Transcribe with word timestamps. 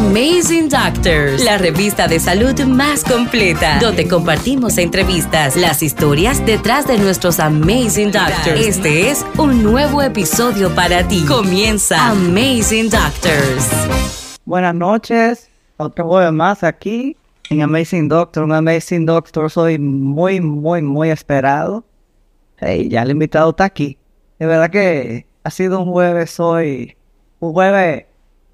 Amazing 0.00 0.70
Doctors, 0.70 1.44
la 1.44 1.58
revista 1.58 2.08
de 2.08 2.18
salud 2.18 2.58
más 2.64 3.04
completa, 3.04 3.78
donde 3.80 4.08
compartimos 4.08 4.78
entrevistas, 4.78 5.56
las 5.56 5.82
historias 5.82 6.44
detrás 6.46 6.86
de 6.86 6.96
nuestros 6.96 7.38
Amazing 7.38 8.10
Doctors. 8.10 8.66
Este 8.66 9.10
es 9.10 9.26
un 9.36 9.62
nuevo 9.62 10.00
episodio 10.00 10.74
para 10.74 11.06
ti. 11.06 11.22
Comienza 11.28 12.12
Amazing 12.12 12.88
Doctors. 12.88 13.68
Buenas 14.46 14.74
noches, 14.74 15.50
otro 15.76 16.06
jueves 16.08 16.32
más 16.32 16.64
aquí 16.64 17.14
en 17.50 17.60
Amazing 17.60 18.08
Doctor. 18.08 18.44
Un 18.44 18.52
Amazing 18.52 19.04
Doctor 19.04 19.50
soy 19.50 19.78
muy, 19.78 20.40
muy, 20.40 20.80
muy 20.80 21.10
esperado. 21.10 21.84
Hey, 22.56 22.88
ya 22.88 23.02
el 23.02 23.10
invitado 23.10 23.50
está 23.50 23.64
aquí. 23.64 23.98
De 24.38 24.46
verdad 24.46 24.70
que 24.70 25.26
ha 25.44 25.50
sido 25.50 25.78
un 25.78 25.92
jueves 25.92 26.40
hoy, 26.40 26.96
un 27.38 27.52
jueves 27.52 28.06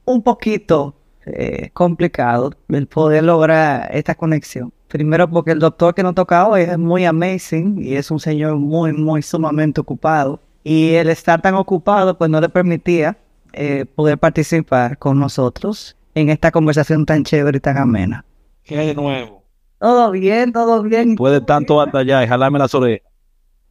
un 0.04 0.22
poquito 0.24 0.96
eh, 1.26 1.70
complicado 1.72 2.52
el 2.68 2.86
poder 2.86 3.24
lograr 3.24 3.88
esta 3.92 4.14
conexión. 4.14 4.72
Primero 4.86 5.28
porque 5.28 5.50
el 5.50 5.58
doctor 5.58 5.92
que 5.94 6.04
nos 6.04 6.14
toca 6.14 6.46
hoy 6.46 6.62
es 6.62 6.78
muy 6.78 7.04
amazing 7.04 7.82
y 7.82 7.96
es 7.96 8.10
un 8.12 8.20
señor 8.20 8.56
muy, 8.56 8.92
muy 8.92 9.22
sumamente 9.22 9.80
ocupado. 9.80 10.40
Y 10.62 10.94
el 10.94 11.08
estar 11.08 11.42
tan 11.42 11.54
ocupado 11.54 12.16
pues 12.16 12.30
no 12.30 12.40
le 12.40 12.48
permitía 12.48 13.16
eh, 13.52 13.86
poder 13.86 14.18
participar 14.18 14.98
con 14.98 15.18
nosotros 15.18 15.96
en 16.14 16.30
esta 16.30 16.52
conversación 16.52 17.04
tan 17.04 17.24
chévere 17.24 17.58
y 17.58 17.60
tan 17.60 17.76
amena. 17.76 18.24
¿Qué 18.62 18.78
hay 18.78 18.86
de 18.88 18.94
nuevo? 18.94 19.42
Todo 19.80 20.12
bien, 20.12 20.52
todo 20.52 20.82
bien. 20.82 21.16
Puede 21.16 21.40
tanto 21.40 21.80
hasta 21.80 21.98
allá 21.98 22.22
y 22.22 22.28
jalarme 22.28 22.58
las 22.58 22.74
orejas. 22.74 23.10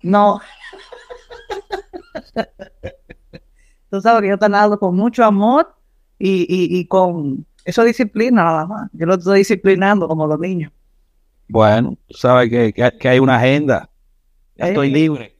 No. 0.01 0.41
Tú 3.89 4.01
sabes 4.01 4.21
que 4.21 4.27
yo 4.27 4.37
te 4.37 4.47
con 4.77 4.95
mucho 4.95 5.23
amor 5.23 5.73
y, 6.17 6.79
y, 6.79 6.85
con 6.85 7.45
eso 7.65 7.83
disciplina 7.83 8.43
nada 8.43 8.65
más. 8.65 8.89
Yo 8.93 9.05
lo 9.05 9.15
estoy 9.15 9.39
disciplinando 9.39 10.07
como 10.07 10.27
los 10.27 10.39
niños. 10.39 10.71
Bueno, 11.47 11.97
tú 12.07 12.17
sabes 12.17 12.49
que, 12.49 12.73
que, 12.73 13.09
hay 13.09 13.19
una 13.19 13.35
agenda. 13.35 13.89
Ya 14.55 14.69
estoy 14.69 14.91
libre. 14.91 15.35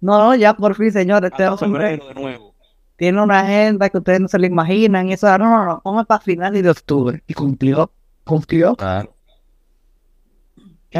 No, 0.00 0.18
no, 0.18 0.34
ya 0.34 0.54
por 0.54 0.74
fin, 0.74 0.90
señores. 0.92 1.30
Este 1.30 1.56
febrero 1.56 2.08
de 2.08 2.14
nuevo. 2.14 2.54
Tiene 2.96 3.22
una 3.22 3.40
agenda 3.40 3.88
que 3.88 3.98
ustedes 3.98 4.20
no 4.20 4.28
se 4.28 4.38
lo 4.38 4.46
imaginan. 4.46 5.08
Y 5.08 5.12
eso, 5.12 5.26
no, 5.38 5.44
no, 5.44 5.64
no, 5.64 5.80
ponga 5.82 6.04
para 6.04 6.20
finales 6.20 6.62
de 6.62 6.70
octubre. 6.70 7.22
Y 7.26 7.34
cumplió. 7.34 7.90
Cumplió. 8.24 8.74
Claro. 8.74 9.14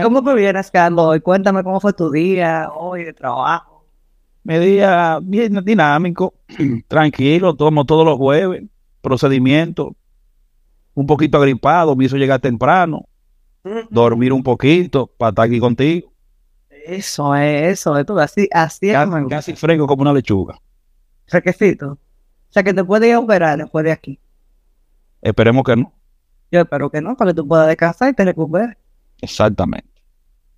¿Cómo 0.03 0.23
te 0.23 0.35
vienes, 0.35 0.71
Carlos? 0.71 1.07
Hoy 1.07 1.21
cuéntame 1.21 1.65
cómo 1.65 1.81
fue 1.81 1.93
tu 1.93 2.11
día 2.11 2.69
hoy 2.75 3.05
de 3.05 3.13
trabajo. 3.13 3.85
Mi 4.45 4.59
día 4.59 5.19
bien 5.23 5.63
dinámico, 5.65 6.35
tranquilo, 6.89 7.55
tomo 7.55 7.85
todos 7.85 8.05
los 8.05 8.17
jueves 8.17 8.63
procedimiento, 9.01 9.97
un 10.95 11.07
poquito 11.07 11.39
agripado, 11.39 11.95
me 11.95 12.05
hizo 12.05 12.17
llegar 12.17 12.41
temprano, 12.41 13.07
dormir 13.91 14.33
un 14.33 14.43
poquito 14.43 15.07
para 15.07 15.31
estar 15.31 15.47
aquí 15.47 15.61
contigo. 15.61 16.13
Eso 16.87 17.35
es, 17.35 17.79
eso, 17.79 17.99
esto 17.99 18.19
así, 18.19 18.49
así 18.53 18.91
casi, 18.91 19.29
casi 19.29 19.55
fresco 19.55 19.87
como 19.87 20.03
una 20.03 20.13
lechuga. 20.13 20.59
Requisito. 21.27 21.93
O 21.93 21.99
sea 22.53 22.63
que 22.63 22.73
te 22.73 22.83
puedes 22.83 23.09
ir 23.09 23.15
a 23.15 23.19
operar 23.19 23.59
después 23.59 23.85
de 23.85 23.93
aquí. 23.93 24.19
Esperemos 25.21 25.65
que 25.65 25.77
no. 25.77 25.93
Yo 26.51 26.61
espero 26.61 26.91
que 26.91 27.03
no, 27.03 27.15
para 27.15 27.31
que 27.31 27.35
tú 27.35 27.47
puedas 27.47 27.67
descansar 27.69 28.11
y 28.11 28.15
te 28.15 28.25
recuperes. 28.25 28.77
Exactamente. 29.21 29.89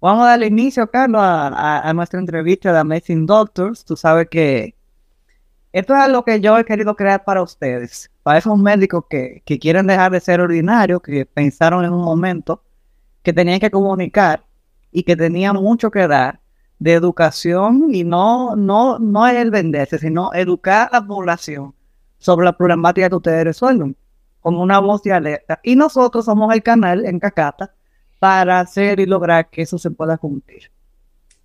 Vamos 0.01 0.25
a 0.25 0.29
darle 0.29 0.47
inicio, 0.47 0.89
Carlos, 0.89 1.21
a 1.23 1.93
nuestra 1.95 2.21
entrevista 2.21 2.73
de 2.73 2.79
Amazing 2.79 3.27
Doctors. 3.27 3.85
Tú 3.85 3.97
sabes 3.97 4.29
que 4.31 4.77
esto 5.73 5.95
es 5.95 6.09
lo 6.09 6.25
que 6.25 6.41
yo 6.41 6.59
he 6.59 6.65
querido 6.65 6.97
crear 6.97 7.25
para 7.25 7.43
ustedes, 7.43 8.11
para 8.23 8.39
esos 8.39 8.59
médicos 8.59 9.05
que, 9.09 9.43
quieren 9.61 9.87
dejar 9.87 10.11
de 10.11 10.21
ser 10.21 10.41
ordinarios, 10.41 11.01
que 11.01 11.25
pensaron 11.27 11.85
en 11.85 11.93
un 11.93 12.05
momento 12.05 12.63
que 13.23 13.33
tenían 13.33 13.61
que 13.61 13.71
comunicar 13.71 14.45
y 14.91 15.05
que 15.05 15.17
tenían 15.17 15.57
mucho 15.57 15.91
que 15.91 16.09
dar 16.09 16.41
de 16.81 16.95
educación 16.95 17.89
y 17.93 18.03
no, 18.03 18.57
no, 18.57 18.99
no 18.99 19.27
es 19.27 19.37
el 19.37 19.51
venderse, 19.51 19.99
sino 19.99 20.33
educar 20.33 20.89
a 20.91 21.01
la 21.01 21.07
población 21.07 21.75
sobre 22.19 22.47
la 22.47 22.57
problemática 22.57 23.09
que 23.09 23.17
ustedes 23.17 23.45
resuelven, 23.45 23.97
como 24.41 24.63
una 24.63 24.81
voz 24.81 25.03
de 25.03 25.13
alerta. 25.13 25.61
Y 25.63 25.77
nosotros 25.77 26.25
somos 26.25 26.53
el 26.53 26.63
canal 26.63 27.05
en 27.07 27.21
Cacata 27.21 27.73
para 28.19 28.61
hacer 28.61 28.99
y 28.99 29.07
lograr 29.07 29.51
que 29.51 29.63
eso 29.63 29.79
se 29.79 29.91
pueda 29.91 30.19
cumplir. 30.19 30.71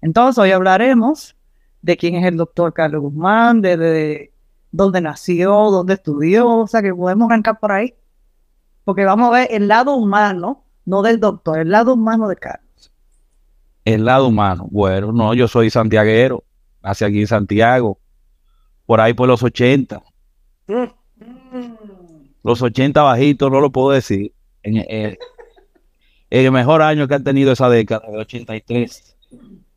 Entonces, 0.02 0.38
hoy 0.40 0.52
hablaremos 0.52 1.35
de 1.86 1.98
quién 1.98 2.16
es 2.16 2.26
el 2.26 2.36
doctor 2.36 2.74
Carlos 2.74 3.00
Guzmán, 3.00 3.62
de, 3.62 4.32
dónde 4.72 5.02
nació, 5.02 5.52
dónde 5.70 5.94
estudió, 5.94 6.50
o 6.50 6.68
sea 6.68 6.82
que 6.82 6.92
podemos 6.92 7.30
arrancar 7.30 7.60
por 7.60 7.72
ahí. 7.72 7.94
Porque 8.84 9.06
vamos 9.06 9.28
a 9.28 9.32
ver 9.32 9.48
el 9.52 9.68
lado 9.68 9.96
humano, 9.96 10.64
no 10.86 11.04
del 11.04 11.20
doctor, 11.20 11.60
el 11.60 11.70
lado 11.70 11.94
humano 11.94 12.28
de 12.28 12.38
Carlos. 12.38 12.92
El 13.86 14.04
lado 14.04 14.30
humano, 14.30 14.68
bueno, 14.72 15.12
no, 15.12 15.36
yo 15.36 15.48
soy 15.48 15.70
santiaguero, 15.70 16.44
nací 16.82 17.06
aquí 17.06 17.22
en 17.22 17.28
Santiago, 17.28 18.00
por 18.88 19.00
ahí 19.00 19.14
por 19.14 19.28
los 19.28 19.44
80. 19.44 20.02
Los 22.44 22.62
80 22.64 23.00
bajitos, 23.04 23.52
no 23.52 23.62
lo 23.62 23.72
puedo 23.72 23.92
decir. 23.92 24.34
En 24.64 24.78
el, 24.78 25.20
el 26.32 26.52
mejor 26.52 26.82
año 26.82 27.08
que 27.08 27.14
ha 27.14 27.20
tenido 27.20 27.52
esa 27.52 27.70
década, 27.70 28.08
el 28.08 28.18
83. 28.18 29.16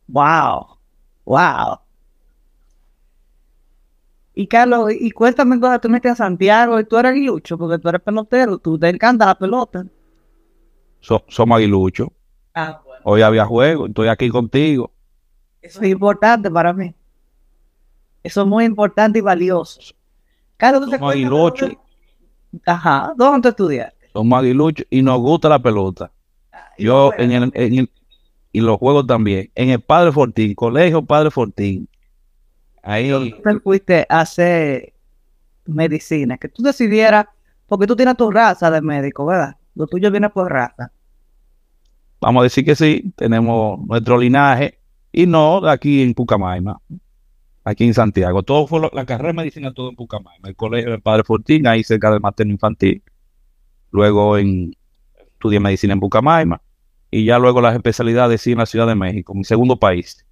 Wow, 0.07 0.79
wow. 1.25 1.79
Y 4.39 4.47
Carlos, 4.47 4.93
y 4.97 5.11
cuéntame 5.11 5.59
cuando 5.59 5.81
tú 5.81 5.89
metes 5.89 6.13
a 6.13 6.15
Santiago 6.15 6.79
y 6.79 6.85
tú 6.85 6.95
eres 6.97 7.11
aguilucho, 7.11 7.57
porque 7.57 7.77
tú 7.77 7.89
eres 7.89 8.01
pelotero, 8.01 8.57
tú 8.57 8.79
te 8.79 8.87
encanta 8.87 9.25
la 9.25 9.35
pelota. 9.37 9.85
somos 11.01 11.57
aguiluchos. 11.57 12.07
Ah, 12.55 12.81
Hoy 13.03 13.21
había 13.21 13.45
juego, 13.45 13.87
estoy 13.87 14.07
aquí 14.07 14.29
contigo. 14.29 14.93
Eso 15.61 15.81
es 15.81 15.89
importante 15.89 16.49
para 16.49 16.71
mí. 16.71 16.95
Eso 18.23 18.43
es 18.43 18.47
muy 18.47 18.63
importante 18.63 19.19
y 19.19 19.21
valioso. 19.21 19.81
Carlos, 20.55 20.85
¿tú 20.85 20.91
somos 20.91 21.11
aguiluchos. 21.11 21.71
Ajá, 22.65 23.11
¿dónde 23.17 23.41
tú 23.41 23.49
estudiaste? 23.49 24.07
Somos 24.13 24.39
aguiluchos 24.39 24.87
y 24.89 25.01
nos 25.01 25.19
gusta 25.19 25.49
la 25.49 25.59
pelota. 25.59 26.13
Ah, 26.53 26.69
Yo 26.77 27.11
en 27.17 27.33
el, 27.33 27.51
en 27.55 27.79
el, 27.79 27.91
y 28.53 28.61
los 28.61 28.77
juegos 28.77 29.05
también. 29.05 29.51
En 29.53 29.71
el 29.71 29.81
Padre 29.81 30.13
Fortín, 30.13 30.55
Colegio 30.55 31.03
Padre 31.03 31.29
Fortín, 31.29 31.89
Ahí 32.83 33.33
fuiste 33.63 34.05
a 34.09 34.21
hacer 34.21 34.93
medicina, 35.65 36.37
que 36.37 36.49
tú 36.49 36.63
decidieras, 36.63 37.27
porque 37.67 37.87
tú 37.87 37.95
tienes 37.95 38.17
tu 38.17 38.31
raza 38.31 38.71
de 38.71 38.81
médico, 38.81 39.25
¿verdad? 39.25 39.55
Lo 39.75 39.87
tuyo 39.87 40.11
viene 40.11 40.29
por 40.29 40.51
raza. 40.51 40.91
Vamos 42.21 42.41
a 42.41 42.43
decir 42.43 42.65
que 42.65 42.75
sí, 42.75 43.13
tenemos 43.15 43.79
nuestro 43.87 44.17
linaje 44.17 44.79
y 45.11 45.25
no 45.25 45.65
aquí 45.67 46.01
en 46.01 46.13
Pucamaima, 46.13 46.81
aquí 47.63 47.85
en 47.85 47.93
Santiago. 47.93 48.43
Todo 48.43 48.67
fue 48.67 48.89
la 48.91 49.05
carrera 49.05 49.29
de 49.29 49.33
medicina, 49.33 49.73
todo 49.73 49.89
en 49.89 49.95
Pucamaima. 49.95 50.49
El 50.49 50.55
colegio 50.55 50.91
del 50.91 51.01
Padre 51.01 51.23
Fortín, 51.23 51.65
ahí 51.67 51.83
cerca 51.83 52.11
del 52.11 52.19
materno 52.19 52.51
infantil. 52.51 53.01
Luego 53.91 54.37
en, 54.37 54.75
estudié 55.33 55.59
medicina 55.59 55.93
en 55.93 55.99
Pucamaima 55.99 56.61
y 57.11 57.25
ya 57.25 57.39
luego 57.39 57.61
las 57.61 57.75
especialidades 57.75 58.41
sí 58.41 58.51
en 58.51 58.57
la 58.57 58.65
Ciudad 58.65 58.87
de 58.87 58.95
México, 58.95 59.33
mi 59.33 59.43
segundo 59.43 59.79
país. 59.79 60.25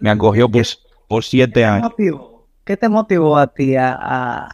Me 0.00 0.10
acogió 0.10 0.50
pues 0.50 0.82
por 1.12 1.24
siete 1.24 1.62
años. 1.62 1.92
¿Qué 2.64 2.74
te 2.74 2.88
motivó 2.88 3.36
a 3.36 3.46
ti 3.46 3.76
a, 3.76 4.48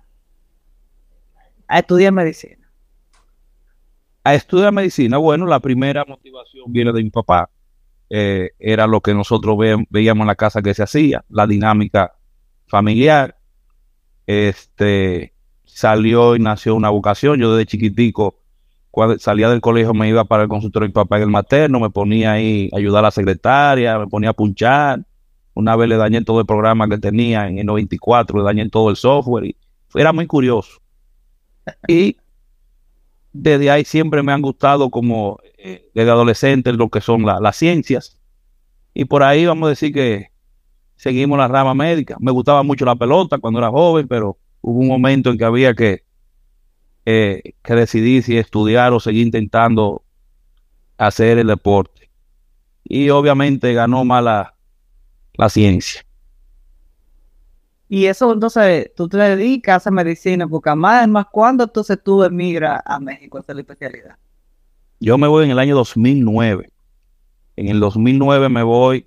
a, 1.69 1.79
estudiar 1.79 2.13
medicina? 2.13 2.69
A 4.25 4.35
estudiar 4.35 4.73
medicina, 4.73 5.19
bueno, 5.19 5.47
la 5.47 5.61
primera 5.61 6.05
motivación 6.05 6.65
viene 6.67 6.93
de 6.93 7.05
mi 7.05 7.11
papá. 7.11 7.49
Eh, 8.11 8.51
era 8.59 8.89
lo 8.89 9.01
que 9.01 9.15
nosotros 9.15 9.57
veíamos 9.89 10.23
en 10.23 10.27
la 10.27 10.35
casa 10.35 10.61
que 10.61 10.75
se 10.75 10.83
hacía, 10.83 11.25
la 11.29 11.47
dinámica 11.47 12.17
familiar. 12.67 13.39
Este 14.27 15.33
salió 15.65 16.35
y 16.35 16.41
nació 16.41 16.75
una 16.75 16.91
vocación. 16.91 17.39
Yo 17.39 17.55
desde 17.55 17.67
chiquitico, 17.67 18.41
cuando 18.91 19.17
salía 19.21 19.49
del 19.49 19.61
colegio, 19.61 19.95
me 19.95 20.09
iba 20.09 20.25
para 20.25 20.43
el 20.43 20.49
consultorio 20.49 20.87
de 20.87 20.89
mi 20.89 20.95
papá 20.95 21.19
en 21.19 21.23
el 21.23 21.31
materno, 21.31 21.79
me 21.79 21.91
ponía 21.91 22.33
ahí 22.33 22.69
a 22.73 22.79
ayudar 22.79 23.05
a 23.05 23.09
la 23.09 23.11
secretaria, 23.13 23.97
me 23.97 24.09
ponía 24.09 24.31
a 24.31 24.33
punchar, 24.33 25.05
una 25.59 25.75
vez 25.75 25.89
le 25.89 25.97
dañé 25.97 26.23
todo 26.23 26.39
el 26.39 26.47
programa 26.47 26.89
que 26.89 26.99
tenía 26.99 27.49
en 27.49 27.59
el 27.59 27.67
94, 27.67 28.39
le 28.39 28.45
dañé 28.45 28.69
todo 28.71 28.91
el 28.91 28.97
software 28.97 29.45
y 29.45 29.57
era 29.93 30.13
muy 30.13 30.25
curioso. 30.29 30.81
Y 31.89 32.17
desde 33.33 33.69
ahí 33.69 33.85
siempre 33.85 34.23
me 34.23 34.33
han 34.33 34.41
gustado 34.41 34.89
como 34.89 35.41
eh, 35.59 35.91
desde 35.95 36.11
adolescente 36.13 36.73
lo 36.73 36.89
que 36.91 37.01
son 37.01 37.25
las 37.27 37.57
ciencias. 37.57 38.21
Y 38.95 39.07
por 39.07 39.25
ahí 39.25 39.47
vamos 39.47 39.67
a 39.67 39.71
decir 39.71 39.93
que 39.93 40.31
seguimos 40.95 41.37
la 41.37 41.49
rama 41.49 41.75
médica. 41.75 42.17
Me 42.21 42.31
gustaba 42.31 42.63
mucho 42.63 42.85
la 42.85 42.95
pelota 42.95 43.39
cuando 43.39 43.59
era 43.59 43.71
joven, 43.71 44.07
pero 44.07 44.39
hubo 44.61 44.79
un 44.79 44.87
momento 44.87 45.31
en 45.31 45.39
que 45.39 45.45
había 45.45 45.75
que, 45.75 46.05
eh, 47.05 47.55
que 47.65 47.75
decidir 47.75 48.23
si 48.23 48.37
estudiar 48.37 48.93
o 48.93 49.01
seguir 49.01 49.27
intentando 49.27 50.05
hacer 50.99 51.37
el 51.39 51.49
deporte. 51.49 52.11
Y 52.85 53.11
obviamente 53.11 53.75
ganó 53.75 54.05
más 54.05 54.53
la, 55.39 55.49
ciencia. 55.49 56.03
Y 57.89 58.05
eso 58.05 58.33
entonces 58.33 58.91
tú 58.95 59.09
te 59.09 59.17
dedicas 59.17 59.87
a 59.87 59.91
medicina, 59.91 60.47
porque 60.47 60.71
además, 60.71 61.27
¿cuándo 61.33 61.65
entonces 61.65 61.99
tú 62.05 62.23
emigras 62.23 62.83
a 62.85 63.01
México 63.01 63.39
a 63.39 63.41
hacer 63.41 63.57
la 63.57 63.63
especialidad? 63.63 64.17
Yo 65.01 65.17
me 65.17 65.27
voy 65.27 65.45
en 65.45 65.53
el 65.53 65.59
año 65.59 65.75
2009. 65.77 66.71
En 67.57 67.69
el 67.69 67.81
2009 67.81 68.49
me 68.49 68.63
voy 68.63 69.07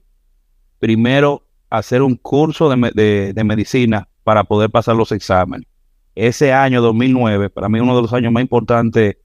primero 0.80 1.44
a 1.70 1.78
hacer 1.78 2.02
un 2.02 2.16
curso 2.16 2.70
de, 2.70 3.34
de 3.34 3.44
medicina 3.44 4.08
para 4.24 4.44
poder 4.44 4.70
pasar 4.70 4.96
los 4.96 5.12
exámenes. 5.12 5.68
Ese 6.16 6.52
año 6.54 6.82
2009, 6.82 7.50
para 7.50 7.70
mí 7.70 7.80
uno 7.80 7.96
de 7.96 8.02
los 8.02 8.14
años 8.14 8.32
más 8.32 8.42
importantes 8.42 9.18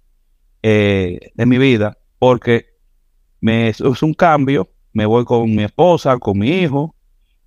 eh, 0.68 1.20
de 1.34 1.46
mi 1.46 1.58
vida, 1.58 1.96
porque 2.18 2.66
me, 3.40 3.68
es 3.68 3.80
un 3.80 4.14
cambio, 4.14 4.68
me 4.92 5.06
voy 5.06 5.24
con 5.24 5.54
mi 5.54 5.62
esposa, 5.62 6.18
con 6.18 6.38
mi 6.40 6.48
hijo, 6.48 6.95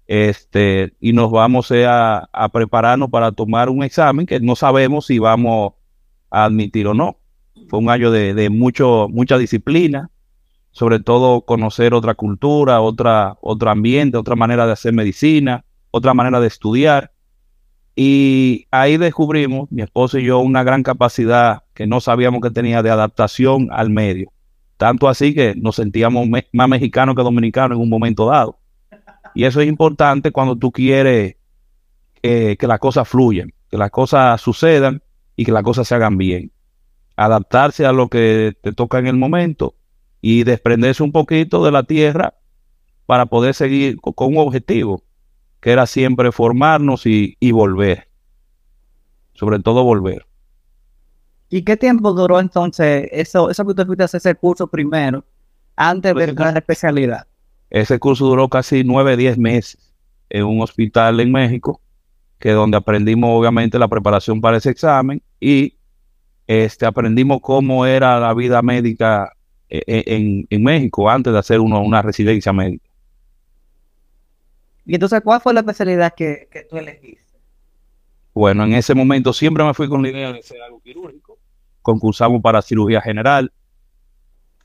este, 0.10 0.96
y 1.00 1.14
nos 1.14 1.30
vamos 1.30 1.72
a, 1.72 2.28
a, 2.34 2.50
prepararnos 2.50 3.12
para 3.12 3.32
tomar 3.32 3.70
un 3.70 3.84
examen 3.84 4.26
que 4.26 4.40
no 4.40 4.56
sabemos 4.56 5.06
si 5.06 5.20
vamos 5.20 5.74
a 6.32 6.46
admitir 6.46 6.88
o 6.88 6.96
no. 6.96 7.20
Fue 7.68 7.78
un 7.78 7.92
año 7.92 8.10
de, 8.10 8.34
de 8.34 8.50
mucho, 8.50 9.08
mucha 9.08 9.38
disciplina, 9.38 10.10
sobre 10.72 11.00
todo 11.00 11.42
conocer 11.42 11.94
otra 11.94 12.16
cultura, 12.16 12.82
otra, 12.82 13.38
otro 13.42 13.70
ambiente, 13.70 14.18
otra 14.18 14.36
manera 14.36 14.66
de 14.66 14.72
hacer 14.72 14.94
medicina, 14.94 15.64
otra 15.92 16.16
manera 16.16 16.40
de 16.40 16.48
estudiar. 16.48 17.12
Y 17.96 18.66
ahí 18.72 18.98
descubrimos, 18.98 19.72
mi 19.72 19.84
esposo 19.84 20.18
y 20.18 20.26
yo, 20.26 20.40
una 20.40 20.64
gran 20.64 20.82
capacidad 20.82 21.66
que 21.76 21.86
no 21.86 22.02
sabíamos 22.02 22.42
que 22.42 22.50
tenía 22.50 22.82
de 22.82 22.90
adaptación 22.90 23.68
al 23.72 23.92
medio. 23.92 24.32
Tanto 24.78 25.08
así 25.08 25.36
que 25.36 25.54
nos 25.56 25.76
sentíamos 25.76 26.28
más 26.28 26.68
mexicanos 26.68 27.16
que 27.16 27.22
dominicanos 27.22 27.76
en 27.76 27.84
un 27.84 27.90
momento 27.90 28.26
dado. 28.26 28.59
Y 29.40 29.46
eso 29.46 29.62
es 29.62 29.70
importante 29.70 30.34
cuando 30.34 30.58
tú 30.58 30.70
quieres 30.70 31.38
que 32.22 32.58
las 32.60 32.80
cosas 32.80 33.08
fluyan, 33.08 33.54
que 33.70 33.78
las 33.78 33.90
cosas 33.90 34.42
sucedan 34.42 35.02
y 35.38 35.46
que 35.46 35.54
las 35.54 35.64
cosas 35.64 35.88
se 35.88 35.96
hagan 35.96 36.18
bien. 36.18 36.52
Adaptarse 37.16 37.86
a 37.86 37.94
lo 37.94 38.10
que 38.10 38.58
te 38.62 38.74
toca 38.74 39.00
en 39.00 39.08
el 39.08 39.16
momento 39.16 39.76
y 40.20 40.44
desprenderse 40.44 41.04
un 41.04 41.14
poquito 41.14 41.64
de 41.64 41.72
la 41.72 41.84
tierra 41.84 42.34
para 43.06 43.28
poder 43.28 43.54
seguir 43.54 44.02
con 44.02 44.14
un 44.28 44.40
objetivo 44.40 45.06
que 45.62 45.72
era 45.72 45.86
siempre 45.86 46.34
formarnos 46.34 47.06
y, 47.06 47.38
volver. 47.54 48.10
Sobre 49.32 49.60
todo 49.60 49.86
volver. 49.86 50.28
¿Y 51.48 51.62
qué 51.62 51.78
tiempo 51.78 52.12
duró 52.12 52.42
entonces 52.42 53.08
eso, 53.14 53.50
eso 53.50 53.64
que 53.64 53.70
usted 53.70 53.86
fuiste 53.86 54.04
a 54.04 54.06
hacer 54.06 54.18
ese 54.18 54.36
curso 54.36 54.68
primero, 54.68 55.24
antes 55.78 56.14
de 56.14 56.34
la 56.34 56.50
especialidad? 56.50 57.30
Ese 57.70 58.00
curso 58.00 58.26
duró 58.26 58.50
casi 58.50 58.84
nueve, 58.84 59.16
diez 59.18 59.38
meses 59.38 59.94
en 60.30 60.46
un 60.46 60.62
hospital 60.62 61.20
en 61.20 61.32
México, 61.32 61.82
que 62.40 62.52
donde 62.52 62.78
aprendimos 62.78 63.30
obviamente 63.32 63.78
la 63.78 63.88
preparación 63.88 64.42
para 64.42 64.58
ese 64.58 64.70
examen 64.70 65.22
y 65.40 65.78
este, 66.48 66.86
aprendimos 66.86 67.42
cómo 67.42 67.86
era 67.86 68.20
la 68.20 68.34
vida 68.34 68.62
médica 68.62 69.34
eh, 69.70 69.84
eh, 69.86 70.04
en, 70.08 70.48
en, 70.50 70.64
México 70.64 71.10
antes 71.10 71.32
de 71.32 71.38
hacer 71.38 71.60
uno, 71.60 71.82
una 71.82 72.02
residencia 72.02 72.52
médica. 72.52 72.90
Y 74.86 74.96
entonces, 74.96 75.22
¿cuál 75.22 75.42
fue 75.42 75.54
la 75.54 75.60
especialidad 75.60 76.14
que, 76.16 76.48
que 76.52 76.64
tú 76.64 76.78
elegiste? 76.78 77.38
Bueno, 78.34 78.64
en 78.64 78.74
ese 78.74 78.96
momento 78.96 79.34
siempre 79.34 79.64
me 79.64 79.74
fui 79.76 79.88
con 79.88 80.02
la 80.02 80.10
idea 80.10 80.34
de 80.34 80.42
ser 80.42 80.62
algo 80.62 80.82
quirúrgico. 80.82 81.38
Concursamos 81.84 82.42
para 82.42 82.62
cirugía 82.62 83.02
general. 83.02 83.52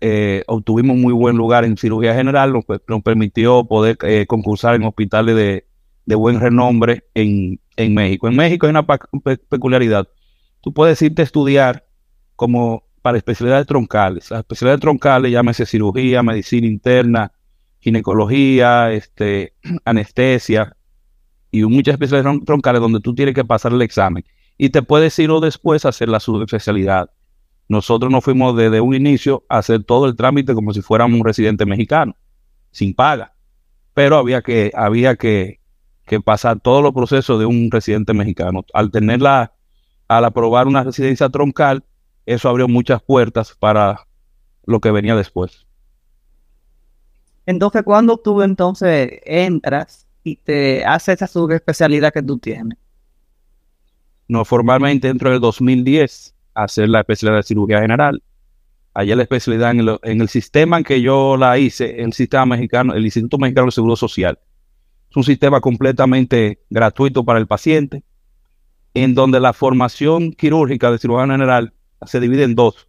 Eh, 0.01 0.45
obtuvimos 0.47 0.97
muy 0.97 1.13
buen 1.13 1.37
lugar 1.37 1.65
en 1.65 1.77
cirugía 1.77 2.15
general, 2.15 2.53
nos, 2.53 2.65
nos 2.89 3.03
permitió 3.03 3.65
poder 3.65 3.97
eh, 4.03 4.27
concursar 4.27 4.75
en 4.75 4.85
hospitales 4.85 5.35
de, 5.37 5.67
de 6.07 6.15
buen 6.15 6.41
renombre 6.41 7.05
en, 7.15 7.61
en, 7.77 7.95
México. 7.95 8.29
En 8.29 8.37
México 8.37 8.67
hay 8.67 8.71
una 8.71 8.87
peculiaridad. 8.87 10.09
Tú 10.61 10.73
puedes 10.73 11.01
irte 11.03 11.23
a 11.23 11.25
estudiar 11.25 11.87
como 12.37 12.85
para 13.03 13.19
especialidades 13.19 13.67
troncales. 13.67 14.31
Las 14.31 14.41
especialidades 14.41 14.81
troncales, 14.81 15.31
llámese 15.31 15.67
cirugía, 15.67 16.23
medicina 16.23 16.67
interna, 16.67 17.33
ginecología, 17.81 18.93
este, 18.93 19.55
anestesia 19.85 20.77
y 21.51 21.63
muchas 21.65 21.95
especialidades 21.95 22.45
troncales 22.45 22.81
donde 22.81 23.01
tú 23.01 23.15
tienes 23.15 23.35
que 23.35 23.45
pasar 23.45 23.73
el 23.73 23.83
examen 23.83 24.25
y 24.57 24.71
te 24.71 24.83
puedes 24.83 25.19
ir 25.19 25.31
o 25.31 25.41
después 25.41 25.85
a 25.85 25.91
hacer 25.91 26.09
la 26.09 26.21
subespecialidad. 26.21 27.11
Nosotros 27.69 28.11
nos 28.11 28.23
fuimos 28.23 28.57
desde 28.57 28.81
un 28.81 28.95
inicio 28.95 29.45
a 29.49 29.59
hacer 29.59 29.85
todo 29.85 30.07
el 30.07 30.17
trámite 30.17 30.55
como 30.55 30.73
si 30.73 30.83
fuéramos 30.83 31.19
un 31.19 31.25
residente 31.25 31.65
mexicano, 31.65 32.17
sin 32.71 32.95
paga. 32.95 33.35
Pero 33.95 34.19
había 34.19 34.43
que, 34.43 34.71
había 34.75 35.17
que, 35.17 35.61
que 36.07 36.21
pasar 36.21 36.61
todos 36.61 36.83
los 36.83 36.93
procesos 36.93 37.39
de 37.39 37.47
un 37.47 37.71
residente 37.71 38.13
mexicano. 38.13 38.65
Al 38.75 38.91
tenerla, 38.91 39.53
al 40.09 40.25
aprobar 40.25 40.67
una 40.67 40.85
residencia 40.85 41.29
troncal, 41.29 41.85
eso 42.27 42.49
abrió 42.49 42.69
muchas 42.69 43.03
puertas 43.03 43.55
para 43.59 44.07
lo 44.67 44.81
que 44.81 44.91
venía 44.91 45.15
después. 45.15 45.67
Entonces, 47.47 47.83
cuando 47.83 48.17
tú 48.17 48.43
entonces 48.43 49.21
entras 49.25 50.07
y 50.25 50.37
te 50.37 50.85
haces 50.85 51.17
esa 51.17 51.27
subespecialidad 51.27 52.13
que 52.13 52.23
tú 52.23 52.39
tienes? 52.39 52.79
No, 54.27 54.45
formalmente 54.45 55.09
dentro 55.09 55.31
del 55.31 55.41
2010 55.41 56.34
hacer 56.55 56.89
la 56.89 57.01
especialidad 57.01 57.39
de 57.39 57.43
cirugía 57.43 57.81
general. 57.81 58.23
Allá 58.93 59.17
la 59.17 59.23
especialidad 59.23 59.73
en 59.73 60.21
el, 60.21 60.29
sistema 60.29 60.79
en 60.79 60.85
que 60.85 61.03
yo 61.03 61.37
la 61.37 61.59
hice, 61.59 62.01
el 62.03 62.13
sistema 62.13 62.47
mexicano, 62.47 62.95
el 62.95 63.05
Instituto 63.05 63.39
Mexicano 63.39 63.67
de 63.67 63.73
Seguro 63.73 63.97
Social. 63.97 64.39
Es 65.11 65.17
un 65.17 65.25
sistema 65.25 65.61
completamente 65.61 66.61
gratuito 66.71 67.25
para 67.25 67.41
el 67.41 67.47
paciente, 67.47 68.05
en 68.95 69.15
donde 69.15 69.41
la 69.41 69.53
formación 69.53 70.33
quirúrgica 70.33 70.93
de 70.93 70.99
cirugía 70.99 71.27
general 71.27 71.75
se 72.07 72.21
divide 72.21 72.45
en 72.45 72.55
dos 72.55 72.89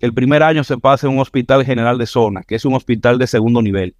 el 0.00 0.14
primer 0.14 0.42
año 0.42 0.62
se 0.62 0.78
pasa 0.78 1.06
en 1.06 1.14
un 1.14 1.20
hospital 1.20 1.64
general 1.64 1.98
de 1.98 2.06
zona, 2.06 2.42
que 2.42 2.54
es 2.54 2.64
un 2.64 2.74
hospital 2.74 3.18
de 3.18 3.26
segundo 3.26 3.62
nivel, 3.62 3.96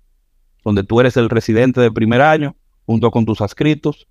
donde 0.65 0.85
tú 0.85 1.01
eres 1.01 1.17
el 1.17 1.29
residente 1.29 1.81
del 1.81 1.93
primer 1.93 2.21
año, 2.21 2.57
junto 2.87 3.11
con 3.11 3.27
tus 3.27 3.41
adscritos 3.41 4.07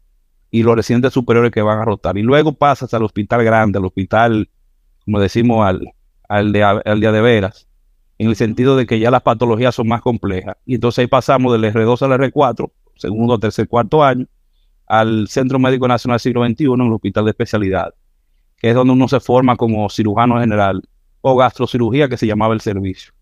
y 0.51 0.63
los 0.63 0.75
residentes 0.75 1.13
superiores 1.13 1.51
que 1.51 1.61
van 1.61 1.79
a 1.79 1.85
rotar. 1.85 2.17
Y 2.17 2.23
luego 2.23 2.53
pasas 2.53 2.94
al 2.94 3.03
hospital 3.03 3.44
grande, 3.44 3.79
al 3.79 3.85
hospital, 3.85 4.49
como 5.03 5.19
decimos, 5.19 5.65
al, 5.65 5.81
al, 6.29 6.51
de, 6.51 6.63
al 6.63 6.99
día 6.99 7.11
de 7.11 7.21
veras, 7.21 7.67
en 8.17 8.29
el 8.29 8.35
sentido 8.35 8.75
de 8.75 8.85
que 8.85 8.99
ya 8.99 9.11
las 9.11 9.21
patologías 9.21 9.75
son 9.75 9.88
más 9.88 10.01
complejas. 10.01 10.55
Y 10.65 10.75
entonces 10.75 10.99
ahí 10.99 11.07
pasamos 11.07 11.53
del 11.53 11.73
R2 11.73 12.01
al 12.01 12.31
R4, 12.31 12.71
segundo, 12.95 13.39
tercer, 13.39 13.67
cuarto 13.67 14.03
año, 14.03 14.25
al 14.88 15.27
Centro 15.27 15.59
Médico 15.59 15.88
Nacional 15.88 16.19
Siglo 16.19 16.45
XXI, 16.45 16.65
en 16.65 16.81
el 16.81 16.93
hospital 16.93 17.25
de 17.25 17.31
especialidad, 17.31 17.93
que 18.57 18.69
es 18.69 18.75
donde 18.75 18.93
uno 18.93 19.07
se 19.07 19.19
forma 19.19 19.55
como 19.55 19.89
cirujano 19.89 20.39
general 20.39 20.81
o 21.21 21.35
gastrocirugía 21.35 22.07
que 22.07 22.17
se 22.17 22.25
llamaba 22.25 22.53
el 22.53 22.62
servicio. 22.62 23.13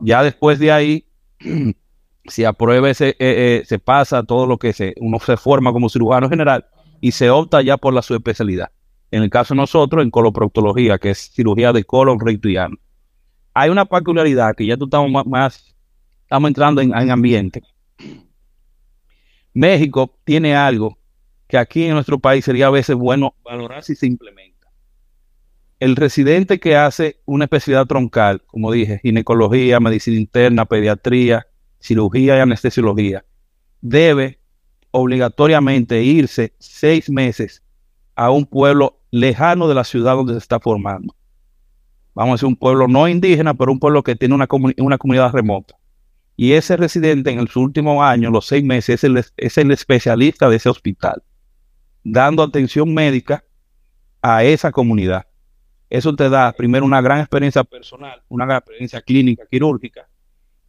Ya 0.00 0.22
después 0.22 0.58
de 0.58 0.72
ahí, 0.72 1.06
si 2.28 2.44
apruebe, 2.44 2.94
se, 2.94 3.10
eh, 3.10 3.16
eh, 3.18 3.62
se 3.66 3.78
pasa 3.78 4.22
todo 4.22 4.46
lo 4.46 4.58
que 4.58 4.72
se, 4.72 4.94
uno 5.00 5.18
se 5.18 5.36
forma 5.36 5.72
como 5.72 5.88
cirujano 5.88 6.28
general 6.28 6.66
y 7.00 7.12
se 7.12 7.30
opta 7.30 7.62
ya 7.62 7.76
por 7.76 7.94
la 7.94 8.02
subespecialidad. 8.02 8.70
En 9.10 9.22
el 9.22 9.30
caso 9.30 9.54
de 9.54 9.58
nosotros, 9.58 10.02
en 10.02 10.10
coloproctología, 10.10 10.98
que 10.98 11.10
es 11.10 11.30
cirugía 11.32 11.72
de 11.72 11.84
colon 11.84 12.20
rectiano. 12.20 12.76
Hay 13.54 13.70
una 13.70 13.84
peculiaridad 13.84 14.54
que 14.54 14.66
ya 14.66 14.76
tú 14.76 14.84
estamos 14.84 15.26
más, 15.26 15.74
estamos 16.22 16.48
entrando 16.48 16.80
en, 16.80 16.94
en 16.94 17.10
ambiente. 17.10 17.62
México 19.54 20.14
tiene 20.24 20.54
algo 20.54 20.98
que 21.48 21.58
aquí 21.58 21.84
en 21.84 21.94
nuestro 21.94 22.18
país 22.18 22.44
sería 22.44 22.66
a 22.66 22.70
veces 22.70 22.94
bueno 22.94 23.34
valorar 23.42 23.82
si 23.82 23.94
se 23.94 24.06
implementa 24.06 24.48
el 25.80 25.96
residente 25.96 26.58
que 26.58 26.76
hace 26.76 27.20
una 27.24 27.44
especialidad 27.44 27.86
troncal, 27.86 28.42
como 28.46 28.72
dije, 28.72 28.98
ginecología, 29.02 29.78
medicina 29.80 30.18
interna, 30.18 30.64
pediatría, 30.64 31.46
cirugía 31.80 32.36
y 32.36 32.40
anestesiología, 32.40 33.24
debe 33.80 34.40
obligatoriamente 34.90 36.02
irse 36.02 36.54
seis 36.58 37.10
meses 37.10 37.62
a 38.14 38.30
un 38.30 38.46
pueblo 38.46 39.00
lejano 39.10 39.68
de 39.68 39.74
la 39.74 39.84
ciudad 39.84 40.16
donde 40.16 40.34
se 40.34 40.38
está 40.38 40.60
formando. 40.60 41.14
Vamos 42.14 42.32
a 42.32 42.34
decir 42.34 42.48
un 42.48 42.56
pueblo 42.56 42.88
no 42.88 43.06
indígena, 43.06 43.54
pero 43.54 43.70
un 43.70 43.78
pueblo 43.78 44.02
que 44.02 44.16
tiene 44.16 44.34
una, 44.34 44.48
una 44.78 44.98
comunidad 44.98 45.32
remota. 45.32 45.76
Y 46.36 46.52
ese 46.52 46.76
residente 46.76 47.30
en 47.30 47.46
su 47.48 47.60
último 47.60 48.02
año, 48.02 48.30
los 48.30 48.46
seis 48.46 48.64
meses, 48.64 48.96
es 48.96 49.04
el, 49.04 49.24
es 49.36 49.58
el 49.58 49.70
especialista 49.70 50.48
de 50.48 50.56
ese 50.56 50.68
hospital, 50.68 51.22
dando 52.02 52.42
atención 52.42 52.92
médica 52.92 53.44
a 54.22 54.44
esa 54.44 54.72
comunidad. 54.72 55.26
Eso 55.90 56.14
te 56.14 56.28
da 56.28 56.52
primero 56.52 56.84
una 56.84 57.00
gran 57.00 57.20
experiencia 57.20 57.64
personal, 57.64 58.22
una 58.28 58.46
gran 58.46 58.58
experiencia 58.58 59.00
clínica, 59.00 59.44
quirúrgica 59.50 60.08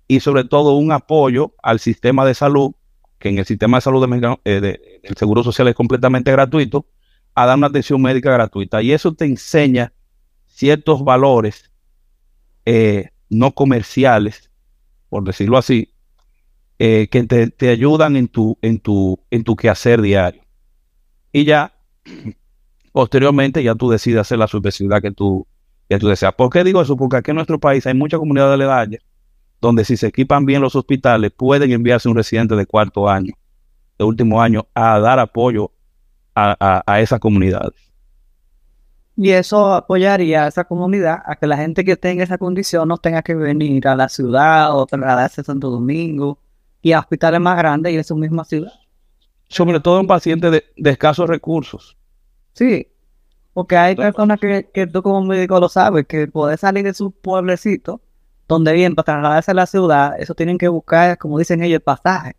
y 0.10 0.22
sobre 0.22 0.44
todo 0.44 0.74
un 0.76 0.92
apoyo 0.92 1.54
al 1.62 1.80
sistema 1.80 2.26
de 2.26 2.34
salud, 2.34 2.72
que 3.20 3.30
en 3.30 3.38
el 3.38 3.46
sistema 3.46 3.78
de 3.78 3.82
salud 3.82 4.10
de 4.10 4.42
eh, 4.44 5.00
Seguro 5.16 5.44
Social 5.44 5.68
es 5.68 5.76
completamente 5.76 6.32
gratuito, 6.32 6.88
a 7.36 7.46
dar 7.46 7.56
una 7.56 7.68
atención 7.68 8.02
médica 8.02 8.34
gratuita. 8.34 8.82
Y 8.82 8.92
eso 8.92 9.14
te 9.14 9.26
enseña 9.26 9.94
ciertos 10.48 11.04
valores 11.04 11.72
eh, 12.66 13.10
no 13.30 13.54
comerciales, 13.54 14.50
por 15.10 15.24
decirlo 15.24 15.60
así, 15.60 15.94
eh, 16.80 17.08
que 17.12 17.24
te, 17.26 17.52
te, 17.52 17.70
ayudan 17.70 18.16
en 18.16 18.30
tu, 18.30 18.58
en, 18.64 18.80
tu, 18.80 19.20
en 19.30 19.44
tu 19.44 19.56
quehacer 19.56 20.02
diario. 20.02 20.42
Y 21.32 21.46
ya, 21.46 21.76
posteriormente, 22.94 23.62
ya 23.62 23.76
tú 23.76 23.92
decides 23.92 24.22
hacer 24.22 24.40
la 24.40 24.48
subespecialidad 24.48 25.04
que 25.04 25.12
tú, 25.12 25.46
que 25.88 26.00
tú 26.00 26.08
deseas. 26.08 26.34
¿Por 26.34 26.50
qué 26.50 26.64
digo 26.64 26.82
eso? 26.82 26.98
Porque 26.98 27.18
aquí 27.18 27.30
en 27.30 27.36
nuestro 27.36 27.60
país 27.60 27.86
hay 27.86 27.94
muchas 27.94 28.20
comunidades 28.20 28.56
aledañas 28.56 29.04
donde 29.62 29.86
si 29.86 29.98
se 29.98 30.08
equipan 30.08 30.46
bien 30.46 30.62
los 30.62 30.76
hospitales, 30.76 31.32
pueden 31.32 31.72
enviarse 31.72 32.10
un 32.10 32.16
residente 32.16 32.56
de 32.56 32.66
cuarto 32.66 33.10
año, 33.10 33.34
de 33.98 34.06
último 34.06 34.42
año, 34.42 34.68
a 34.74 35.00
dar 35.00 35.20
apoyo 35.20 35.72
a, 36.36 36.56
a, 36.60 36.84
a 36.86 37.02
esas 37.02 37.20
comunidades. 37.20 37.90
Y 39.16 39.32
eso 39.32 39.74
apoyaría 39.74 40.46
a 40.46 40.48
esa 40.48 40.64
comunidad 40.64 41.22
a 41.26 41.36
que 41.36 41.46
la 41.46 41.58
gente 41.58 41.84
que 41.84 41.92
esté 41.92 42.12
en 42.12 42.22
esa 42.22 42.38
condición 42.38 42.88
no 42.88 42.98
tenga 42.98 43.22
que 43.22 43.36
venir 43.36 43.86
a 43.86 43.96
la 43.96 44.08
ciudad 44.08 44.74
o 44.74 44.86
trasladarse 44.86 45.42
a 45.42 45.44
Santo 45.44 45.70
Domingo 45.70 46.40
y 46.82 46.94
a 46.94 47.00
hospitales 47.00 47.42
más 47.42 47.58
grandes 47.58 47.92
y 47.92 47.98
en 47.98 48.04
su 48.06 48.16
misma 48.16 48.46
ciudad. 48.46 48.72
Sobre 49.50 49.82
todo 49.82 50.00
en 50.00 50.08
pacientes 50.08 50.52
de, 50.52 50.64
de 50.78 50.90
escasos 50.92 51.28
recursos. 51.28 51.98
Sí, 52.54 52.88
porque 53.54 53.76
hay 53.76 53.96
personas 53.96 54.40
que, 54.40 54.70
que, 54.74 54.88
tú 54.88 55.02
como 55.02 55.22
médico 55.26 55.60
lo 55.60 55.68
sabes, 55.68 56.08
que 56.08 56.28
poder 56.28 56.58
salir 56.58 56.86
de 56.86 56.94
su 56.94 57.12
pueblecito, 57.12 58.00
donde 58.50 58.74
vienen 58.74 58.96
para 58.96 59.06
trasladarse 59.06 59.52
a 59.52 59.54
la 59.54 59.66
ciudad, 59.68 60.20
eso 60.20 60.34
tienen 60.34 60.58
que 60.58 60.68
buscar, 60.68 61.18
como 61.20 61.38
dicen 61.38 61.64
ellos, 61.64 61.76
el 61.76 61.82
pasaje. 61.82 62.36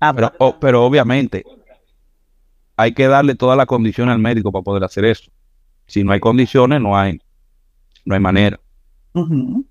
Ah, 0.00 0.12
pero, 0.12 0.32
oh, 0.38 0.56
pero 0.58 0.84
obviamente 0.84 1.44
hay 2.76 2.92
que 2.92 3.06
darle 3.06 3.36
toda 3.36 3.54
la 3.54 3.64
condición 3.64 4.08
al 4.08 4.18
médico 4.18 4.50
para 4.50 4.64
poder 4.64 4.82
hacer 4.82 5.04
eso. 5.04 5.30
Si 5.86 6.02
no 6.02 6.12
hay 6.12 6.18
condiciones, 6.18 6.80
no 6.80 6.98
hay, 6.98 7.20
no 8.04 8.14
hay 8.14 8.20
manera. 8.20 8.58
Uh 9.12 9.24
-huh. 9.24 9.64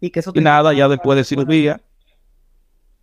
Y, 0.00 0.10
que 0.10 0.20
eso 0.20 0.32
y 0.34 0.40
nada, 0.40 0.72
ya 0.72 0.88
después 0.88 1.16
de 1.16 1.24
cirugía, 1.24 1.80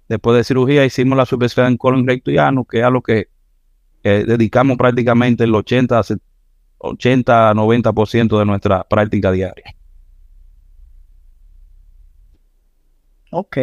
después 0.10 0.38
de 0.38 0.44
cirugía 0.44 0.86
hicimos 0.86 1.18
la 1.18 1.26
subespecialidad 1.26 1.72
en 1.72 1.78
colon 1.78 2.08
recto 2.08 2.32
y 2.32 2.38
ano, 2.40 2.66
que 2.66 2.80
es 2.80 2.84
a 2.84 2.90
lo 2.90 3.02
que 3.04 3.30
eh, 4.04 4.26
dedicamos 4.28 4.76
prácticamente 4.76 5.44
el 5.44 5.54
80, 5.54 6.02
80 6.80 7.54
90% 7.54 8.40
de 8.40 8.46
nuestra 8.46 8.84
práctica 8.86 9.32
diaria. 9.32 9.76
Ok. 13.32 13.58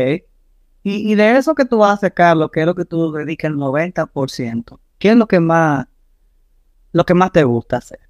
Y, 0.82 1.12
y, 1.12 1.14
de 1.16 1.36
eso 1.36 1.54
que 1.54 1.64
tú 1.64 1.84
haces, 1.84 2.12
Carlos, 2.12 2.50
que 2.52 2.60
es 2.60 2.66
lo 2.66 2.74
que 2.74 2.84
tú 2.84 3.10
dedicas 3.12 3.50
el 3.50 3.56
90%, 3.56 4.78
¿qué 4.98 5.10
es 5.10 5.16
lo 5.16 5.26
que 5.26 5.40
más, 5.40 5.86
lo 6.92 7.04
que 7.04 7.14
más 7.14 7.32
te 7.32 7.42
gusta 7.42 7.78
hacer? 7.78 8.00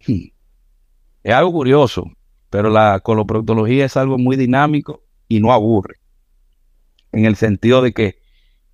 Sí. 0.00 0.32
Es 1.22 1.34
algo 1.34 1.52
curioso, 1.52 2.10
pero 2.48 2.70
la 2.70 3.00
coloproctología 3.00 3.84
es 3.84 3.96
algo 3.96 4.16
muy 4.16 4.36
dinámico 4.36 5.04
y 5.28 5.40
no 5.40 5.52
aburre. 5.52 5.96
En 7.12 7.26
el 7.26 7.36
sentido 7.36 7.82
de 7.82 7.92
que 7.92 8.20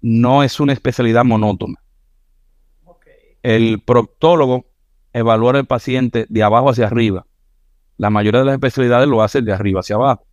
no 0.01 0.43
es 0.45 0.61
una 0.61 0.73
especialidad 0.73 1.25
monótona. 1.25 1.83
Okay. 2.85 3.13
El 3.43 3.83
proctólogo 3.83 4.67
evalúa 5.13 5.53
al 5.53 5.67
paciente 5.67 6.27
de 6.29 6.43
abajo 6.43 6.71
hacia 6.71 6.87
arriba. 6.87 7.27
La 7.97 8.11
mayoría 8.11 8.41
de 8.41 8.47
las 8.47 8.55
especialidades 8.55 9.09
lo 9.09 9.23
hace 9.23 9.43
de 9.43 9.53
arriba 9.53 9.81
hacia 9.81 9.97
abajo. 9.97 10.27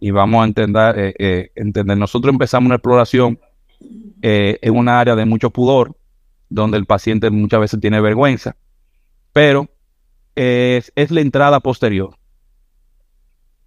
Y 0.00 0.10
vamos 0.10 0.42
a 0.42 0.46
entender, 0.46 0.98
eh, 0.98 1.14
eh, 1.18 1.50
entender. 1.54 1.96
nosotros 1.96 2.32
empezamos 2.32 2.66
una 2.66 2.76
exploración 2.76 3.38
eh, 4.20 4.58
en 4.60 4.76
una 4.76 5.00
área 5.00 5.16
de 5.16 5.24
mucho 5.24 5.50
pudor, 5.50 5.96
donde 6.48 6.76
el 6.76 6.86
paciente 6.86 7.30
muchas 7.30 7.60
veces 7.60 7.80
tiene 7.80 8.00
vergüenza, 8.00 8.56
pero 9.32 9.68
es, 10.34 10.92
es 10.94 11.10
la 11.10 11.20
entrada 11.20 11.60
posterior. 11.60 12.16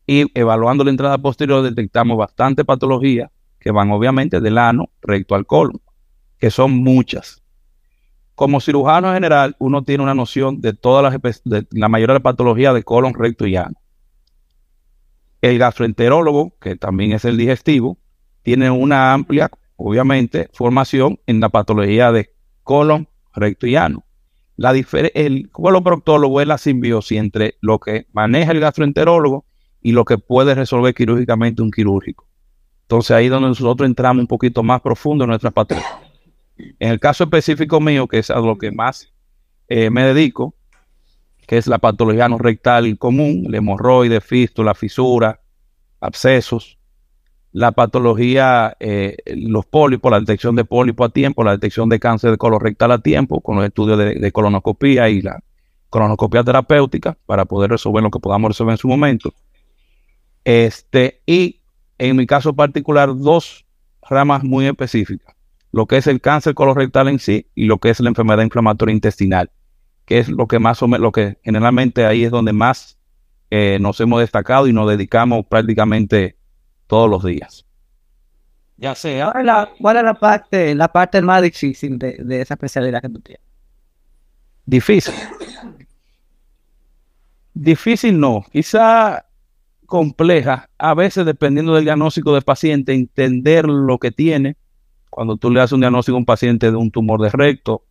Y 0.08 0.26
evaluando 0.40 0.84
la 0.84 0.92
entrada 0.92 1.18
posterior 1.18 1.64
detectamos 1.64 2.18
bastante 2.18 2.64
patología 2.64 3.32
que 3.60 3.72
van 3.72 3.90
obviamente 3.90 4.40
del 4.40 4.60
ano 4.60 4.90
recto 5.02 5.34
al 5.34 5.48
colon, 5.48 5.82
que 6.38 6.52
son 6.52 6.72
muchas. 6.84 7.42
Como 8.36 8.60
cirujano 8.60 9.14
general, 9.14 9.56
uno 9.58 9.82
tiene 9.84 10.04
una 10.04 10.14
noción 10.14 10.62
de 10.62 10.74
todas 10.74 11.02
las 11.02 11.42
de 11.44 11.66
la 11.72 11.90
mayoría 11.90 12.14
de 12.14 12.20
las 12.20 12.24
patologías 12.24 12.76
de 12.76 12.84
colon 12.84 13.14
recto 13.16 13.48
y 13.48 13.56
ano. 13.56 13.76
El 15.42 15.58
gastroenterólogo, 15.60 16.58
que 16.60 16.76
también 16.76 17.12
es 17.12 17.26
el 17.26 17.38
digestivo, 17.38 17.98
tiene 18.42 18.70
una 18.72 19.14
amplia, 19.14 19.50
obviamente, 19.76 20.50
formación 20.54 21.20
en 21.28 21.40
la 21.40 21.50
patología 21.50 22.12
de 22.12 22.34
colon 22.64 23.08
recto 23.34 23.68
y 23.68 23.76
ano. 23.76 24.06
La 24.58 24.74
el 25.14 25.50
coloproctólogo 25.52 26.40
es 26.40 26.48
la 26.48 26.58
simbiosis 26.58 27.18
entre 27.18 27.58
lo 27.60 27.80
que 27.80 28.08
maneja 28.14 28.52
el 28.52 28.62
gastroenterólogo 28.62 29.46
y 29.82 29.92
lo 29.92 30.06
que 30.06 30.18
puede 30.18 30.56
resolver 30.56 30.94
quirúrgicamente 30.94 31.62
un 31.62 31.72
quirúrgico. 31.72 32.28
Entonces 32.84 33.12
ahí 33.12 33.26
es 33.26 33.32
donde 33.32 33.50
nosotros 33.50 33.88
entramos 33.88 34.22
un 34.22 34.28
poquito 34.28 34.64
más 34.64 34.82
profundo 34.82 35.26
en 35.26 35.30
nuestra 35.30 35.52
patología. 35.52 35.90
En 36.58 36.92
el 36.92 37.00
caso 37.00 37.26
específico 37.26 37.82
mío, 37.82 38.08
que 38.08 38.20
es 38.20 38.30
a 38.30 38.40
lo 38.40 38.58
que 38.58 38.72
más 38.72 39.12
eh, 39.68 39.90
me 39.90 40.06
dedico, 40.06 40.56
que 41.48 41.58
es 41.58 41.68
la 41.68 41.80
patología 41.80 42.28
no 42.28 42.38
rectal 42.38 42.98
común, 42.98 43.46
el 43.48 43.56
hemorroide, 43.56 44.22
fístula, 44.22 44.74
fisura, 44.74 45.40
abscesos, 46.00 46.78
la 47.52 47.72
patología, 47.72 48.76
eh, 48.80 49.18
los 49.28 49.66
pólipos, 49.66 50.12
la 50.12 50.20
detección 50.20 50.56
de 50.56 50.66
pólipos 50.66 51.10
a 51.10 51.14
tiempo, 51.14 51.44
la 51.44 51.52
detección 51.52 51.88
de 51.88 52.00
cáncer 52.00 52.32
de 52.32 52.38
colon 52.38 52.60
rectal 52.60 52.92
a 52.92 53.00
tiempo, 53.00 53.40
con 53.42 53.56
los 53.56 53.66
estudios 53.66 53.98
de, 53.98 54.16
de 54.16 54.32
colonoscopía 54.32 55.10
y 55.10 55.22
la 55.22 55.42
colonoscopía 55.90 56.44
terapéutica 56.44 57.18
para 57.26 57.46
poder 57.46 57.72
resolver 57.72 58.04
lo 58.04 58.12
que 58.12 58.20
podamos 58.20 58.50
resolver 58.50 58.74
en 58.74 58.78
su 58.78 58.88
momento. 58.88 59.34
Este, 60.44 61.22
y 61.26 61.62
en 61.98 62.16
mi 62.16 62.28
caso 62.28 62.54
particular, 62.54 63.16
dos 63.18 63.66
ramas 64.02 64.44
muy 64.44 64.68
específicas. 64.68 65.36
Lo 65.72 65.88
que 65.88 65.98
es 65.98 66.08
el 66.08 66.22
cáncer 66.22 66.54
colorectal 66.54 67.08
en 67.08 67.20
sí 67.20 67.48
y 67.56 67.66
lo 67.66 67.80
que 67.80 67.90
es 67.90 68.00
la 68.00 68.10
enfermedad 68.10 68.44
inflamatoria 68.44 68.94
intestinal, 68.94 69.50
que 70.06 70.20
es 70.20 70.30
lo 70.30 70.48
que 70.48 70.60
más 70.60 70.82
o 70.82 70.88
menos, 70.88 71.02
lo 71.02 71.12
que 71.12 71.38
generalmente 71.44 72.06
ahí 72.06 72.24
es 72.24 72.32
donde 72.32 72.54
más 72.54 72.98
eh, 73.50 73.78
nos 73.82 74.00
hemos 74.00 74.20
destacado 74.20 74.68
y 74.68 74.74
nos 74.74 74.90
dedicamos 74.90 75.46
prácticamente 75.48 76.38
todos 76.88 77.10
los 77.10 77.24
días. 77.24 77.66
Ya 78.78 78.94
sea. 78.94 79.32
¿Cuál 79.32 79.42
es 79.42 79.46
la, 79.46 79.70
cuál 79.80 79.98
es 79.98 80.04
la 80.04 80.14
parte, 80.14 80.76
la 80.76 80.88
parte 80.90 81.22
más 81.22 81.42
difícil 81.42 81.98
de, 81.98 82.18
de 82.20 82.42
esa 82.42 82.56
especialidad 82.56 83.02
que 83.02 83.10
tú 83.10 83.20
tienes? 83.20 83.44
Difícil. 84.66 85.14
Difícil 87.54 88.20
no. 88.20 88.44
Quizá 88.52 89.26
compleja, 89.86 90.70
a 90.78 90.94
veces 90.94 91.26
dependiendo 91.26 91.76
del 91.76 91.86
diagnóstico 91.86 92.34
del 92.34 92.44
paciente, 92.44 92.94
entender 92.94 93.66
lo 93.66 93.98
que 93.98 94.12
tiene. 94.12 94.58
Cuando 95.10 95.38
tú 95.38 95.50
le 95.50 95.62
haces 95.62 95.72
un 95.74 95.80
diagnóstico 95.80 96.18
a 96.18 96.20
un 96.20 96.26
paciente 96.26 96.70
de 96.70 96.76
un 96.76 96.92
tumor 96.92 97.22
de 97.22 97.30
recto, 97.30 97.86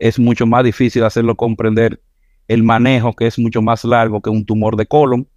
es 0.00 0.18
mucho 0.18 0.46
más 0.46 0.64
difícil 0.64 1.04
hacerlo 1.04 1.36
comprender 1.36 2.02
el 2.48 2.62
manejo, 2.62 3.14
que 3.14 3.26
es 3.26 3.38
mucho 3.38 3.62
más 3.62 3.84
largo 3.84 4.20
que 4.20 4.30
un 4.30 4.44
tumor 4.44 4.76
de 4.76 4.86
colon. 4.86 5.28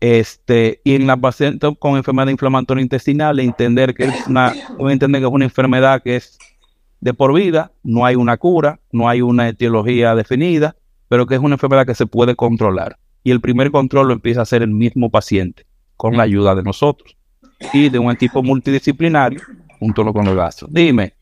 Este, 0.00 0.82
y 0.84 0.96
en 0.96 1.06
la 1.06 1.16
paciente 1.16 1.74
con 1.78 1.96
enfermedad 1.96 2.28
inflamatoria 2.28 2.82
intestinal, 2.82 3.40
entender 3.40 3.94
que 3.94 4.04
es 4.04 4.26
una, 4.26 4.52
entender 4.80 5.22
que 5.22 5.26
es 5.26 5.32
una 5.32 5.44
enfermedad 5.46 6.02
que 6.02 6.16
es 6.16 6.36
de 7.00 7.14
por 7.14 7.32
vida, 7.32 7.72
no 7.82 8.04
hay 8.04 8.16
una 8.16 8.36
cura, 8.36 8.80
no 8.92 9.08
hay 9.08 9.22
una 9.22 9.48
etiología 9.48 10.14
definida, 10.14 10.76
pero 11.08 11.26
que 11.26 11.36
es 11.36 11.40
una 11.40 11.54
enfermedad 11.54 11.86
que 11.86 11.94
se 11.94 12.06
puede 12.06 12.36
controlar 12.36 12.98
y 13.24 13.30
el 13.30 13.40
primer 13.40 13.70
control 13.70 14.08
lo 14.08 14.12
empieza 14.12 14.40
a 14.40 14.42
hacer 14.42 14.62
el 14.62 14.70
mismo 14.70 15.10
paciente 15.10 15.66
con 15.96 16.16
la 16.16 16.24
ayuda 16.24 16.54
de 16.54 16.62
nosotros 16.62 17.16
y 17.72 17.88
de 17.88 17.98
un 17.98 18.12
equipo 18.12 18.42
multidisciplinario 18.42 19.40
junto 19.78 20.12
con 20.12 20.26
los 20.26 20.36
gastos. 20.36 20.68
Dime, 20.70 21.14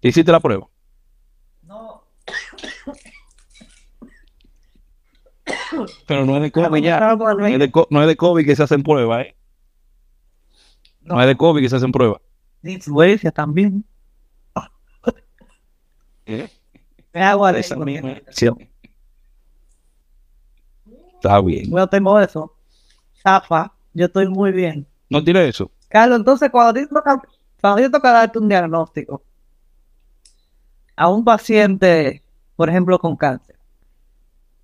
¿te 0.00 0.08
hiciste 0.08 0.32
la 0.32 0.40
prueba? 0.40 0.66
No. 1.62 2.04
Pero 6.06 6.24
no 6.24 6.36
es 6.36 6.42
de 6.42 6.52
COVID 6.52 6.82
ya. 6.82 7.00
No 7.00 7.46
es 7.46 7.58
de, 7.58 7.72
no 7.90 8.02
es 8.02 8.08
de 8.08 8.16
COVID 8.16 8.44
que 8.44 8.56
se 8.56 8.62
hacen 8.62 8.82
pruebas, 8.82 9.26
¿eh? 9.26 9.36
No. 11.02 11.14
no 11.14 11.22
es 11.22 11.26
de 11.26 11.36
COVID 11.36 11.60
que 11.60 11.68
se 11.68 11.76
hacen 11.76 11.92
pruebas. 11.92 12.20
De 12.62 12.72
influencia 12.72 13.30
también. 13.30 13.84
¿Eh? 16.26 16.48
Me 17.12 17.22
hago 17.22 17.44
a 17.44 17.50
esa 17.58 17.76
misma. 17.76 18.16
Sí. 18.30 18.48
Está 21.14 21.40
bien. 21.40 21.70
Yo 21.70 21.86
tengo 21.88 22.20
eso. 22.20 22.54
Zafa, 23.22 23.72
yo 23.92 24.06
estoy 24.06 24.28
muy 24.28 24.52
bien. 24.52 24.86
¿No 25.08 25.22
tiene 25.22 25.48
eso? 25.48 25.70
Carlos, 25.88 26.18
entonces 26.18 26.50
cuando 26.50 26.74
te 26.74 26.86
toca, 26.86 27.20
cuando 27.60 27.82
te 27.82 27.90
toca 27.90 28.12
darte 28.12 28.38
un 28.38 28.48
diagnóstico 28.48 29.22
a 30.96 31.08
un 31.08 31.24
paciente, 31.24 32.22
por 32.56 32.68
ejemplo, 32.68 32.98
con 32.98 33.16
cáncer, 33.16 33.56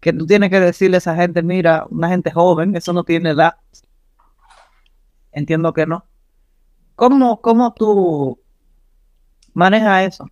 que 0.07 0.13
tú 0.13 0.25
tienes 0.25 0.51
que 0.51 0.61
decirle 0.61 0.99
a 0.99 0.99
esa 0.99 1.17
gente, 1.17 1.43
mira, 1.43 1.85
una 1.91 2.09
gente 2.09 2.31
joven, 2.31 2.77
eso 2.77 2.93
no 2.93 3.03
tiene 3.03 3.31
edad. 3.31 3.57
Entiendo 5.33 5.73
que 5.73 5.85
no. 5.85 6.05
¿Cómo, 6.95 7.41
cómo 7.41 7.75
tú 7.75 8.39
manejas 9.53 10.07
eso? 10.07 10.31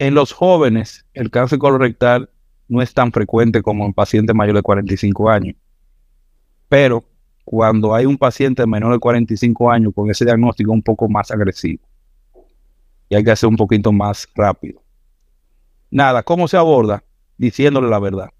En 0.00 0.14
los 0.14 0.32
jóvenes, 0.32 1.06
el 1.14 1.30
cáncer 1.30 1.60
colorectal 1.60 2.28
no 2.66 2.82
es 2.82 2.92
tan 2.92 3.12
frecuente 3.12 3.62
como 3.62 3.86
en 3.86 3.92
pacientes 3.92 4.34
mayores 4.34 4.58
de 4.58 4.64
45 4.64 5.30
años. 5.30 5.54
Pero 6.68 7.04
cuando 7.44 7.94
hay 7.94 8.06
un 8.06 8.18
paciente 8.18 8.66
menor 8.66 8.92
de 8.92 8.98
45 8.98 9.70
años 9.70 9.92
con 9.94 10.10
ese 10.10 10.24
diagnóstico 10.24 10.72
un 10.72 10.82
poco 10.82 11.08
más 11.08 11.30
agresivo. 11.30 11.84
Y 13.08 13.14
hay 13.14 13.22
que 13.22 13.30
hacer 13.30 13.48
un 13.48 13.56
poquito 13.56 13.92
más 13.92 14.28
rápido. 14.34 14.82
Nada, 15.92 16.24
¿cómo 16.24 16.48
se 16.48 16.56
aborda? 16.56 17.04
Diciéndole 17.38 17.88
la 17.88 17.98
verdad. 17.98 18.30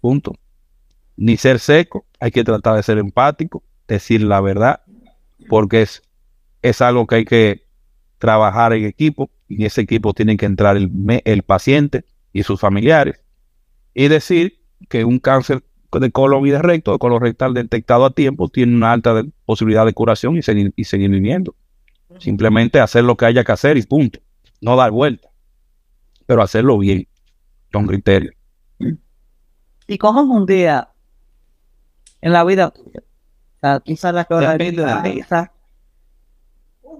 Punto. 0.00 0.34
Ni 1.16 1.36
ser 1.36 1.60
seco, 1.60 2.06
hay 2.18 2.30
que 2.30 2.44
tratar 2.44 2.76
de 2.76 2.82
ser 2.82 2.98
empático, 2.98 3.62
decir 3.86 4.22
la 4.22 4.40
verdad, 4.40 4.82
porque 5.48 5.82
es, 5.82 6.02
es 6.62 6.80
algo 6.80 7.06
que 7.06 7.14
hay 7.16 7.24
que 7.24 7.66
trabajar 8.18 8.72
en 8.72 8.84
equipo 8.84 9.30
y 9.48 9.56
en 9.56 9.62
ese 9.66 9.82
equipo 9.82 10.12
tiene 10.12 10.36
que 10.36 10.46
entrar 10.46 10.76
el, 10.76 10.90
el 11.24 11.42
paciente 11.42 12.04
y 12.32 12.42
sus 12.42 12.60
familiares 12.60 13.20
y 13.94 14.08
decir 14.08 14.60
que 14.88 15.04
un 15.04 15.18
cáncer 15.18 15.62
de 15.92 16.10
colon 16.10 16.46
y 16.46 16.50
de 16.50 16.60
recto, 16.60 16.92
de 16.92 16.98
colon 16.98 17.22
rectal 17.22 17.54
detectado 17.54 18.04
a 18.04 18.10
tiempo, 18.10 18.48
tiene 18.48 18.74
una 18.74 18.92
alta 18.92 19.22
posibilidad 19.44 19.86
de 19.86 19.92
curación 19.92 20.36
y 20.36 20.42
seguir, 20.42 20.72
y 20.76 20.84
seguir 20.84 21.10
viviendo. 21.10 21.54
Simplemente 22.18 22.80
hacer 22.80 23.04
lo 23.04 23.16
que 23.16 23.26
haya 23.26 23.44
que 23.44 23.52
hacer 23.52 23.76
y 23.76 23.82
punto. 23.82 24.20
No 24.60 24.76
dar 24.76 24.90
vuelta, 24.90 25.28
pero 26.26 26.42
hacerlo 26.42 26.78
bien, 26.78 27.06
con 27.72 27.86
criterio. 27.86 28.32
¿Y 29.86 29.98
cómo 29.98 30.22
es 30.22 30.28
un 30.28 30.46
día 30.46 30.88
en 32.20 32.32
la 32.32 32.44
vida 32.44 32.70
tuya? 32.70 33.02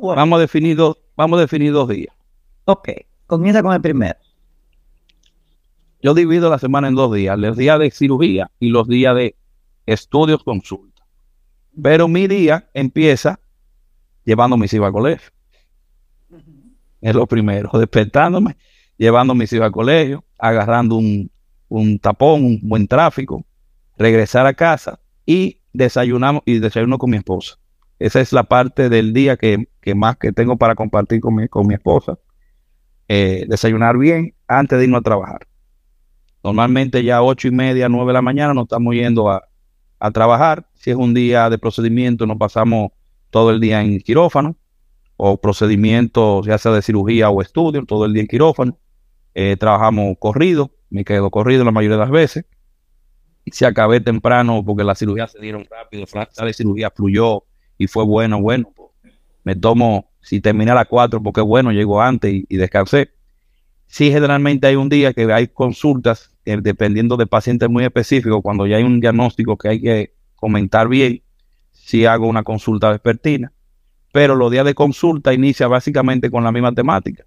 Vamos 0.01 0.37
a 0.39 0.41
definir 0.41 0.77
dos, 0.77 0.99
vamos 1.17 1.39
a 1.39 1.43
definir 1.43 1.73
dos 1.73 1.89
días. 1.89 2.15
Ok, 2.65 2.89
comienza 3.27 3.63
con 3.63 3.73
el 3.75 3.81
primero. 3.81 4.19
Yo 6.03 6.13
divido 6.13 6.51
la 6.51 6.59
semana 6.59 6.89
en 6.89 6.95
dos 6.95 7.15
días, 7.15 7.39
los 7.39 7.57
días 7.57 7.79
de 7.79 7.91
cirugía 7.91 8.51
y 8.61 8.69
los 8.69 8.87
días 8.89 9.15
de 9.17 9.37
estudios, 9.87 10.43
consulta. 10.43 11.07
Pero 11.83 12.09
mi 12.09 12.27
día 12.27 12.69
empieza 12.75 13.41
llevando 14.25 14.57
a 14.57 14.59
mis 14.59 14.73
hijos 14.73 14.87
al 14.87 14.93
colegio. 14.93 15.31
Es 17.01 17.15
lo 17.15 17.27
primero, 17.27 17.71
despertándome, 17.73 18.57
llevando 18.97 19.33
a 19.33 19.37
mis 19.37 19.53
hijos 19.53 19.67
al 19.67 19.73
colegio, 19.73 20.25
agarrando 20.39 20.97
un, 20.97 21.31
tapón, 22.01 22.45
un 22.45 22.61
buen 22.63 22.87
tráfico, 22.87 23.45
regresar 23.97 24.47
a 24.47 24.55
casa 24.55 25.01
y 25.27 25.61
desayunamos 25.73 26.43
y 26.47 26.59
desayuno 26.59 26.99
con 26.99 27.11
mi 27.11 27.17
esposa. 27.17 27.57
Esa 27.99 28.21
es 28.21 28.33
la 28.33 28.45
parte 28.45 28.89
del 28.89 29.13
día 29.13 29.37
que, 29.37 29.67
más 29.95 30.17
que 30.17 30.33
tengo 30.33 30.57
para 30.57 30.75
compartir 30.75 31.21
con 31.21 31.35
mi, 31.35 31.49
con 31.49 31.67
mi 31.67 31.75
esposa. 31.75 32.19
Eh, 33.09 33.45
desayunar 33.49 33.99
bien 33.99 34.35
antes 34.49 34.79
de 34.79 34.85
irnos 34.85 35.01
a 35.01 35.03
trabajar. 35.03 35.47
Normalmente 36.43 37.03
ya 37.03 37.23
ocho 37.23 37.49
y 37.49 37.51
media, 37.51 37.89
nueve 37.89 38.09
de 38.09 38.15
la 38.15 38.23
mañana 38.23 38.53
nos 38.53 38.65
estamos 38.65 38.95
yendo 38.95 39.31
a, 39.31 39.43
trabajar. 40.13 40.69
Si 40.75 40.91
es 40.91 40.97
un 40.97 41.15
día 41.15 41.49
de 41.49 41.57
procedimiento, 41.57 42.27
nos 42.27 42.37
pasamos 42.37 42.91
todo 43.31 43.51
el 43.51 43.59
día 43.59 43.81
en 43.81 43.99
quirófano 44.01 44.55
o 45.17 45.41
procedimiento, 45.41 46.43
ya 46.43 46.59
sea 46.59 46.73
de 46.73 46.83
cirugía 46.83 47.31
o 47.31 47.41
estudio, 47.41 47.85
todo 47.85 48.05
el 48.05 48.13
día 48.13 48.23
en 48.23 48.29
quirófano. 48.29 48.79
Eh, 49.35 49.57
trabajamos 49.59 50.17
corrido, 50.19 50.71
me 50.91 51.05
quedo 51.05 51.31
corrido 51.31 51.65
la 51.65 51.71
mayoría 51.71 51.97
de 51.97 52.03
las 52.03 52.11
veces. 52.11 52.47
Si 53.47 53.65
acabé 53.65 54.01
temprano 54.01 54.65
porque 54.65 54.85
las 54.85 54.99
cirugías 54.99 55.33
se 55.33 55.41
dieron 55.41 55.67
rápido, 55.71 56.07
la 56.15 56.53
cirugía 56.53 56.91
fluyó 56.91 57.45
y 57.77 57.87
fue 57.87 58.05
bueno, 58.05 58.41
bueno, 58.41 58.73
pues, 58.75 58.91
me 59.43 59.55
tomo, 59.55 60.11
si 60.21 60.41
terminé 60.41 60.71
a 60.71 60.75
las 60.75 60.87
cuatro 60.87 61.23
porque 61.23 61.41
bueno, 61.41 61.71
llego 61.73 62.01
antes 62.01 62.33
y, 62.49 62.57
descansé. 62.57 63.11
Sí, 63.87 64.11
generalmente 64.11 64.67
hay 64.67 64.77
un 64.77 64.89
día 64.89 65.13
que 65.13 65.31
hay 65.33 65.49
consultas, 65.49 66.35
eh, 66.45 66.59
dependiendo 66.61 67.17
de 67.17 67.27
pacientes 67.27 67.69
muy 67.69 67.85
específicos, 67.85 68.41
cuando 68.43 68.67
ya 68.67 68.77
hay 68.77 68.83
un 68.83 68.99
diagnóstico 68.99 69.57
que 69.59 69.69
hay 69.69 69.81
que 69.81 70.15
comentar 70.35 70.89
bien, 70.89 71.23
si 71.71 72.07
hago 72.07 72.27
una 72.27 72.43
consulta 72.43 72.91
vespertina. 72.91 73.53
Pero 74.15 74.37
los 74.37 74.49
días 74.53 74.65
de 74.65 74.75
consulta 74.75 75.35
inicia 75.35 75.67
básicamente 75.67 76.31
con 76.31 76.45
la 76.45 76.53
misma 76.53 76.73
temática. 76.73 77.25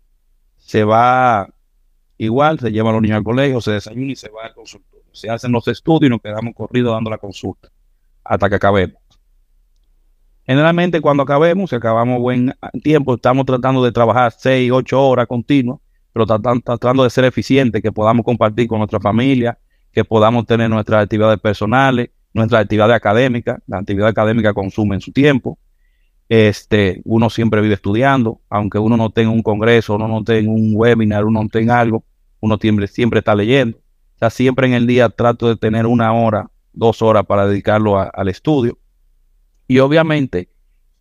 Se 0.55 0.85
va 0.85 1.49
igual, 2.17 2.59
se 2.59 2.71
lleva 2.71 2.91
a 2.91 2.93
los 2.93 3.01
niños 3.01 3.17
al 3.17 3.25
colegio, 3.25 3.59
se 3.59 3.71
desayuna 3.71 4.13
y 4.13 4.15
se 4.15 4.29
va 4.29 4.45
al 4.45 4.53
consultorio. 4.53 5.05
Se 5.11 5.29
hacen 5.29 5.51
los 5.51 5.67
estudios 5.67 6.07
y 6.07 6.11
nos 6.11 6.21
quedamos 6.21 6.55
corridos 6.55 6.93
dando 6.93 7.09
la 7.09 7.17
consulta 7.17 7.67
hasta 8.23 8.47
que 8.47 8.55
acabemos. 8.55 9.01
Generalmente 10.45 11.01
cuando 11.01 11.23
acabemos, 11.23 11.71
si 11.71 11.75
acabamos 11.75 12.21
buen 12.21 12.55
tiempo, 12.81 13.15
estamos 13.15 13.45
tratando 13.45 13.83
de 13.83 13.91
trabajar 13.91 14.31
6, 14.31 14.71
8 14.71 15.07
horas 15.09 15.27
continuas 15.27 15.79
pero 16.13 16.25
tratando, 16.25 17.03
de 17.03 17.09
ser 17.11 17.25
eficientes, 17.25 17.79
que 17.81 17.91
podamos 17.91 18.25
compartir 18.25 18.67
con 18.67 18.79
nuestra 18.79 18.99
familia, 18.99 19.59
que 19.91 20.03
podamos 20.03 20.47
tener 20.47 20.67
nuestras 20.67 21.03
actividades 21.03 21.39
personales, 21.39 22.09
nuestras 22.33 22.63
actividades 22.63 22.95
académicas. 22.95 23.59
La 23.67 23.77
actividad 23.77 24.07
académica 24.07 24.51
consume 24.53 24.99
su 24.99 25.11
tiempo. 25.11 25.59
Este, 26.29 27.01
uno 27.05 27.29
siempre 27.29 27.61
vive 27.61 27.75
estudiando, 27.75 28.41
aunque 28.49 28.79
uno 28.79 28.97
no 28.97 29.09
tenga 29.09 29.29
un 29.29 29.43
congreso, 29.43 29.95
uno 29.95 30.07
no 30.07 30.23
tenga 30.23 30.51
un 30.51 30.73
webinar, 30.75 31.25
uno 31.25 31.43
no 31.43 31.49
tenga 31.49 31.79
algo, 31.79 32.03
uno 32.41 32.57
siempre, 32.57 32.87
siempre 32.87 33.19
está 33.19 33.33
leyendo. 33.33 33.77
O 33.77 34.19
sea, 34.19 34.29
siempre 34.29 34.67
en 34.67 34.73
el 34.73 34.87
día 34.87 35.09
trato 35.09 35.47
de 35.47 35.55
tener 35.55 35.85
una 35.85 36.11
hora, 36.13 36.49
dos 36.73 37.01
horas 37.01 37.25
para 37.25 37.47
dedicarlo 37.47 37.97
al 37.97 38.27
estudio. 38.27 38.77
Y 39.67 39.79
obviamente, 39.79 40.49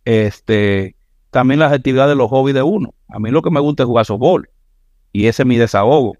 este, 0.05 0.95
también 1.31 1.59
las 1.59 1.73
actividades 1.73 2.11
de 2.11 2.15
los 2.15 2.29
hobbies 2.29 2.55
de 2.55 2.63
uno. 2.63 2.93
A 3.09 3.19
mí 3.19 3.29
lo 3.31 3.41
que 3.41 3.49
me 3.49 3.59
gusta 3.59 3.83
es 3.83 3.87
jugar 3.87 4.05
softball. 4.05 4.49
Y 5.11 5.25
ese 5.27 5.43
es 5.43 5.47
mi 5.47 5.57
desahogo. 5.57 6.15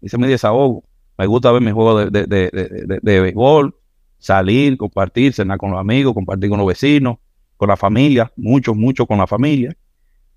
Ese 0.00 0.16
es 0.16 0.20
mi 0.20 0.28
desahogo. 0.28 0.84
Me 1.18 1.26
gusta 1.26 1.52
ver 1.52 1.60
mis 1.60 1.74
juegos 1.74 2.10
de, 2.10 2.26
de, 2.26 2.50
de, 2.50 2.98
de, 3.02 3.20
béisbol, 3.20 3.76
salir, 4.18 4.78
compartir, 4.78 5.34
cenar 5.34 5.58
con 5.58 5.70
los 5.70 5.78
amigos, 5.78 6.14
compartir 6.14 6.48
con 6.48 6.58
los 6.58 6.66
vecinos, 6.66 7.18
con 7.60 7.68
la 7.68 7.76
familia, 7.76 8.32
mucho, 8.36 8.74
mucho 8.74 9.04
con 9.04 9.18
la 9.18 9.26
familia. 9.26 9.76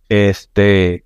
Este, 0.10 1.06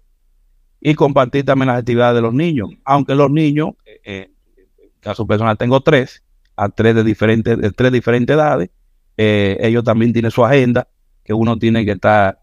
y 0.82 0.96
compartir 0.96 1.46
también 1.46 1.68
las 1.68 1.78
actividades 1.78 2.16
de 2.16 2.22
los 2.24 2.34
niños. 2.34 2.72
Aunque 2.86 3.14
los 3.14 3.30
niños, 3.30 3.76
eh, 3.86 4.02
eh 4.04 4.32
en 4.80 4.90
caso 5.00 5.28
personal 5.28 5.60
tengo 5.60 5.80
tres, 5.82 6.24
a 6.56 6.70
tres 6.70 6.96
de 6.96 7.04
diferentes, 7.04 7.56
de 7.56 7.70
tres 7.70 7.92
diferentes 7.92 8.36
edades, 8.36 8.72
eh, 9.16 9.58
ellos 9.60 9.84
también 9.84 10.12
tienen 10.12 10.32
su 10.32 10.44
agenda, 10.44 10.88
que 11.24 11.36
uno 11.36 11.56
tiene 11.60 11.86
que 11.86 11.92
estar 11.92 12.42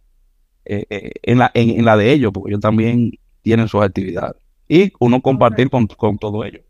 eh, 0.65 1.11
en, 1.25 1.39
la, 1.39 1.51
en, 1.53 1.71
en, 1.71 1.85
la 1.85 1.97
de 1.97 2.13
ellos, 2.13 2.31
porque 2.33 2.53
yo 2.53 2.61
también 2.61 3.11
tienen 3.43 3.67
sus 3.67 3.83
actividades 3.83 4.41
y 4.69 4.93
uno 5.01 5.21
compartir 5.21 5.69
con, 5.69 5.89
con 5.89 6.17
todo 6.17 6.45
ello. 6.45 6.63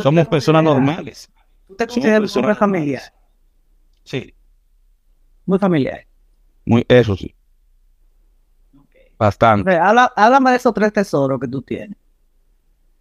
Somos 0.00 0.28
personas 0.28 0.62
normales. 0.62 1.28
¿Tú 1.66 1.74
te 1.74 1.88
consideras 1.88 2.36
una 2.36 2.54
familia? 2.54 3.02
Sí. 4.04 4.32
Muy 5.44 5.58
familiar. 5.58 6.06
Muy, 6.66 6.84
eso 6.88 7.16
sí. 7.16 7.34
Bastante. 9.18 9.78
háblame 9.78 10.50
de 10.50 10.56
esos 10.56 10.74
tres 10.74 10.92
tesoros 10.92 11.40
que 11.40 11.48
tú 11.48 11.62
tienes. 11.62 11.96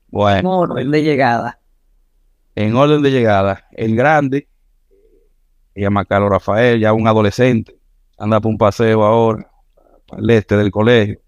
Bueno. 0.08 0.40
En 0.40 0.46
orden 0.46 0.92
de 0.92 1.04
llegada. 1.04 1.60
En 2.56 2.76
orden 2.76 3.02
de 3.02 3.12
llegada. 3.12 3.66
El 3.72 3.96
grande, 3.96 4.48
se 5.74 5.82
llama 5.82 6.06
Carlos 6.06 6.30
Rafael, 6.30 6.80
ya 6.80 6.94
un 6.94 7.08
adolescente, 7.08 7.78
anda 8.18 8.40
por 8.40 8.50
un 8.50 8.58
paseo 8.58 9.04
ahora, 9.04 9.52
al 10.10 10.30
este 10.30 10.56
del 10.56 10.72
colegio. 10.72 11.20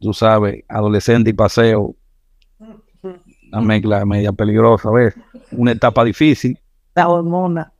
Tú 0.00 0.12
sabes, 0.12 0.64
adolescente 0.68 1.30
y 1.30 1.32
paseo, 1.32 1.96
una 3.50 3.60
mezcla 3.62 4.04
media 4.04 4.32
peligrosa, 4.32 4.90
¿ves? 4.90 5.14
Una 5.52 5.72
etapa 5.72 6.04
difícil. 6.04 6.58
La 6.94 7.08
hormona. 7.08 7.72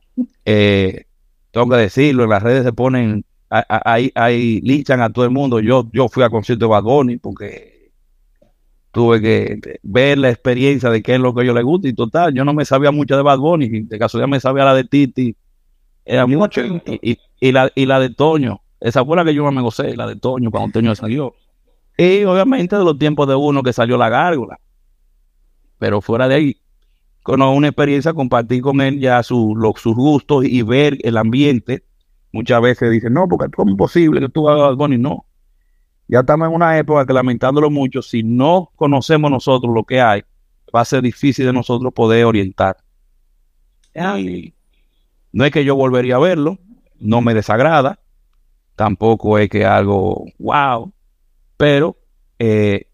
Eh, 0.45 1.05
tengo 1.51 1.69
que 1.69 1.75
decirlo, 1.75 2.23
en 2.23 2.29
las 2.31 2.41
redes 2.41 2.63
se 2.63 2.73
ponen, 2.73 3.25
ahí, 3.49 4.11
ahí 4.15 4.61
linchan 4.61 5.01
a 5.01 5.11
todo 5.11 5.25
el 5.25 5.31
mundo. 5.31 5.59
Yo, 5.59 5.89
yo 5.93 6.07
fui 6.09 6.23
a 6.23 6.29
concierto 6.29 6.65
de 6.65 6.69
Bad 6.69 6.83
Bunny 6.83 7.17
porque 7.17 7.91
tuve 8.91 9.21
que 9.21 9.79
ver 9.83 10.17
la 10.17 10.29
experiencia 10.29 10.89
de 10.89 11.03
qué 11.03 11.15
es 11.15 11.19
lo 11.19 11.33
que 11.33 11.41
a 11.41 11.43
ellos 11.43 11.55
les 11.55 11.63
gusta 11.63 11.87
y 11.87 11.93
total, 11.93 12.33
yo 12.33 12.43
no 12.43 12.53
me 12.53 12.65
sabía 12.65 12.91
mucho 12.91 13.15
de 13.15 13.21
Bad 13.21 13.37
Bunny, 13.37 13.81
de 13.81 13.99
casualidad 13.99 14.27
me 14.27 14.39
sabía 14.39 14.65
la 14.65 14.73
de 14.73 14.85
Titi, 14.85 15.35
era 16.03 16.25
mucho, 16.25 16.61
y, 16.65 17.19
y, 17.39 17.51
la, 17.51 17.71
y 17.75 17.85
la 17.85 17.99
de 17.99 18.09
Toño, 18.09 18.61
esa 18.79 19.05
fue 19.05 19.15
la 19.15 19.25
que 19.25 19.33
yo 19.33 19.43
más 19.43 19.53
me 19.53 19.61
gocé, 19.61 19.95
la 19.95 20.07
de 20.07 20.15
Toño, 20.15 20.49
cuando 20.51 20.71
Toño 20.71 20.95
salió. 20.95 21.35
Y 21.97 22.23
obviamente 22.23 22.75
de 22.75 22.83
los 22.83 22.97
tiempos 22.97 23.27
de 23.27 23.35
uno 23.35 23.63
que 23.63 23.73
salió 23.73 23.97
la 23.97 24.09
gárgola. 24.09 24.59
Pero 25.79 26.01
fuera 26.01 26.27
de 26.27 26.35
ahí, 26.35 26.57
con 27.23 27.41
una 27.41 27.67
experiencia, 27.67 28.13
compartir 28.13 28.61
con 28.61 28.81
él 28.81 28.99
ya 28.99 29.21
su, 29.23 29.55
sus 29.77 29.95
gustos 29.95 30.45
y 30.45 30.61
ver 30.61 30.97
el 31.01 31.17
ambiente. 31.17 31.83
Muchas 32.31 32.61
veces 32.61 32.91
dicen, 32.91 33.13
no, 33.13 33.27
porque 33.27 33.45
es 33.45 33.67
imposible 33.67 34.19
que 34.19 34.29
tú 34.29 34.47
hagas 34.49 34.75
y 34.91 34.97
No. 34.97 35.25
Ya 36.09 36.19
estamos 36.21 36.47
en 36.47 36.55
una 36.55 36.77
época 36.77 37.05
que 37.05 37.13
lamentándolo 37.13 37.69
mucho, 37.69 38.01
si 38.01 38.23
no 38.23 38.71
conocemos 38.75 39.29
nosotros 39.29 39.73
lo 39.73 39.83
que 39.83 39.99
hay, 39.99 40.23
va 40.73 40.81
a 40.81 40.85
ser 40.85 41.01
difícil 41.01 41.45
de 41.45 41.53
nosotros 41.53 41.93
poder 41.93 42.25
orientar. 42.25 42.77
no 43.93 45.45
es 45.45 45.51
que 45.51 45.65
yo 45.65 45.75
volvería 45.75 46.15
a 46.15 46.19
verlo, 46.19 46.59
no 46.99 47.21
me 47.21 47.33
desagrada, 47.33 47.99
tampoco 48.75 49.37
es 49.37 49.49
que 49.49 49.65
algo 49.65 50.25
wow, 50.39 50.93
pero 51.57 51.97
eh, 52.39 52.87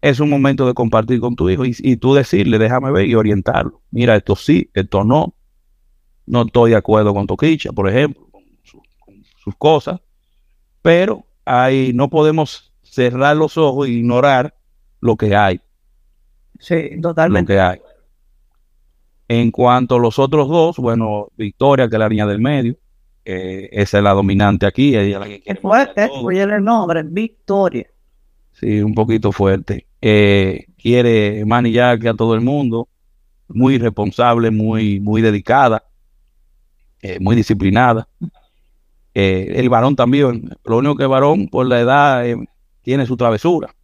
es 0.00 0.20
un 0.20 0.30
momento 0.30 0.66
de 0.66 0.74
compartir 0.74 1.20
con 1.20 1.36
tu 1.36 1.48
hijo 1.48 1.64
y, 1.64 1.96
tú 1.96 2.14
decirle, 2.14 2.58
déjame 2.58 2.90
ver 2.90 3.06
y 3.06 3.14
orientarlo. 3.14 3.82
Mira, 3.90 4.16
esto 4.16 4.34
sí, 4.36 4.70
esto 4.74 5.04
no. 5.04 5.34
No 6.26 6.42
estoy 6.42 6.70
de 6.70 6.76
acuerdo 6.76 7.14
con 7.14 7.26
Toquicha, 7.26 7.72
por 7.72 7.88
ejemplo, 7.88 8.28
sus 9.42 9.56
cosas, 9.56 10.00
pero 10.82 11.24
ahí 11.44 11.92
no 11.94 12.08
podemos 12.08 12.72
cerrar 12.82 13.36
los 13.36 13.56
ojos 13.56 13.88
e 13.88 13.92
ignorar 13.92 14.54
lo 15.00 15.16
que 15.16 15.34
hay. 15.34 15.60
Sí, 16.58 17.00
totalmente. 17.00 17.54
Lo 17.54 17.56
que 17.56 17.60
hay. 17.60 17.80
En 19.28 19.50
cuanto 19.50 19.96
a 19.96 19.98
los 19.98 20.18
otros 20.18 20.48
dos, 20.48 20.76
bueno, 20.76 21.28
Victoria, 21.36 21.88
que 21.88 21.96
es 21.96 22.00
la 22.00 22.08
niña 22.08 22.26
del 22.26 22.38
medio, 22.38 22.76
esa 23.24 23.98
es 23.98 24.04
la 24.04 24.12
dominante 24.12 24.66
aquí. 24.66 24.96
Ella 24.96 25.18
la 25.18 25.26
que 25.26 25.42
es 25.44 25.58
fuerte, 25.58 26.08
oye 26.12 26.42
el 26.42 26.62
nombre, 26.62 27.02
Victoria. 27.02 27.86
Sí, 28.52 28.80
un 28.82 28.94
poquito 28.94 29.32
fuerte. 29.32 29.86
Eh, 30.00 30.66
quiere 30.76 31.44
manillar 31.44 32.06
a 32.06 32.14
todo 32.14 32.34
el 32.34 32.42
mundo, 32.42 32.88
muy 33.48 33.78
responsable, 33.78 34.50
muy, 34.50 35.00
muy 35.00 35.22
dedicada, 35.22 35.84
eh, 37.00 37.18
muy 37.20 37.34
disciplinada. 37.34 38.08
Eh, 39.14 39.52
el 39.56 39.68
varón 39.68 39.96
también, 39.96 40.50
lo 40.64 40.78
único 40.78 40.96
que 40.96 41.02
el 41.04 41.08
varón 41.08 41.48
por 41.48 41.66
la 41.66 41.80
edad 41.80 42.24
tiene 42.82 43.06
su 43.06 43.16
travesura, 43.16 43.74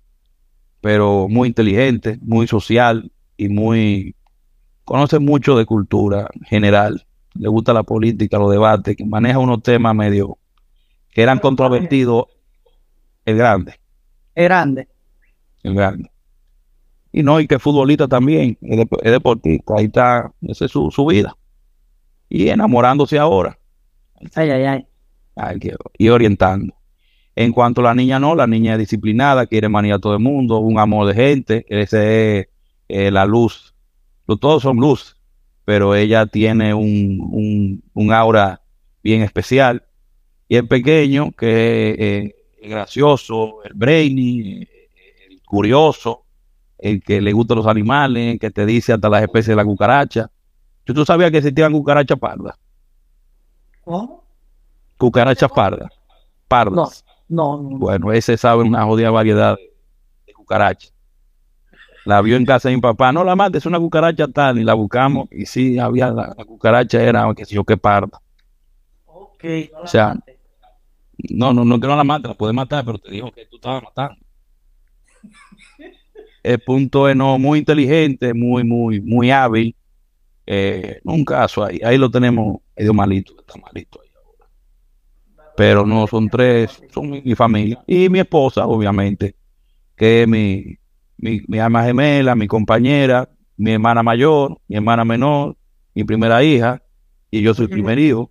pero 0.81 1.29
muy 1.29 1.49
inteligente, 1.49 2.19
muy 2.23 2.47
social 2.47 3.11
y 3.37 3.49
muy 3.49 4.15
conoce 4.85 5.19
mucho 5.19 5.57
de 5.57 5.67
cultura 5.67 6.29
general, 6.47 7.07
le 7.35 7.49
gusta 7.49 7.75
la 7.75 7.83
política, 7.83 8.39
los 8.39 8.51
debates, 8.51 8.97
maneja 9.07 9.39
unos 9.39 9.63
temas 9.63 9.95
medio 9.95 10.39
que 11.11 11.23
eran 11.23 11.39
controvertidos, 11.39 12.25
el 13.25 13.37
grande. 13.37 13.75
El 14.35 14.45
grande. 14.45 14.89
El 15.63 15.75
grande. 15.75 16.11
Y 17.13 17.23
no, 17.23 17.39
y 17.41 17.47
que 17.47 17.59
futbolista 17.59 18.09
también, 18.09 18.57
es, 18.63 19.13
deportista, 19.13 19.75
ahí 19.77 19.87
está, 19.87 20.33
esa 20.43 20.65
es 20.65 20.71
su, 20.71 21.07
vida. 21.07 21.37
Y 22.29 22.49
enamorándose 22.49 23.19
ahora. 23.19 23.59
Ay, 24.35 24.51
ay, 24.51 24.65
ay. 24.65 24.88
Y 25.97 26.09
orientando. 26.09 26.75
En 27.35 27.53
cuanto 27.53 27.81
a 27.81 27.85
la 27.85 27.95
niña, 27.95 28.19
no, 28.19 28.35
la 28.35 28.47
niña 28.47 28.73
es 28.73 28.81
disciplinada, 28.81 29.47
quiere 29.47 29.69
manejar 29.69 29.99
a 29.99 30.01
todo 30.01 30.15
el 30.15 30.21
mundo, 30.21 30.59
un 30.59 30.79
amor 30.79 31.07
de 31.07 31.15
gente, 31.15 31.67
ese 31.69 32.39
es 32.41 32.49
eh, 32.89 33.11
la 33.11 33.27
luz 33.27 33.75
todos 34.37 34.63
son 34.63 34.77
luz, 34.77 35.17
pero 35.65 35.95
ella 35.95 36.27
tiene 36.27 36.75
un, 36.75 37.83
aura 38.13 38.61
bien 39.03 39.23
especial. 39.23 39.85
Y 40.49 40.57
el 40.57 40.69
pequeño, 40.69 41.33
que 41.33 41.91
es 41.91 41.99
eh, 41.99 42.69
gracioso, 42.69 43.63
el 43.65 43.75
brainy, 43.75 44.67
el 45.31 45.43
curioso, 45.45 46.25
el 46.79 47.03
que 47.03 47.21
le 47.21 47.33
gustan 47.33 47.59
los 47.59 47.67
animales, 47.67 48.35
el 48.35 48.39
que 48.39 48.51
te 48.51 48.67
dice 48.67 48.93
hasta 48.93 49.09
las 49.09 49.23
especies 49.23 49.49
de 49.49 49.57
la 49.57 49.65
cucaracha. 49.65 50.31
¿Tú 50.85 51.05
sabías 51.05 51.31
que 51.31 51.39
existían 51.39 51.73
cucarachas 51.73 52.19
pardas? 52.19 52.57
¿Cómo? 53.83 54.25
Cucarachas 54.99 55.51
pardas. 55.51 55.91
Pardas. 56.47 57.05
No, 57.29 57.63
no, 57.63 57.79
Bueno, 57.79 58.13
ese 58.13 58.37
sabe 58.37 58.63
una 58.63 58.85
jodida 58.85 59.11
variedad 59.11 59.57
de 60.27 60.33
cucarachas 60.33 60.93
la 62.09 62.23
vio 62.23 62.37
en 62.37 62.47
casa 62.47 62.71
de 62.71 62.75
mi 62.75 62.81
papá, 62.81 63.13
no 63.13 63.23
la 63.23 63.37
mate, 63.37 63.59
es 63.59 63.67
una 63.67 63.79
cucaracha 63.79 64.27
tal, 64.29 64.59
y 64.59 64.65
la 64.65 64.73
buscamos, 64.73 65.29
y 65.31 65.45
sí, 65.45 65.79
había 65.79 66.11
la, 66.11 66.35
cucaracha, 66.47 67.03
era, 67.03 67.31
que 67.35 67.45
sé 67.45 67.55
yo, 67.55 67.65
qué 67.65 67.77
parda. 67.77 68.23
Ok, 69.05 69.45
no 69.75 69.81
o 69.81 69.87
sea, 69.87 70.17
no, 71.29 71.53
no, 71.53 71.67
no 71.67 71.79
que 71.79 71.87
no 71.87 71.95
la 71.95 72.05
mate, 72.05 72.29
la 72.29 72.33
puede 72.33 72.55
matar, 72.55 72.83
pero 72.87 72.97
te 72.97 73.11
dijo 73.11 73.31
que 73.31 73.45
tú 73.45 73.57
estabas 73.57 73.83
matando. 73.83 74.17
El 76.43 76.59
punto 76.61 77.11
es, 77.11 77.15
no, 77.15 77.39
muy 77.39 77.59
inteligente, 77.59 78.33
muy, 78.33 78.65
muy, 78.65 79.03
muy 79.03 79.31
hábil. 79.31 79.77
Eh, 80.47 81.01
un 81.05 81.27
caso 81.27 81.63
ahí, 81.63 81.79
ahí 81.85 81.99
lo 81.99 82.11
tenemos 82.11 82.63
medio 82.75 82.95
malito, 82.95 83.35
está 83.39 83.61
malito 83.61 84.01
ahí. 84.01 84.08
Pero 85.59 85.85
no, 85.85 86.07
son 86.07 86.29
tres, 86.29 86.81
son 86.89 87.11
mi 87.11 87.35
familia. 87.35 87.83
Y 87.85 88.09
mi 88.09 88.21
esposa, 88.21 88.65
obviamente, 88.65 89.35
que 89.97 90.23
es 90.23 90.29
mi, 90.29 90.79
mi, 91.17 91.43
mi 91.49 91.59
alma 91.59 91.83
gemela, 91.83 92.37
mi 92.37 92.47
compañera, 92.47 93.29
mi 93.57 93.73
hermana 93.73 94.05
mayor, 94.05 94.57
mi 94.69 94.77
hermana 94.77 95.05
menor, 95.05 95.57
mi 95.95 96.05
primera 96.05 96.45
hija, 96.45 96.81
y 97.29 97.43
yo 97.43 97.55
soy 97.55 97.65
el 97.65 97.73
primer 97.73 97.99
hijo. 97.99 98.31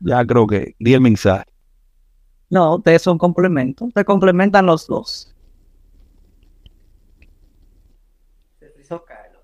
Ya 0.00 0.22
creo 0.26 0.46
que 0.46 0.76
di 0.78 0.92
el 0.92 1.00
mensaje. 1.00 1.46
No, 2.50 2.74
ustedes 2.74 3.00
son 3.00 3.16
complementos, 3.16 3.88
se 3.94 4.04
complementan 4.04 4.66
los 4.66 4.86
dos. 4.86 5.34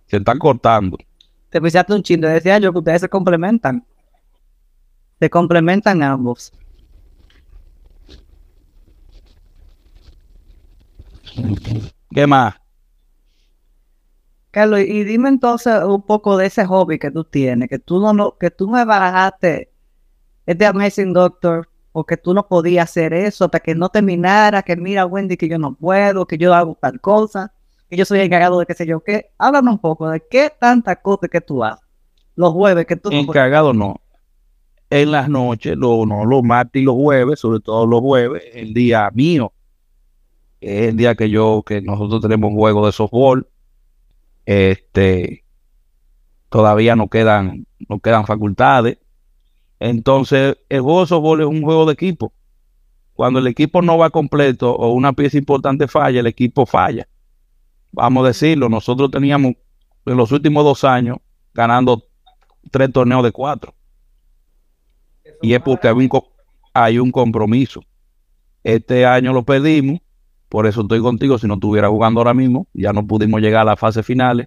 Se 0.05 0.19
están 0.19 0.39
cortando. 0.39 0.99
Te 1.49 1.63
pisaste 1.63 1.95
un 1.95 2.03
chingo, 2.03 2.29
decía 2.29 2.59
yo 2.59 2.73
que 2.73 2.79
ustedes 2.79 3.01
se 3.01 3.09
complementan. 3.09 3.87
Se 5.19 5.31
complementan 5.31 6.03
ambos. 6.03 6.53
¿Qué 12.11 12.27
más? 12.27 12.55
Carlos, 14.51 14.81
y 14.81 15.03
dime 15.03 15.29
entonces 15.31 15.83
un 15.83 16.03
poco 16.03 16.37
de 16.37 16.47
ese 16.47 16.65
hobby 16.65 16.99
que 16.99 17.11
tú 17.11 17.25
tienes, 17.25 17.69
que 17.69 17.81
tú 17.81 18.01
no, 18.13 18.37
que 18.39 18.51
tú 18.51 18.69
me 18.69 18.85
barajaste 18.85 19.73
este 20.47 20.67
Amazing 20.67 21.13
Doctor, 21.13 21.69
o 21.97 22.05
que 22.05 22.17
tú 22.17 22.35
no 22.35 22.47
podías 22.49 22.91
hacer 22.91 23.15
eso 23.15 23.45
hasta 23.45 23.61
que 23.61 23.75
no 23.75 23.89
terminara, 23.89 24.63
que 24.63 24.77
mira 24.77 25.07
Wendy 25.07 25.37
que 25.37 25.49
yo 25.49 25.59
no 25.59 25.75
puedo, 25.75 26.27
que 26.27 26.37
yo 26.37 26.53
hago 26.53 26.77
tal 26.81 27.01
cosa, 27.01 27.53
que 27.89 27.97
yo 27.97 28.05
soy 28.05 28.19
encargado 28.19 28.59
de 28.59 28.67
qué 28.67 28.75
sé 28.75 28.85
yo 28.85 28.99
qué. 29.01 29.31
Háblame 29.39 29.71
un 29.71 29.79
poco 29.79 30.09
de 30.09 30.21
qué 30.29 30.51
tanta 30.59 30.97
cosa 30.97 31.29
que 31.29 31.41
tú 31.41 31.63
haces. 31.63 31.87
Los 32.35 32.53
jueves 32.53 32.87
que 32.87 32.97
tú... 32.97 33.11
Encargado 33.13 33.73
no. 33.73 34.01
En 34.91 35.13
las 35.13 35.29
noches, 35.29 35.77
lo, 35.77 36.05
no, 36.05 36.25
los 36.25 36.43
martes 36.43 36.83
y 36.83 36.85
los 36.85 36.97
jueves, 36.97 37.39
sobre 37.39 37.61
todo 37.61 37.87
los 37.87 38.01
jueves, 38.01 38.43
el 38.53 38.75
día 38.75 39.09
mío 39.15 39.53
es 40.65 40.89
el 40.89 40.97
día 40.97 41.15
que 41.15 41.29
yo, 41.29 41.63
que 41.67 41.83
nosotros 41.83 42.23
tenemos 42.23 42.51
un 42.51 42.57
juego 42.57 42.87
de 42.87 42.93
softball. 42.93 43.47
Este, 44.47 45.45
todavía 46.49 46.97
no 46.97 47.09
quedan, 47.09 47.67
no 47.89 48.01
quedan 48.01 48.25
facultades. 48.25 48.99
Entonces, 49.79 50.57
el 50.71 50.81
juego 50.81 51.03
de 51.03 51.07
softball 51.07 51.41
es 51.43 51.47
un 51.47 51.63
juego 51.63 51.85
de 51.85 51.93
equipo. 51.93 52.33
Cuando 53.13 53.41
el 53.41 53.47
equipo 53.47 53.83
no 53.83 53.99
va 53.99 54.09
completo 54.09 54.75
o 54.75 54.93
una 54.93 55.13
pieza 55.13 55.37
importante 55.37 55.87
falla, 55.87 56.21
el 56.21 56.27
equipo 56.27 56.65
falla. 56.65 57.07
Vamos 57.93 58.25
a 58.25 58.29
decirlo, 58.29 58.71
nosotros 58.71 59.11
teníamos 59.11 59.53
en 60.07 60.17
los 60.17 60.33
últimos 60.33 60.65
dos 60.65 60.83
años 60.83 61.19
ganando 61.53 62.05
tres 62.71 62.91
torneos 62.91 63.23
de 63.23 63.33
cuatro. 63.33 63.75
Y 65.43 65.53
es 65.53 65.61
porque 65.61 65.89
hay 65.89 65.95
un, 65.95 66.11
hay 66.73 66.99
un 66.99 67.11
compromiso. 67.13 67.83
Este 68.63 69.05
año 69.05 69.35
lo 69.35 69.45
perdimos 69.45 70.01
por 70.55 70.69
eso 70.69 70.83
estoy 70.83 71.01
contigo. 71.01 71.37
Si 71.37 71.49
no 71.49 71.55
estuviera 71.55 71.89
jugando 71.89 72.21
ahora 72.21 72.33
mismo, 72.33 72.69
ya 72.75 72.93
no 72.93 73.05
pudimos 73.05 73.41
llegar 73.41 73.63
a 73.63 73.71
las 73.71 73.81
fases 73.81 74.07
finales. 74.07 74.47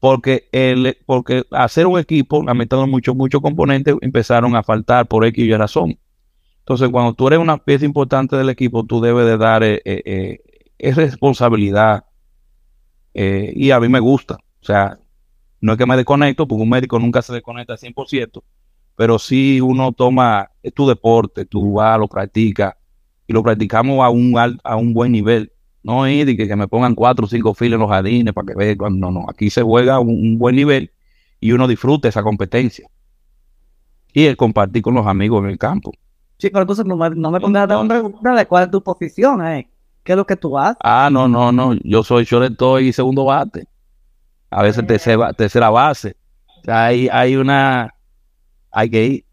Porque, 0.00 0.48
el, 0.52 0.96
porque 1.04 1.44
hacer 1.50 1.86
un 1.86 1.98
equipo, 1.98 2.42
lamentando 2.42 2.86
muchos 2.86 3.14
muchos 3.14 3.42
componentes, 3.42 3.94
empezaron 4.00 4.56
a 4.56 4.62
faltar 4.62 5.06
por 5.06 5.22
X 5.26 5.44
y 5.44 5.54
razón. 5.54 5.98
Entonces, 6.60 6.88
cuando 6.88 7.12
tú 7.12 7.26
eres 7.26 7.40
una 7.40 7.58
pieza 7.58 7.84
importante 7.84 8.36
del 8.36 8.48
equipo, 8.48 8.86
tú 8.86 9.02
debes 9.02 9.26
de 9.26 9.36
dar 9.36 9.62
eh, 9.62 9.82
eh, 9.84 10.40
eh 10.78 10.94
responsabilidad. 10.94 12.06
Eh, 13.12 13.52
y 13.54 13.70
a 13.70 13.78
mí 13.80 13.88
me 13.90 14.00
gusta. 14.00 14.36
O 14.36 14.64
sea, 14.64 14.98
no 15.60 15.72
es 15.72 15.78
que 15.78 15.84
me 15.84 15.94
desconecto, 15.98 16.48
porque 16.48 16.62
un 16.62 16.70
médico 16.70 16.98
nunca 16.98 17.20
se 17.20 17.34
desconecta 17.34 17.74
al 17.74 17.78
100%, 17.78 18.42
pero 18.96 19.18
si 19.18 19.60
uno 19.60 19.92
toma 19.92 20.50
tu 20.74 20.88
deporte, 20.88 21.44
tú 21.44 21.74
vas, 21.74 21.98
lo 21.98 22.08
practicas, 22.08 22.76
y 23.26 23.32
lo 23.32 23.42
practicamos 23.42 24.04
a 24.04 24.10
un, 24.10 24.34
a 24.62 24.76
un 24.76 24.94
buen 24.94 25.12
nivel. 25.12 25.52
No 25.82 26.06
es 26.06 26.24
de 26.24 26.36
que, 26.36 26.56
me 26.56 26.68
pongan 26.68 26.94
cuatro 26.94 27.26
o 27.26 27.28
cinco 27.28 27.54
filas 27.54 27.74
en 27.74 27.80
los 27.80 27.90
jardines 27.90 28.32
para 28.32 28.46
que 28.46 28.54
vean. 28.54 28.98
No, 28.98 29.10
no. 29.10 29.26
Aquí 29.28 29.50
se 29.50 29.62
juega 29.62 29.96
a 29.96 30.00
un, 30.00 30.38
buen 30.38 30.56
nivel 30.56 30.90
y 31.40 31.52
uno 31.52 31.68
disfruta 31.68 32.08
esa 32.08 32.22
competencia. 32.22 32.88
Y 34.12 34.24
el 34.24 34.36
compartir 34.36 34.82
con 34.82 34.94
los 34.94 35.06
amigos 35.06 35.44
en 35.44 35.50
el 35.50 35.58
campo. 35.58 35.92
Sí, 36.38 36.48
pero 36.50 36.62
entonces 36.62 36.86
no 36.86 36.96
me, 36.96 37.10
no 37.10 37.30
me 37.30 37.40
pongas 37.40 37.68
de 37.68 38.46
cuál 38.46 38.64
es 38.64 38.70
tu 38.70 38.82
posición, 38.82 39.46
eh. 39.46 39.68
¿Qué 40.02 40.12
es 40.12 40.16
lo 40.16 40.26
que 40.26 40.36
tú 40.36 40.58
haces? 40.58 40.76
Ah, 40.82 41.08
no, 41.10 41.28
no, 41.28 41.50
no. 41.50 41.74
Yo 41.82 42.02
soy 42.02 42.24
shortstop 42.24 42.80
y 42.80 42.92
segundo 42.92 43.24
bate. 43.24 43.66
A 44.50 44.62
veces 44.62 44.86
tercera, 44.86 45.32
tercera 45.32 45.70
base. 45.70 46.16
Hay, 46.66 47.08
hay 47.10 47.36
una... 47.36 47.92
Hay 48.70 48.90
que 48.90 49.06
ir. 49.06 49.24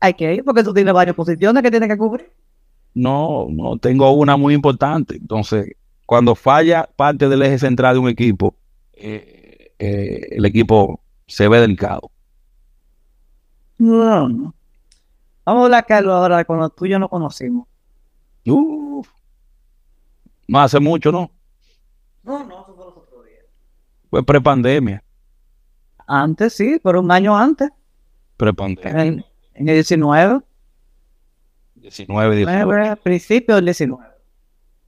Hay 0.00 0.14
que 0.14 0.34
ir 0.34 0.44
porque 0.44 0.62
tú 0.62 0.74
tienes 0.74 0.94
varias 0.94 1.14
posiciones 1.14 1.62
que 1.62 1.70
tienes 1.70 1.88
que 1.88 1.96
cubrir 1.96 2.30
no, 2.98 3.46
no 3.48 3.78
tengo 3.78 4.10
una 4.10 4.36
muy 4.36 4.54
importante. 4.54 5.16
Entonces, 5.16 5.76
cuando 6.04 6.34
falla 6.34 6.88
parte 6.96 7.28
del 7.28 7.42
eje 7.42 7.58
central 7.58 7.94
de 7.94 8.00
un 8.00 8.08
equipo, 8.08 8.56
eh, 8.92 9.72
eh, 9.78 10.26
el 10.32 10.44
equipo 10.44 11.00
se 11.26 11.46
ve 11.46 11.60
delicado. 11.60 12.10
No, 13.78 14.52
Vamos 15.44 15.62
a 15.62 15.64
hablar, 15.64 15.86
Carlos, 15.86 16.12
ahora 16.12 16.44
cuando 16.44 16.68
tú 16.70 16.86
y 16.86 16.90
yo 16.90 16.98
nos 16.98 17.08
conocimos. 17.08 17.68
no 18.44 19.00
hace 20.60 20.80
mucho, 20.80 21.12
¿no? 21.12 21.30
No, 22.24 22.44
no, 22.44 22.62
eso 22.62 22.74
fue 22.74 22.84
los 22.84 22.96
otros 22.96 23.24
días. 23.24 23.44
Fue 24.10 24.24
prepandemia. 24.24 25.02
Antes 26.06 26.54
sí, 26.54 26.80
pero 26.82 27.00
un 27.00 27.10
año 27.12 27.36
antes. 27.36 27.70
Prepandemia. 28.36 29.04
En, 29.04 29.24
en 29.54 29.68
el 29.68 29.76
19, 29.76 30.40
19, 31.88 32.36
19. 32.36 32.96
principio 32.96 33.54
del 33.56 33.64
19. 33.66 34.04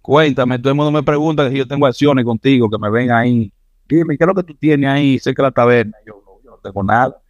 Cuéntame, 0.03 0.59
todo 0.59 0.71
el 0.71 0.77
mundo 0.77 0.91
me 0.91 1.03
pregunta 1.03 1.49
si 1.51 1.57
yo 1.57 1.67
tengo 1.67 1.87
acciones 1.87 2.25
contigo, 2.25 2.69
que 2.71 2.79
me 2.79 2.91
ven 2.91 3.11
ahí. 3.11 3.53
Dime, 3.89 4.17
¿qué 4.17 4.25
es 4.25 4.29
lo 4.29 4.35
que 4.35 4.43
tú 4.43 4.55
tienes 4.55 4.89
ahí 4.89 5.19
cerca 5.19 5.43
de 5.43 5.49
la 5.49 5.53
taberna? 5.53 5.97
Yo 6.07 6.23
no, 6.25 6.43
yo 6.43 6.51
no 6.53 6.57
tengo 6.59 6.83
nada. 6.83 7.21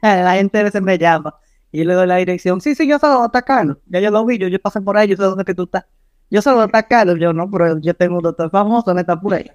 La 0.00 0.34
gente 0.34 0.58
a 0.58 0.62
veces 0.64 0.82
me 0.82 0.98
llama 0.98 1.34
y 1.70 1.84
le 1.84 1.94
doy 1.94 2.06
la 2.06 2.16
dirección. 2.16 2.60
Sí, 2.60 2.74
sí, 2.74 2.88
yo 2.88 2.98
solo 2.98 3.26
está 3.26 3.42
Carlos. 3.42 3.78
Ya 3.86 4.00
yo 4.00 4.10
lo 4.10 4.24
vi, 4.24 4.38
yo, 4.38 4.48
yo 4.48 4.58
pasé 4.58 4.80
por 4.80 4.96
ahí, 4.96 5.08
yo 5.08 5.16
sé 5.16 5.22
dónde 5.22 5.44
que 5.44 5.54
tú 5.54 5.64
estás. 5.64 5.84
Yo 6.30 6.42
solo 6.42 6.64
está 6.64 6.82
Carlos. 6.82 7.18
Yo 7.20 7.32
no, 7.32 7.50
pero 7.50 7.78
yo 7.78 7.94
tengo 7.94 8.16
un 8.16 8.22
doctor 8.22 8.50
famoso, 8.50 8.94
me 8.94 9.02
está 9.02 9.20
por 9.20 9.34
ahí. 9.34 9.50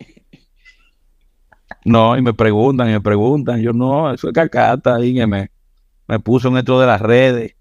No, 1.84 2.18
y 2.18 2.22
me 2.22 2.34
preguntan, 2.34 2.90
y 2.90 2.94
me 2.94 3.02
preguntan. 3.02 3.62
Yo 3.62 3.74
no, 3.74 4.14
eso 4.14 4.28
es 4.28 4.34
cacata 4.34 5.00
que 5.00 5.28
me, 5.28 5.52
me 6.08 6.20
puso 6.20 6.48
en 6.48 6.58
esto 6.58 6.80
de 6.80 6.88
las 6.88 7.02
redes. 7.02 7.57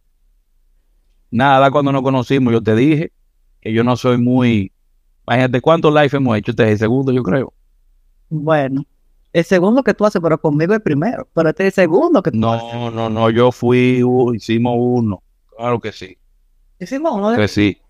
Nada, 1.31 1.71
cuando 1.71 1.93
nos 1.93 2.03
conocimos, 2.03 2.53
yo 2.53 2.63
te 2.63 2.75
dije 2.75 3.13
que 3.61 3.73
yo 3.73 3.83
no 3.85 3.97
soy 3.97 4.19
muy. 4.19 4.73
Imagínate 5.27 5.61
cuántos 5.61 5.93
live 5.93 6.11
hemos 6.13 6.37
hecho. 6.39 6.53
Este 6.53 6.65
es 6.65 6.71
el 6.73 6.79
segundo, 6.79 7.13
yo 7.13 7.23
creo. 7.23 7.53
Bueno, 8.29 8.85
el 9.33 9.45
segundo 9.45 9.83
que 9.83 9.93
tú 9.95 10.05
haces, 10.07 10.21
pero 10.23 10.41
conmigo 10.41 10.73
el 10.75 10.83
primero. 10.83 11.27
Pero 11.35 11.49
este 11.51 11.67
es 11.67 11.79
el 11.79 11.83
segundo 11.85 12.23
que 12.23 12.31
tú 12.31 12.47
haces. 12.49 12.73
No, 12.75 12.91
no, 12.91 13.11
no, 13.11 13.31
yo 13.31 13.51
fui, 13.53 14.03
uh, 14.03 14.35
hicimos 14.35 14.75
uno. 14.79 15.23
Claro 15.57 15.81
que 15.81 15.93
sí. 15.93 16.17
Hicimos 16.79 17.13
uno 17.15 17.31
de- 17.31 17.37
Que 17.39 17.49
sí. 17.49 17.81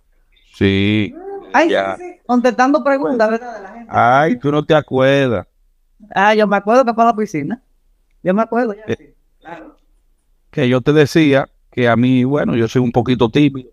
Sí. 0.54 1.14
Ay, 1.52 1.70
ya. 1.70 1.96
sí, 1.96 2.02
sí, 2.02 2.20
contestando 2.26 2.82
preguntas, 2.82 3.30
¿verdad? 3.30 3.56
De 3.56 3.62
la 3.62 3.68
gente. 3.72 3.86
Ay, 3.90 4.38
tú 4.38 4.50
no 4.50 4.64
te 4.64 4.74
acuerdas. 4.74 5.46
Ah, 6.14 6.34
yo 6.34 6.46
me 6.46 6.56
acuerdo 6.56 6.84
que 6.84 6.94
fue 6.94 7.02
a 7.04 7.06
la 7.06 7.16
piscina. 7.16 7.62
Yo 8.22 8.34
me 8.34 8.42
acuerdo. 8.42 8.74
Ya, 8.74 8.82
Eh. 8.86 8.96
sí. 8.98 9.04
Claro. 9.40 9.76
que 10.50 10.68
yo 10.70 10.80
te 10.80 10.92
decía 10.94 11.48
que 11.76 11.88
a 11.88 11.94
mí, 11.94 12.24
bueno, 12.24 12.56
yo 12.56 12.68
soy 12.68 12.80
un 12.80 12.90
poquito 12.90 13.28
tímido. 13.28 13.70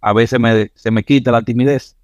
A 0.00 0.12
veces 0.12 0.38
me, 0.38 0.70
se 0.76 0.92
me 0.92 1.02
quita 1.02 1.32
la 1.32 1.42
timidez. 1.42 1.96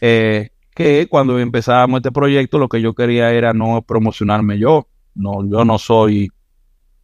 Eh, 0.00 0.50
que 0.74 1.06
cuando 1.08 1.38
empezábamos 1.38 1.98
este 1.98 2.10
proyecto, 2.10 2.58
lo 2.58 2.68
que 2.68 2.82
yo 2.82 2.92
quería 2.92 3.30
era 3.32 3.52
no 3.52 3.82
promocionarme 3.82 4.58
yo. 4.58 4.88
No, 5.14 5.48
yo 5.48 5.64
no 5.64 5.78
soy, 5.78 6.28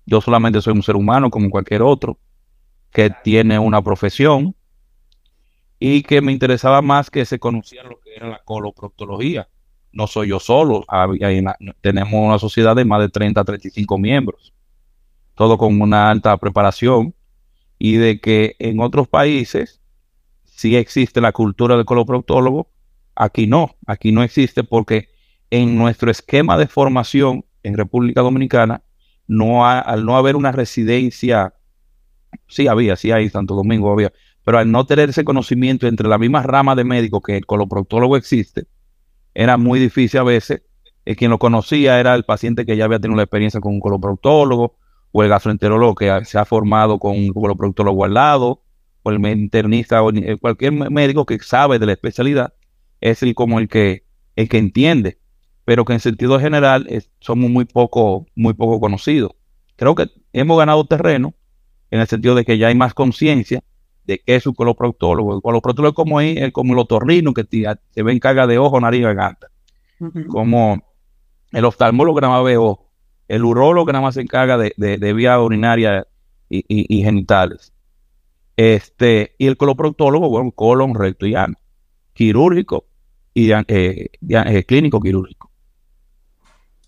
yo 0.04 0.20
solamente 0.20 0.60
soy 0.60 0.72
un 0.72 0.82
ser 0.82 0.96
humano 0.96 1.30
como 1.30 1.48
cualquier 1.48 1.82
otro 1.82 2.18
que 2.90 3.10
tiene 3.22 3.56
una 3.56 3.80
profesión 3.82 4.56
y 5.78 6.02
que 6.02 6.20
me 6.20 6.32
interesaba 6.32 6.82
más 6.82 7.08
que 7.08 7.24
se 7.24 7.38
conociera 7.38 7.88
lo 7.88 8.00
que 8.00 8.16
era 8.16 8.28
la 8.28 8.42
coloproctología. 8.44 9.48
No 9.92 10.08
soy 10.08 10.30
yo 10.30 10.40
solo, 10.40 10.84
tenemos 11.80 12.14
una 12.14 12.40
sociedad 12.40 12.74
de 12.74 12.84
más 12.84 13.00
de 13.00 13.10
30 13.10 13.40
a 13.40 13.44
35 13.44 13.96
miembros 13.96 14.55
todo 15.36 15.58
con 15.58 15.80
una 15.80 16.10
alta 16.10 16.36
preparación, 16.38 17.14
y 17.78 17.96
de 17.96 18.20
que 18.20 18.56
en 18.58 18.80
otros 18.80 19.06
países 19.06 19.80
sí 20.44 20.76
existe 20.76 21.20
la 21.20 21.32
cultura 21.32 21.76
del 21.76 21.84
coloproctólogo, 21.84 22.70
aquí 23.14 23.46
no, 23.46 23.76
aquí 23.86 24.12
no 24.12 24.22
existe 24.22 24.64
porque 24.64 25.08
en 25.50 25.76
nuestro 25.76 26.10
esquema 26.10 26.58
de 26.58 26.66
formación 26.66 27.44
en 27.62 27.76
República 27.76 28.22
Dominicana, 28.22 28.82
no 29.28 29.66
ha- 29.66 29.80
al 29.80 30.04
no 30.06 30.16
haber 30.16 30.36
una 30.36 30.52
residencia, 30.52 31.54
sí 32.48 32.68
había, 32.68 32.96
sí 32.96 33.10
hay, 33.10 33.28
Santo 33.28 33.54
Domingo 33.54 33.92
había, 33.92 34.12
pero 34.44 34.58
al 34.58 34.70
no 34.70 34.86
tener 34.86 35.10
ese 35.10 35.24
conocimiento 35.24 35.86
entre 35.86 36.08
la 36.08 36.18
misma 36.18 36.42
rama 36.42 36.74
de 36.74 36.84
médicos 36.84 37.22
que 37.24 37.36
el 37.36 37.46
coloproctólogo 37.46 38.16
existe, 38.16 38.66
era 39.34 39.56
muy 39.56 39.78
difícil 39.80 40.20
a 40.20 40.24
veces. 40.24 40.62
eh, 41.04 41.14
quien 41.16 41.30
lo 41.30 41.38
conocía 41.38 42.00
era 42.00 42.14
el 42.14 42.24
paciente 42.24 42.64
que 42.66 42.76
ya 42.76 42.84
había 42.86 42.98
tenido 43.00 43.16
la 43.16 43.24
experiencia 43.24 43.60
con 43.60 43.74
un 43.74 43.80
coloproctólogo, 43.80 44.76
o 45.12 45.22
el 45.22 45.28
gastroenterólogo 45.28 45.94
que 45.94 46.24
se 46.24 46.38
ha 46.38 46.44
formado 46.44 46.98
con 46.98 47.12
un 47.16 47.28
coloproctólogo 47.32 48.04
al 48.04 48.14
lado, 48.14 48.62
o 49.02 49.10
el 49.10 49.24
internista, 49.26 50.02
o 50.02 50.10
el- 50.10 50.38
cualquier 50.40 50.72
mé- 50.72 50.90
médico 50.90 51.24
que 51.24 51.38
sabe 51.38 51.78
de 51.78 51.86
la 51.86 51.92
especialidad, 51.92 52.52
es 53.00 53.22
el 53.22 53.34
como 53.34 53.58
el 53.60 53.68
que, 53.68 54.04
el 54.34 54.48
que 54.48 54.58
entiende, 54.58 55.18
pero 55.64 55.84
que 55.84 55.92
en 55.92 56.00
sentido 56.00 56.38
general 56.40 56.86
es- 56.88 57.10
somos 57.20 57.50
muy 57.50 57.64
poco, 57.64 58.26
muy 58.34 58.54
poco 58.54 58.80
conocidos. 58.80 59.32
Creo 59.76 59.94
que 59.94 60.06
hemos 60.32 60.58
ganado 60.58 60.86
terreno 60.86 61.34
en 61.90 62.00
el 62.00 62.06
sentido 62.08 62.34
de 62.34 62.44
que 62.44 62.58
ya 62.58 62.68
hay 62.68 62.74
más 62.74 62.94
conciencia 62.94 63.62
de 64.04 64.18
qué 64.24 64.36
es 64.36 64.46
un 64.46 64.54
coloproctólogo. 64.54 65.36
El 65.36 65.42
coloproctólogo 65.42 65.90
es 65.90 65.94
como, 65.96 66.20
es 66.20 66.52
como 66.52 66.72
el 66.72 66.78
otorrino 66.78 67.32
que 67.34 67.44
te, 67.44 67.64
se 67.90 68.02
ve 68.02 68.12
encarga 68.12 68.46
de 68.46 68.58
ojo, 68.58 68.80
nariz 68.80 69.00
y 69.00 69.04
garganta 69.04 69.48
Ujú. 70.00 70.26
como 70.28 70.82
el 71.52 71.64
oftalmólogo 71.64 72.16
que 72.16 72.22
nada 72.22 72.34
más 72.34 72.44
ve 72.44 72.56
ojo, 72.56 72.88
el 73.28 73.44
urólogo 73.44 73.86
que 73.86 73.92
nada 73.92 74.02
más 74.04 74.14
se 74.14 74.20
encarga 74.22 74.56
de, 74.58 74.72
de, 74.76 74.98
de 74.98 75.12
vía 75.12 75.38
urinaria 75.40 76.06
y, 76.48 76.58
y- 76.68 76.98
y 76.98 77.02
genitales. 77.02 77.72
Este, 78.56 79.34
y 79.38 79.46
el 79.46 79.56
coloproctólogo, 79.56 80.28
bueno, 80.30 80.50
colon, 80.52 80.94
recto 80.94 81.26
y 81.26 81.34
ano. 81.34 81.56
Quirúrgico 82.14 82.86
y 83.34 83.50
eh, 83.52 84.10
eh, 84.28 84.64
clínico 84.64 85.00
quirúrgico. 85.00 85.50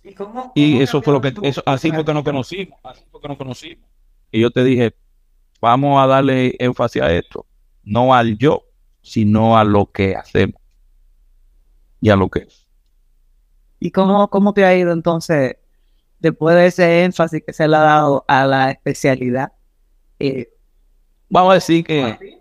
¿Y, 0.03 0.15
cómo- 0.15 0.53
Y 0.55 0.81
eso 0.81 1.03
fue 1.03 1.13
lo 1.13 1.21
que, 1.21 1.35
eso, 1.43 1.63
así 1.67 1.91
fue 1.93 2.05
que 2.05 2.15
nos 2.15 2.25
conocimos, 2.25 2.79
así 2.83 3.05
fue 3.11 3.21
que 3.21 3.29
nos 3.29 3.37
conocimos. 3.37 3.85
Y 4.33 4.41
yo 4.41 4.51
te 4.51 4.65
dije, 4.65 4.95
vamos 5.61 6.03
a 6.03 6.07
darle 6.07 6.55
énfasis 6.59 7.03
a 7.03 7.13
esto, 7.13 7.45
no 7.83 8.15
al 8.15 8.39
yo, 8.39 8.63
sino 9.03 9.59
a 9.59 9.65
lo 9.65 9.91
que 9.93 10.15
hacemos 10.17 10.61
y 12.01 12.09
a 12.11 12.17
lo 12.17 12.29
que 12.31 12.41
es. 12.41 12.67
¿Y 13.81 13.91
cómo, 13.91 14.29
cómo 14.31 14.55
te 14.55 14.65
ha 14.65 14.77
ido 14.77 14.93
entonces, 14.93 15.57
después 16.19 16.57
de 16.57 16.67
ese 16.67 17.05
énfasis 17.05 17.43
que 17.45 17.53
se 17.53 17.69
le 17.69 17.77
ha 17.77 17.81
dado 17.81 18.25
a 18.29 18.47
la 18.47 18.71
especialidad? 18.71 19.53
Eh, 20.19 20.49
Vamos 21.31 21.51
a 21.51 21.55
decir 21.55 21.85
que, 21.85 22.41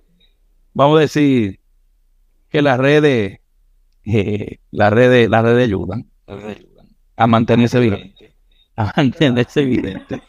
vamos 0.73 0.97
a 0.97 1.01
decir 1.01 1.59
que 2.49 2.61
las 2.61 2.77
redes, 2.77 3.39
eh, 4.05 4.59
las 4.71 4.93
redes, 4.93 5.29
las 5.29 5.43
redes 5.43 5.65
ayudan, 5.65 6.09
a 7.17 7.27
mantenerse 7.27 7.79
vigente, 7.79 8.33
a 8.77 8.93
mantenerse 8.95 9.65
vigente. 9.65 10.21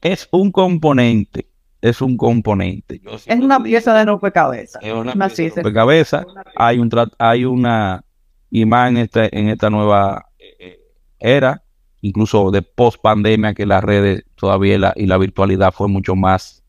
Es 0.00 0.28
un 0.30 0.52
componente, 0.52 1.48
es 1.80 2.00
un 2.00 2.16
componente. 2.16 3.00
Es 3.26 3.40
una 3.40 3.60
pieza 3.60 3.92
de 3.94 4.04
rompecabezas. 4.04 4.82
es 4.82 4.92
una 4.92 5.12
pieza 5.12 5.56
de 5.56 5.62
rompecabezas. 5.62 6.26
Hay 6.54 6.78
un 6.78 6.90
hay 7.18 7.44
una 7.44 8.04
y 8.50 8.66
más 8.66 8.90
en 8.90 8.98
esta, 8.98 9.26
en 9.32 9.48
esta 9.48 9.68
nueva 9.68 10.26
eh, 10.38 10.78
era, 11.18 11.64
incluso 12.04 12.50
de 12.50 12.60
post 12.62 13.00
pandemia, 13.00 13.54
que 13.54 13.64
las 13.66 13.82
redes 13.82 14.24
todavía 14.34 14.78
la, 14.78 14.92
y 14.94 15.06
la 15.06 15.16
virtualidad 15.16 15.72
fue 15.72 15.88
mucho 15.88 16.14
más 16.14 16.62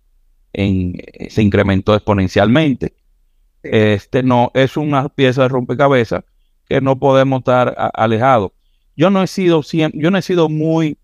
en, 0.54 0.94
eh, 0.98 1.30
se 1.30 1.42
incrementó 1.44 1.94
exponencialmente. 1.94 2.96
Este 3.62 4.24
no 4.24 4.52
es 4.54 4.78
una 4.78 5.10
pieza 5.10 5.42
de 5.44 5.50
rompecabezas 5.50 6.24
que 6.70 6.80
no 6.80 6.98
podemos 6.98 7.40
estar 7.40 7.76
alejados. 7.94 8.52
Yo 8.96 9.10
no 9.10 9.22
he 9.24 9.28
sido 9.28 9.62
siempre, 9.62 10.00
yo 10.02 10.10
no 10.10 10.18
he 10.18 10.22
sido 10.22 10.48
muy 10.48 10.98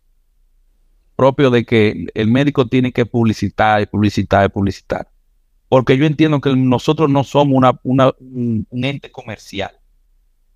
propio 1.15 1.49
de 1.51 1.65
que 1.65 2.07
el 2.13 2.27
médico 2.27 2.67
tiene 2.67 2.91
que 2.93 3.05
publicitar 3.05 3.81
y 3.81 3.85
publicitar 3.85 4.45
y 4.45 4.49
publicitar. 4.49 5.09
Porque 5.67 5.97
yo 5.97 6.05
entiendo 6.05 6.39
que 6.39 6.55
nosotros 6.55 7.09
no 7.09 7.23
somos 7.23 7.57
una, 7.57 7.79
una- 7.83 8.13
un, 8.19 8.65
un 8.69 8.83
ente 8.85 9.11
comercial. 9.11 9.71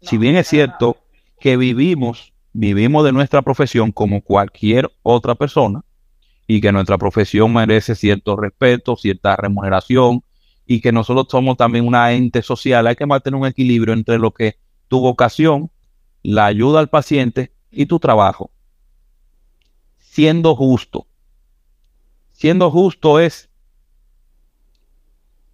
Si 0.02 0.18
bien 0.18 0.36
es 0.38 0.48
cierto 0.48 0.98
que 1.40 1.58
vivimos, 1.58 2.34
vivimos 2.58 3.04
de 3.04 3.12
nuestra 3.12 3.42
profesión 3.42 3.92
como 3.92 4.22
cualquier 4.22 4.90
otra 5.04 5.36
persona 5.36 5.84
y 6.48 6.62
que 6.62 6.72
nuestra 6.72 6.98
profesión 6.98 7.54
merece 7.54 7.96
cierto 7.96 8.38
respeto, 8.38 8.96
cierta 8.96 9.36
remuneración 9.36 10.24
y 10.66 10.80
que 10.80 10.94
nosotros 10.94 11.28
somos 11.30 11.58
también 11.58 11.86
una 11.86 12.14
ente 12.14 12.42
social, 12.42 12.88
hay 12.88 12.96
que 12.96 13.06
mantener 13.06 13.38
un 13.40 13.46
equilibrio 13.46 13.94
entre 13.94 14.18
lo 14.18 14.32
que 14.32 14.56
tu 14.88 15.02
vocación, 15.02 15.70
la 16.24 16.46
ayuda 16.46 16.80
al 16.80 16.88
paciente 16.90 17.52
y 17.72 17.88
tu 17.88 18.00
trabajo. 18.00 18.52
Siendo 20.00 20.56
justo. 20.56 21.08
Siendo 22.32 22.72
justo 22.72 23.20
es 23.20 23.50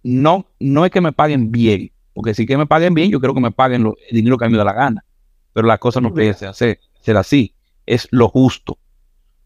no, 0.04 0.46
no 0.60 0.84
es 0.84 0.90
que 0.92 1.00
me 1.00 1.12
paguen 1.12 1.50
bien, 1.50 1.90
porque 2.14 2.34
si 2.34 2.46
que 2.46 2.56
me 2.56 2.66
paguen 2.66 2.94
bien, 2.94 3.10
yo 3.10 3.18
quiero 3.18 3.34
que 3.34 3.40
me 3.40 3.50
paguen 3.50 3.82
lo- 3.82 3.96
el 4.08 4.16
dinero 4.16 4.38
que 4.38 4.44
a 4.44 4.48
mí 4.48 4.52
me 4.52 4.58
da 4.58 4.64
la 4.64 4.72
gana. 4.72 5.04
Pero 5.52 5.66
la 5.66 5.78
cosa 5.78 6.00
no 6.00 6.12
puede 6.14 6.32
ser, 6.34 6.48
hacer- 6.48 6.80
ser 7.02 7.16
así. 7.16 7.54
Es 7.86 8.08
lo 8.10 8.28
justo. 8.28 8.78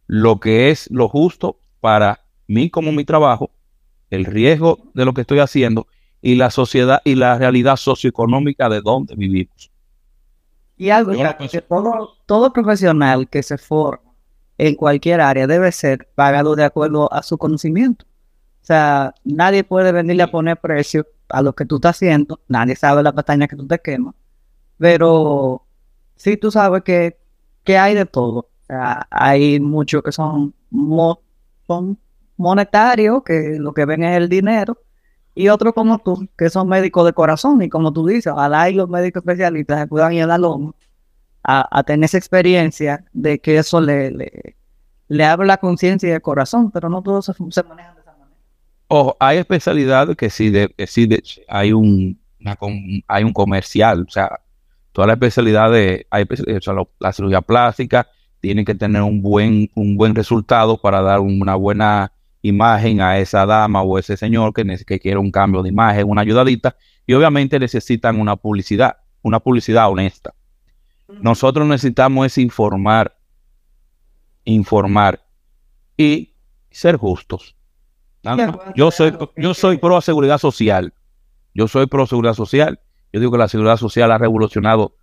Lo 0.07 0.39
que 0.41 0.71
es 0.71 0.89
lo 0.91 1.09
justo 1.09 1.59
para 1.81 2.21
mí 2.47 2.71
como 2.71 2.93
mi 2.93 3.05
trabajo, 3.05 3.51
el 4.11 4.25
riesgo 4.25 4.79
de 4.95 5.05
lo 5.05 5.15
que 5.15 5.23
estoy 5.23 5.41
haciendo 5.41 5.89
y 6.23 6.37
la 6.37 6.51
sociedad 6.51 7.01
y 7.05 7.15
la 7.17 7.39
realidad 7.39 7.77
socioeconómica 7.77 8.69
de 8.69 8.81
donde 8.81 9.15
vivimos. 9.17 9.71
Y 10.77 10.91
algo 10.91 11.13
que- 11.13 11.61
todo, 11.63 12.15
todo 12.27 12.53
profesional 12.53 13.29
que 13.29 13.43
se 13.43 13.59
forma 13.59 14.03
en 14.59 14.75
cualquier 14.75 15.21
área 15.21 15.47
debe 15.47 15.73
ser 15.73 16.09
pagado 16.15 16.55
de 16.57 16.65
acuerdo 16.65 17.13
a 17.13 17.23
su 17.23 17.39
conocimiento. 17.39 18.05
O 18.63 18.67
sea, 18.67 19.15
nadie 19.25 19.65
puede 19.65 19.93
venirle 19.93 20.23
a 20.25 20.31
poner 20.31 20.57
precio 20.59 21.07
a 21.29 21.43
lo 21.43 21.55
que 21.55 21.65
tú 21.65 21.77
estás 21.77 21.97
haciendo, 21.97 22.41
nadie 22.49 22.77
sabe 22.77 23.03
la 23.03 23.13
pestaña 23.13 23.49
que 23.49 23.57
tú 23.57 23.67
te 23.67 23.79
quemas, 23.81 24.15
pero 24.79 25.67
sí 26.17 26.37
tú 26.37 26.51
sabes 26.51 26.83
que, 26.83 27.19
que 27.67 27.77
hay 27.77 27.95
de 27.95 28.07
todo. 28.07 28.49
Hay 29.11 29.61
muchos 29.61 30.03
que 30.03 30.13
son 30.13 30.55
monetarios, 32.37 33.23
que 33.25 33.59
lo 33.59 33.75
que 33.75 33.85
ven 33.85 34.05
es 34.05 34.17
el 34.17 34.29
dinero, 34.29 34.79
y 35.35 35.49
otros 35.49 35.75
como 35.75 35.99
tú, 35.99 36.27
que 36.39 36.49
son 36.49 36.69
médicos 36.69 37.05
de 37.05 37.13
corazón, 37.13 37.61
y 37.63 37.69
como 37.69 37.93
tú 37.93 38.07
dices, 38.07 38.33
ojalá 38.33 38.71
y 38.71 38.75
los 38.75 38.89
médicos 38.89 39.21
especialistas 39.21 39.81
se 39.81 39.87
puedan 39.87 40.15
ir 40.15 40.23
a 40.23 40.27
la 40.27 40.39
loma 40.39 40.73
a, 41.43 41.83
tener 41.85 42.07
esa 42.07 42.19
experiencia 42.19 43.05
de 43.13 43.39
que 43.39 43.59
eso 43.59 43.81
le, 43.81 44.11
le, 44.11 44.57
le 45.07 45.25
abre 45.25 45.47
la 45.47 45.59
conciencia 45.59 46.09
y 46.09 46.13
el 46.13 46.23
corazón, 46.23 46.71
pero 46.73 46.89
no 46.89 47.03
todos 47.03 47.27
se, 47.27 47.33
se 47.35 47.63
manejan 47.63 47.95
de 47.95 48.01
esa 48.01 48.13
manera. 48.13 48.37
Ojo, 48.89 49.17
hay 49.21 49.39
especialidades 49.39 50.17
que 50.17 50.29
sí, 50.31 50.51
de, 50.51 50.69
que 50.77 50.87
sí 50.87 51.07
de, 51.07 51.23
hay 51.49 51.73
un 51.73 52.19
hay 53.09 53.25
un 53.25 53.33
comercial, 53.33 54.07
o 54.09 54.11
sea, 54.11 54.41
todas 54.97 55.09
las 55.09 55.17
especialidades, 55.17 56.07
hay, 56.09 56.23
o 56.23 56.61
sea, 56.63 56.75
la 57.01 57.13
cirugía 57.13 57.43
plástica 57.43 58.09
tiene 58.41 58.65
que 58.65 58.75
tener 58.75 59.03
un 59.03 59.21
buen, 59.21 59.71
un 59.75 59.99
buen 59.99 60.15
resultado 60.15 60.81
para 60.81 61.03
dar 61.03 61.21
una 61.21 61.55
buena 61.55 62.13
imagen 62.41 63.03
a 63.03 63.19
esa 63.19 63.45
dama 63.45 63.83
o 63.83 63.99
ese 63.99 64.17
señor 64.17 64.55
que, 64.55 64.65
que 64.87 64.99
quiere 64.99 65.19
un 65.19 65.31
cambio 65.31 65.63
de 65.63 65.69
imagen, 65.69 66.09
una 66.09 66.23
ayudadita, 66.23 66.77
y 67.07 67.13
obviamente 67.13 67.59
necesitan 67.59 68.19
una 68.19 68.37
publicidad, 68.37 68.97
una 69.21 69.39
publicidad 69.39 69.91
honesta. 69.91 70.33
Nosotros 71.09 71.67
necesitamos 71.69 72.29
es 72.29 72.39
informar, 72.39 73.19
informar 74.47 75.21
y 75.95 76.33
ser 76.71 76.97
justos. 76.97 77.55
Yo 78.75 78.91
soy, 78.91 79.15
yo 79.37 79.53
soy 79.53 79.77
pro 79.77 80.01
seguridad 80.01 80.39
social. 80.39 80.95
Yo 81.53 81.69
soy 81.69 81.87
pro 81.87 82.07
seguridad 82.07 82.33
social. 82.33 82.81
Yo 83.17 83.21
digo 83.21 83.33
que 83.33 83.39
la 83.39 83.49
seguridad 83.49 83.79
social 83.79 84.13
ha 84.13 84.19
revolucionado 84.19 84.95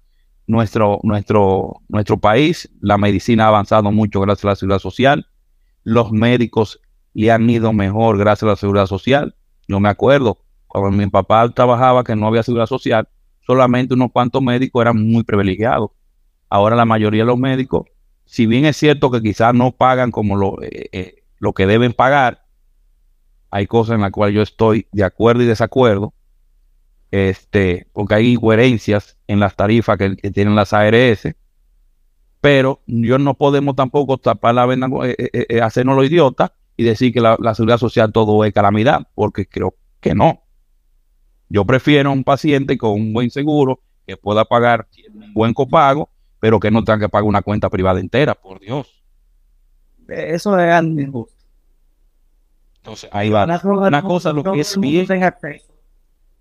nuestro, 0.46 1.00
nuestro, 1.02 1.82
nuestro 1.90 2.20
país. 2.20 2.70
La 2.80 3.00
medicina 3.00 3.46
ha 3.46 3.48
avanzado 3.48 3.92
mucho 3.92 4.22
gracias 4.22 4.46
a 4.46 4.50
la 4.50 4.56
seguridad 4.56 4.78
social. 4.78 5.26
Los 5.82 6.12
médicos 6.12 6.80
le 7.16 7.32
han 7.32 7.50
ido 7.50 7.74
mejor 7.74 8.20
gracias 8.20 8.44
a 8.44 8.52
la 8.52 8.56
seguridad 8.56 8.86
social. 8.86 9.36
Yo 9.68 9.80
me 9.80 9.90
acuerdo 9.90 10.38
cuando 10.68 10.92
mi 10.92 11.10
papá 11.10 11.50
trabajaba 11.50 12.04
que 12.04 12.16
no 12.16 12.28
había 12.28 12.44
seguridad 12.44 12.68
social, 12.68 13.10
solamente 13.48 13.96
unos 13.96 14.12
cuantos 14.12 14.44
médicos 14.44 14.84
eran 14.84 15.04
muy 15.04 15.24
privilegiados. 15.24 15.90
Ahora 16.50 16.76
la 16.76 16.86
mayoría 16.86 17.24
de 17.24 17.28
los 17.28 17.40
médicos, 17.40 17.88
si 18.26 18.46
bien 18.46 18.66
es 18.66 18.78
cierto 18.78 19.10
que 19.10 19.24
quizás 19.24 19.56
no 19.56 19.72
pagan 19.72 20.12
como 20.12 20.36
lo, 20.36 20.62
eh, 20.62 20.88
eh, 20.92 21.24
lo 21.40 21.54
que 21.54 21.66
deben 21.66 21.94
pagar, 21.94 22.46
hay 23.50 23.66
cosas 23.66 23.96
en 23.96 24.02
las 24.02 24.12
cuales 24.12 24.36
yo 24.36 24.44
estoy 24.44 24.86
de 24.92 25.04
acuerdo 25.04 25.42
y 25.42 25.48
desacuerdo, 25.48 26.14
este, 27.14 27.86
porque 27.94 28.16
hay 28.16 28.34
incoherencias 28.34 29.18
en 29.28 29.40
las 29.40 29.56
tarifas 29.56 30.00
que, 30.00 30.16
tienen 30.32 30.56
las 30.56 30.74
ARS, 30.74 31.36
pero 32.42 32.82
yo 32.88 33.20
no 33.20 33.36
podemos 33.36 33.76
tampoco 33.76 34.18
tapar 34.18 34.56
la 34.56 34.66
venda, 34.66 34.88
eh, 35.04 35.62
hacernos 35.62 35.96
los 35.96 36.08
idiotas 36.08 36.54
y 36.76 36.84
decir 36.84 37.14
que 37.14 37.22
la, 37.22 37.38
seguridad 37.54 37.78
social 37.78 38.12
todo 38.12 38.44
es 38.46 38.52
calamidad, 38.52 39.08
porque 39.14 39.46
creo 39.46 39.76
que 40.00 40.16
no. 40.16 40.42
Yo 41.50 41.66
prefiero 41.66 42.12
un 42.12 42.24
paciente 42.24 42.80
con 42.80 42.94
un 42.94 43.14
buen 43.14 43.30
seguro 43.30 43.80
que 44.08 44.18
pueda 44.18 44.44
pagar 44.44 44.88
un 45.14 45.36
buen 45.36 45.54
copago, 45.54 46.10
pero 46.40 46.60
que 46.60 46.72
no 46.72 46.84
tenga 46.84 47.02
que 47.02 47.10
pagar 47.10 47.30
una 47.30 47.44
cuenta 47.44 47.70
privada 47.70 48.00
entera, 48.00 48.34
por 48.34 48.60
Dios. 48.60 49.04
Eso 50.08 50.58
es 50.58 50.84
injusto. 50.84 51.36
Entonces, 52.78 53.08
ahí 53.14 53.30
va. 53.30 53.44
Una, 53.44 54.02
cosa 54.02 54.34
lo 54.34 54.44
que 54.44 54.62
es 54.62 54.80
bien. 54.80 55.06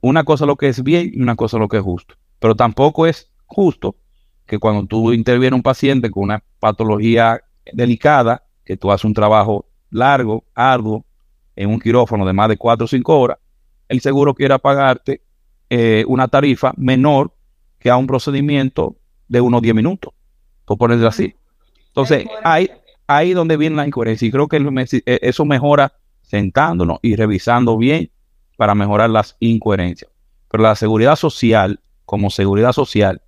Una 0.03 0.25
cosa 0.25 0.47
lo 0.47 0.57
que 0.57 0.69
es 0.69 0.83
bien 0.83 1.13
y 1.15 1.23
una 1.23 1.37
cosa 1.37 1.59
lo 1.59 1.69
que 1.69 1.79
es 1.79 1.83
justo. 1.83 2.17
Pero 2.41 2.57
tampoco 2.57 3.07
es 3.07 3.31
justo 3.47 3.97
que 4.47 4.59
cuando 4.59 4.85
tú 4.87 5.13
intervienes 5.13 5.57
un 5.57 5.63
paciente 5.63 6.11
con 6.11 6.25
una 6.25 6.43
patología 6.59 7.41
delicada, 7.73 8.45
que 8.65 8.77
tú 8.77 8.91
haces 8.91 9.05
un 9.05 9.15
trabajo 9.15 9.67
largo, 9.91 10.45
arduo, 10.55 11.05
en 11.55 11.71
un 11.71 11.79
quirófano 11.79 12.27
de 12.27 12.33
más 12.33 12.49
de 12.49 12.57
4 12.57 12.85
o 12.85 12.89
5 12.89 13.19
horas, 13.19 13.39
el 13.89 14.01
seguro 14.01 14.35
quiera 14.35 14.59
pagarte 14.59 15.23
eh, 15.71 16.05
una 16.09 16.27
tarifa 16.27 16.73
menor 16.77 17.33
que 17.79 17.91
a 17.91 17.97
un 17.97 18.07
procedimiento 18.07 18.97
de 19.29 19.41
unos 19.41 19.63
10 19.63 19.75
minutos, 19.75 20.13
por 20.65 20.79
ponerlo 20.79 21.07
así. 21.07 21.35
Entonces, 21.89 22.27
ahí, 22.43 22.71
ahí 23.07 23.35
donde 23.35 23.57
viene 23.57 23.77
la 23.77 23.87
incoherencia. 23.87 24.27
Y 24.27 24.31
creo 24.31 24.49
que 24.49 24.57
eh, 24.59 25.19
eso 25.23 25.45
mejora 25.45 25.93
sentándonos 26.23 26.99
y 27.03 27.15
revisando 27.15 27.77
bien 27.77 28.11
para 28.63 28.77
mejorar 28.77 29.11
las 29.11 29.37
incoherencias. 29.41 30.09
Pero 30.49 30.63
la 30.63 30.77
seguridad 30.77 31.17
social, 31.17 31.81
como 32.05 32.31
seguridad 32.31 32.71
social, 32.71 33.21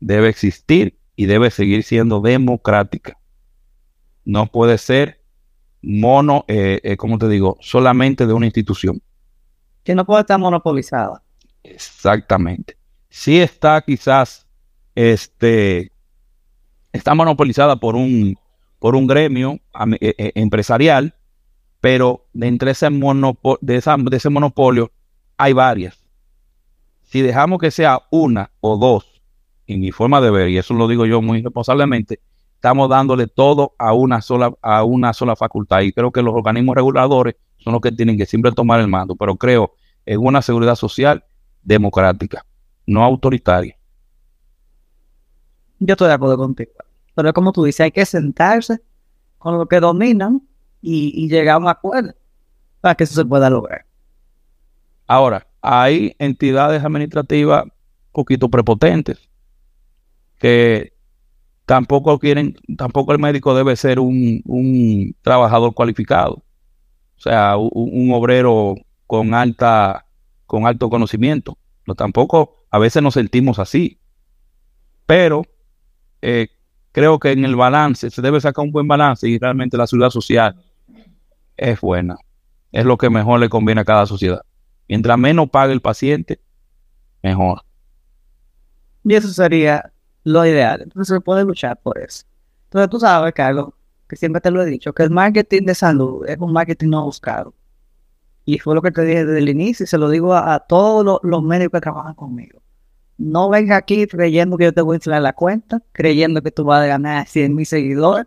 debe 0.00 0.28
existir 0.28 0.98
y 1.14 1.26
debe 1.26 1.52
seguir 1.52 1.84
siendo 1.84 2.20
democrática. 2.20 3.16
No 4.24 4.46
puede 4.46 4.78
ser 4.78 5.22
mono, 5.80 6.44
eh, 6.48 6.80
eh, 6.82 6.96
¿cómo 6.96 7.18
te 7.18 7.28
digo? 7.28 7.56
Solamente 7.60 8.26
de 8.26 8.32
una 8.32 8.46
institución. 8.46 9.00
Que 9.84 9.94
no 9.94 10.04
puede 10.04 10.22
estar 10.22 10.40
monopolizada. 10.40 11.22
Exactamente. 11.62 12.76
Sí 13.10 13.40
está 13.40 13.80
quizás, 13.82 14.48
este, 14.96 15.92
está 16.92 17.14
monopolizada 17.14 17.76
por 17.76 17.94
un, 17.94 18.36
por 18.80 18.96
un 18.96 19.06
gremio 19.06 19.60
eh, 20.00 20.14
eh, 20.18 20.32
empresarial, 20.34 21.14
pero 21.80 22.26
de 22.32 22.46
entre 22.48 22.72
ese, 22.72 22.88
de, 22.90 23.36
de 23.60 24.16
ese 24.16 24.30
monopolio 24.30 24.90
hay 25.36 25.52
varias. 25.52 26.04
Si 27.02 27.22
dejamos 27.22 27.58
que 27.58 27.70
sea 27.70 28.02
una 28.10 28.50
o 28.60 28.76
dos, 28.76 29.22
en 29.66 29.80
mi 29.80 29.90
forma 29.90 30.20
de 30.20 30.30
ver, 30.30 30.48
y 30.48 30.58
eso 30.58 30.74
lo 30.74 30.86
digo 30.88 31.06
yo 31.06 31.22
muy 31.22 31.42
responsablemente, 31.42 32.20
estamos 32.54 32.90
dándole 32.90 33.26
todo 33.26 33.74
a 33.78 33.94
una 33.94 34.20
sola, 34.20 34.52
a 34.60 34.84
una 34.84 35.14
sola 35.14 35.34
facultad. 35.34 35.80
Y 35.80 35.92
creo 35.92 36.12
que 36.12 36.22
los 36.22 36.34
organismos 36.34 36.76
reguladores 36.76 37.36
son 37.56 37.72
los 37.72 37.80
que 37.80 37.90
tienen 37.90 38.18
que 38.18 38.26
siempre 38.26 38.52
tomar 38.52 38.80
el 38.80 38.88
mando. 38.88 39.16
Pero 39.16 39.36
creo 39.36 39.74
en 40.04 40.20
una 40.20 40.42
seguridad 40.42 40.74
social 40.74 41.24
democrática, 41.62 42.44
no 42.86 43.02
autoritaria. 43.02 43.76
Yo 45.78 45.94
estoy 45.94 46.08
de 46.08 46.14
acuerdo 46.14 46.36
contigo. 46.36 46.72
Pero 47.14 47.32
como 47.32 47.52
tú 47.52 47.64
dices, 47.64 47.80
hay 47.80 47.92
que 47.92 48.04
sentarse 48.04 48.82
con 49.38 49.56
lo 49.56 49.66
que 49.66 49.80
dominan 49.80 50.42
y, 50.80 51.28
llegar 51.28 51.56
a 51.56 51.58
un 51.58 51.68
acuerdo 51.68 52.14
para 52.80 52.94
que 52.94 53.04
eso 53.04 53.14
se 53.14 53.24
pueda 53.24 53.50
lograr. 53.50 53.84
Ahora, 55.06 55.46
hay 55.60 56.14
entidades 56.18 56.82
administrativas 56.82 57.64
un 57.64 57.72
poquito 58.12 58.48
prepotentes 58.48 59.28
que 60.38 60.94
tampoco 61.66 62.18
quieren, 62.18 62.56
tampoco 62.76 63.12
el 63.12 63.18
médico 63.18 63.54
debe 63.54 63.76
ser 63.76 64.00
un, 64.00 65.14
trabajador 65.22 65.74
cualificado, 65.74 66.42
o 67.16 67.20
sea, 67.20 67.56
un, 67.56 68.10
obrero 68.12 68.74
con 69.06 69.34
alta, 69.34 70.06
con 70.46 70.66
alto 70.66 70.88
conocimiento. 70.88 71.58
No, 71.86 71.94
tampoco 71.94 72.64
a 72.70 72.78
veces 72.78 73.02
nos 73.02 73.14
sentimos 73.14 73.58
así, 73.58 73.98
pero 75.06 75.44
eh, 76.22 76.48
creo 76.92 77.18
que 77.18 77.32
en 77.32 77.44
el 77.44 77.56
balance 77.56 78.10
se 78.10 78.22
debe 78.22 78.40
sacar 78.40 78.64
un 78.64 78.72
buen 78.72 78.88
balance 78.88 79.28
y 79.28 79.38
realmente 79.38 79.76
la 79.76 79.86
seguridad 79.86 80.10
social 80.10 80.56
es 81.60 81.80
buena, 81.80 82.16
es 82.72 82.86
lo 82.86 82.96
que 82.96 83.10
mejor 83.10 83.38
le 83.38 83.50
conviene 83.50 83.82
a 83.82 83.84
cada 83.84 84.06
sociedad. 84.06 84.40
Mientras 84.88 85.18
menos 85.18 85.50
pague 85.50 85.72
el 85.72 85.82
paciente, 85.82 86.40
mejor. 87.22 87.62
Y 89.04 89.14
eso 89.14 89.28
sería 89.28 89.92
lo 90.24 90.44
ideal. 90.44 90.80
Entonces 90.82 91.14
se 91.14 91.20
puede 91.20 91.44
luchar 91.44 91.78
por 91.80 91.98
eso. 91.98 92.24
Entonces 92.64 92.90
tú 92.90 92.98
sabes, 92.98 93.34
Carlos, 93.34 93.68
que 94.08 94.16
siempre 94.16 94.40
te 94.40 94.50
lo 94.50 94.62
he 94.62 94.66
dicho, 94.66 94.92
que 94.94 95.02
el 95.02 95.10
marketing 95.10 95.62
de 95.66 95.74
salud 95.74 96.26
es 96.26 96.38
un 96.38 96.52
marketing 96.52 96.88
no 96.88 97.04
buscado. 97.04 97.54
Y 98.46 98.58
fue 98.58 98.74
lo 98.74 98.82
que 98.82 98.90
te 98.90 99.04
dije 99.04 99.26
desde 99.26 99.38
el 99.38 99.48
inicio 99.50 99.84
y 99.84 99.86
se 99.86 99.98
lo 99.98 100.08
digo 100.08 100.34
a, 100.34 100.60
todos 100.60 101.20
los, 101.22 101.42
médicos 101.42 101.78
que 101.78 101.82
trabajan 101.82 102.14
conmigo. 102.14 102.62
No 103.18 103.50
venga 103.50 103.76
aquí 103.76 104.06
creyendo 104.06 104.56
que 104.56 104.64
yo 104.64 104.72
te 104.72 104.80
voy 104.80 104.94
a 104.94 104.96
instalar 104.96 105.20
la 105.20 105.34
cuenta, 105.34 105.82
creyendo 105.92 106.40
que 106.42 106.50
tú 106.50 106.64
vas 106.64 106.82
a 106.82 106.86
ganar 106.86 107.28
100 107.28 107.54
mil 107.54 107.66
seguidores, 107.66 108.26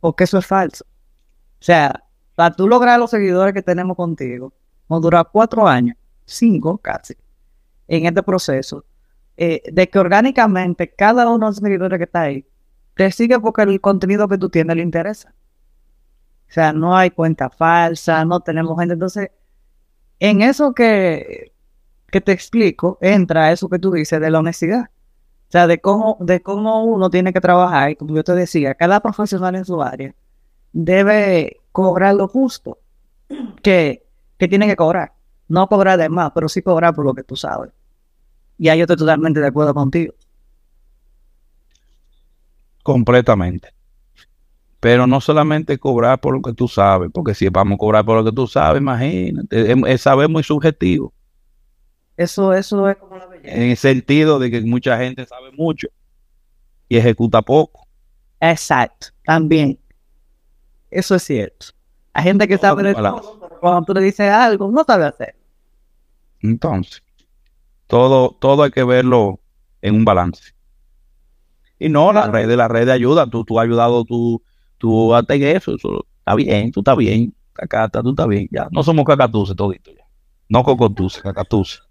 porque 0.00 0.24
eso 0.24 0.38
es 0.38 0.46
falso. 0.46 0.86
O 0.86 1.64
sea, 1.64 2.03
para 2.34 2.54
tú 2.54 2.68
lograr 2.68 2.98
los 2.98 3.10
seguidores 3.10 3.54
que 3.54 3.62
tenemos 3.62 3.96
contigo, 3.96 4.52
nos 4.88 5.00
dura 5.00 5.24
cuatro 5.24 5.66
años, 5.66 5.96
cinco 6.24 6.78
casi, 6.78 7.14
en 7.88 8.06
este 8.06 8.22
proceso 8.22 8.84
eh, 9.36 9.62
de 9.72 9.88
que 9.88 9.98
orgánicamente 9.98 10.90
cada 10.90 11.28
uno 11.28 11.46
de 11.46 11.50
los 11.50 11.56
seguidores 11.56 11.98
que 11.98 12.04
está 12.04 12.22
ahí 12.22 12.46
te 12.94 13.10
sigue 13.10 13.40
porque 13.40 13.62
el 13.62 13.80
contenido 13.80 14.28
que 14.28 14.38
tú 14.38 14.48
tienes 14.48 14.76
le 14.76 14.82
interesa. 14.82 15.34
O 16.48 16.52
sea, 16.54 16.72
no 16.72 16.96
hay 16.96 17.10
cuenta 17.10 17.50
falsa, 17.50 18.24
no 18.24 18.40
tenemos 18.40 18.78
gente. 18.78 18.94
Entonces, 18.94 19.30
en 20.20 20.42
eso 20.42 20.72
que, 20.72 21.52
que 22.10 22.20
te 22.20 22.32
explico, 22.32 22.98
entra 23.00 23.50
eso 23.50 23.68
que 23.68 23.80
tú 23.80 23.90
dices 23.90 24.20
de 24.20 24.30
la 24.30 24.38
honestidad. 24.38 24.90
O 25.48 25.50
sea, 25.50 25.66
de 25.66 25.80
cómo, 25.80 26.16
de 26.20 26.42
cómo 26.42 26.84
uno 26.84 27.10
tiene 27.10 27.32
que 27.32 27.40
trabajar. 27.40 27.90
Y 27.90 27.96
como 27.96 28.14
yo 28.14 28.22
te 28.22 28.34
decía, 28.34 28.74
cada 28.74 29.00
profesional 29.00 29.56
en 29.56 29.64
su 29.64 29.82
área 29.82 30.14
debe 30.72 31.60
cobrar 31.74 32.14
lo 32.14 32.28
justo 32.28 32.78
que, 33.60 34.06
que 34.38 34.46
tiene 34.46 34.68
que 34.68 34.76
cobrar. 34.76 35.12
No 35.48 35.66
cobrar 35.66 35.98
de 35.98 36.08
más, 36.08 36.30
pero 36.32 36.48
sí 36.48 36.62
cobrar 36.62 36.94
por 36.94 37.04
lo 37.04 37.14
que 37.14 37.24
tú 37.24 37.34
sabes. 37.34 37.72
Y 38.56 38.68
ahí 38.68 38.78
yo 38.78 38.84
estoy 38.84 38.96
totalmente 38.96 39.40
de 39.40 39.48
acuerdo 39.48 39.74
contigo. 39.74 40.14
Completamente. 42.84 43.70
Pero 44.78 45.08
no 45.08 45.20
solamente 45.20 45.76
cobrar 45.76 46.20
por 46.20 46.34
lo 46.34 46.42
que 46.42 46.52
tú 46.52 46.68
sabes, 46.68 47.10
porque 47.12 47.34
si 47.34 47.48
vamos 47.48 47.74
a 47.74 47.78
cobrar 47.78 48.04
por 48.04 48.18
lo 48.18 48.24
que 48.24 48.36
tú 48.36 48.46
sabes, 48.46 48.80
imagínate, 48.80 49.72
es, 49.72 49.76
es 49.84 50.00
saber 50.00 50.28
muy 50.28 50.44
subjetivo. 50.44 51.12
Eso, 52.16 52.52
eso 52.52 52.88
es 52.88 52.96
como 52.98 53.16
la 53.16 53.26
belleza. 53.26 53.52
En 53.52 53.62
el 53.70 53.76
sentido 53.76 54.38
de 54.38 54.48
que 54.48 54.60
mucha 54.60 54.96
gente 54.98 55.26
sabe 55.26 55.50
mucho 55.50 55.88
y 56.88 56.98
ejecuta 56.98 57.42
poco. 57.42 57.88
Exacto, 58.38 59.08
también. 59.24 59.80
Eso 60.94 61.16
es 61.16 61.24
cierto. 61.24 61.66
Hay 62.12 62.22
gente 62.22 62.46
que 62.46 62.56
sabe 62.56 62.84
de 62.84 62.94
todo, 62.94 63.50
cuando 63.60 63.82
tú 63.82 63.94
le 63.94 64.00
dices 64.00 64.30
algo, 64.30 64.70
no 64.70 64.84
sabe 64.84 65.06
hacer. 65.06 65.34
Entonces, 66.40 67.02
todo, 67.88 68.36
todo 68.38 68.62
hay 68.62 68.70
que 68.70 68.84
verlo 68.84 69.40
en 69.82 69.96
un 69.96 70.04
balance. 70.04 70.54
Y 71.80 71.88
no, 71.88 72.12
la 72.12 72.28
red 72.28 72.46
de 72.46 72.56
la 72.56 72.68
red 72.68 72.86
de 72.86 72.92
ayuda, 72.92 73.26
tú, 73.26 73.44
tú 73.44 73.58
has 73.58 73.64
ayudado, 73.64 74.04
tú, 74.04 74.40
tú 74.78 75.12
en 75.16 75.42
eso, 75.42 75.74
eso 75.74 76.06
está 76.18 76.36
bien, 76.36 76.70
tú 76.70 76.78
estás 76.78 76.96
bien, 76.96 77.34
cacata, 77.52 78.00
tú 78.00 78.10
estás 78.10 78.28
bien, 78.28 78.46
ya. 78.52 78.68
No 78.70 78.84
somos 78.84 79.04
cacatuces 79.04 79.56
todito 79.56 79.90
ya. 79.90 80.04
No 80.48 80.62
cocotuces, 80.62 81.20
cacatuces. 81.20 81.82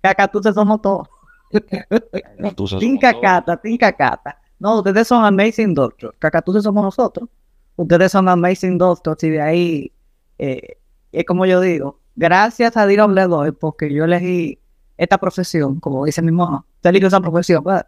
Cacatuces 0.00 0.54
somos 0.54 0.80
todos. 0.80 1.08
Cacatuces 1.50 2.78
todos. 2.78 3.00
cacata, 3.00 3.56
tin 3.56 3.76
cacata. 3.76 4.40
No, 4.60 4.78
ustedes 4.78 5.08
son 5.08 5.24
amazing 5.24 5.74
doctors. 5.74 6.14
Cacatuces 6.20 6.62
somos 6.62 6.84
nosotros. 6.84 7.28
Ustedes 7.76 8.12
son 8.12 8.28
amazing 8.28 8.78
doctors 8.78 9.22
y 9.24 9.30
de 9.30 9.40
ahí, 9.42 9.92
eh, 10.38 10.78
es 11.12 11.24
como 11.26 11.44
yo 11.46 11.60
digo, 11.60 12.00
gracias 12.14 12.76
a 12.76 12.86
Dios 12.86 13.10
le 13.12 13.22
doy 13.26 13.52
porque 13.52 13.92
yo 13.92 14.04
elegí 14.04 14.58
esta 14.96 15.18
profesión, 15.18 15.78
como 15.80 16.04
dice 16.06 16.22
mi 16.22 16.32
mamá. 16.32 16.64
Usted 16.76 16.90
eligió 16.90 17.08
esa 17.08 17.20
profesión, 17.20 17.62
¿verdad? 17.62 17.86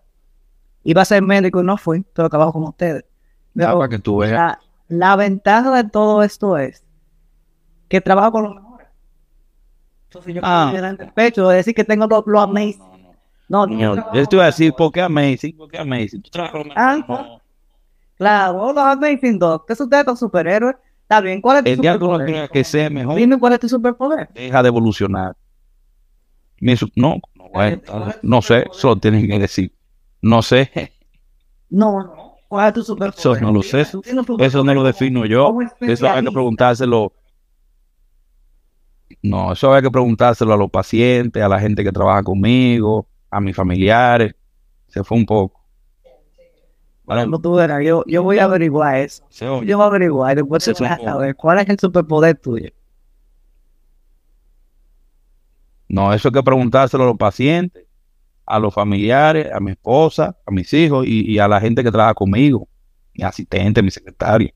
Iba 0.84 1.02
a 1.02 1.04
ser 1.06 1.22
médico 1.22 1.60
y 1.60 1.64
no 1.64 1.76
fui, 1.76 2.04
pero 2.12 2.28
trabajo 2.28 2.52
con 2.52 2.64
ustedes. 2.64 3.04
Pero 3.54 3.78
para 3.78 3.88
que 3.88 3.98
tú 3.98 4.18
veas. 4.18 4.32
la, 4.32 4.60
la 4.88 5.16
ventaja 5.16 5.74
de 5.82 5.88
todo 5.88 6.22
esto 6.22 6.56
es 6.58 6.84
que 7.88 8.00
trabajo 8.00 8.32
con 8.32 8.44
los 8.44 8.54
mejores. 8.54 8.88
Entonces 10.04 10.34
yo 10.34 10.40
Ah. 10.44 10.68
puedo 10.70 10.82
llenar 10.82 11.00
el 11.00 11.12
pecho 11.12 11.48
de 11.48 11.56
decir 11.56 11.74
que 11.74 11.84
tengo 11.84 12.06
lo, 12.06 12.22
lo 12.26 12.40
amazing. 12.40 12.78
No, 13.48 13.66
no, 13.66 13.72
Señor, 13.72 13.94
trabajo 13.94 14.16
yo 14.16 14.26
te 14.26 14.36
iba 14.36 14.42
a 14.42 14.46
decir, 14.46 14.72
¿por 14.74 14.92
qué 14.92 15.00
Amazing? 15.00 15.56
¿Por 15.56 15.70
qué 15.70 15.78
Amazing? 15.78 16.20
Tú 16.22 16.30
trabajas 16.30 16.62
con 16.62 16.68
no. 17.08 17.40
Claro, 18.18 18.72
los 18.72 18.84
Amazing 18.84 19.38
Dog. 19.38 19.64
¿Qué 19.66 19.72
es 19.72 19.80
usted 19.80 20.04
con 20.04 20.16
superhéroes? 20.16 20.76
Está 21.02 21.20
bien, 21.20 21.40
¿cuál 21.40 21.58
es 21.58 21.64
tu 21.64 21.70
El 21.70 21.80
día 21.80 21.92
que 21.92 22.04
uno 22.04 22.14
superpoder? 22.14 22.26
crea 22.26 22.48
que 22.48 22.64
sea 22.64 22.90
mejor, 22.90 23.16
Dime 23.16 23.38
cuál 23.38 23.52
es 23.54 23.60
tu 23.60 23.68
superpoder. 23.68 24.28
deja 24.34 24.62
de 24.62 24.68
evolucionar. 24.68 25.36
Mi 26.60 26.76
su- 26.76 26.90
no, 26.96 27.16
no, 27.36 27.48
bueno, 27.50 27.80
no 28.22 28.42
sé, 28.42 28.66
eso 28.70 28.88
lo 28.88 28.96
tienen 28.96 29.26
que 29.26 29.38
decir. 29.38 29.72
No 30.20 30.42
sé, 30.42 30.70
No, 31.70 32.02
no. 32.02 32.28
¿Cuál 32.48 32.68
es 32.68 32.74
tu 32.74 32.82
superpoder? 32.82 33.18
Eso 33.18 33.40
no 33.40 33.52
lo 33.52 33.62
sé. 33.62 33.86
Un 33.94 34.40
eso 34.40 34.64
no 34.64 34.74
lo 34.74 34.82
defino 34.82 35.24
yo. 35.26 35.54
Eso 35.80 36.08
hay 36.10 36.24
que 36.24 36.32
preguntárselo. 36.32 37.12
No, 39.22 39.52
eso 39.52 39.72
hay 39.72 39.82
que 39.82 39.90
preguntárselo 39.90 40.52
a 40.52 40.56
los 40.56 40.70
pacientes, 40.70 41.42
a 41.42 41.48
la 41.48 41.60
gente 41.60 41.84
que 41.84 41.92
trabaja 41.92 42.22
conmigo, 42.22 43.06
a 43.30 43.40
mis 43.40 43.54
familiares. 43.54 44.34
Se 44.88 45.04
fue 45.04 45.18
un 45.18 45.26
poco. 45.26 45.57
No, 47.08 47.80
yo, 47.80 48.04
yo 48.06 48.22
voy 48.22 48.38
a 48.38 48.44
averiguar 48.44 48.96
eso. 48.96 49.24
Yo 49.30 49.60
voy 49.60 49.72
a 49.72 49.86
averiguar 49.86 50.36
después 50.36 50.64
Se 50.64 50.72
a 50.84 51.34
cuál 51.34 51.58
es 51.60 51.68
el 51.68 51.78
superpoder 51.78 52.36
tuyo. 52.38 52.70
No, 55.88 56.12
eso 56.12 56.28
hay 56.28 56.32
que 56.32 56.42
preguntárselo 56.42 57.04
a 57.04 57.06
los 57.06 57.16
pacientes, 57.16 57.86
a 58.44 58.58
los 58.58 58.74
familiares, 58.74 59.50
a 59.52 59.58
mi 59.60 59.70
esposa, 59.70 60.36
a 60.46 60.50
mis 60.50 60.72
hijos 60.74 61.06
y, 61.06 61.30
y 61.32 61.38
a 61.38 61.48
la 61.48 61.60
gente 61.60 61.82
que 61.82 61.90
trabaja 61.90 62.14
conmigo, 62.14 62.68
mi 63.14 63.24
asistente, 63.24 63.82
mi 63.82 63.90
secretaria. 63.90 64.52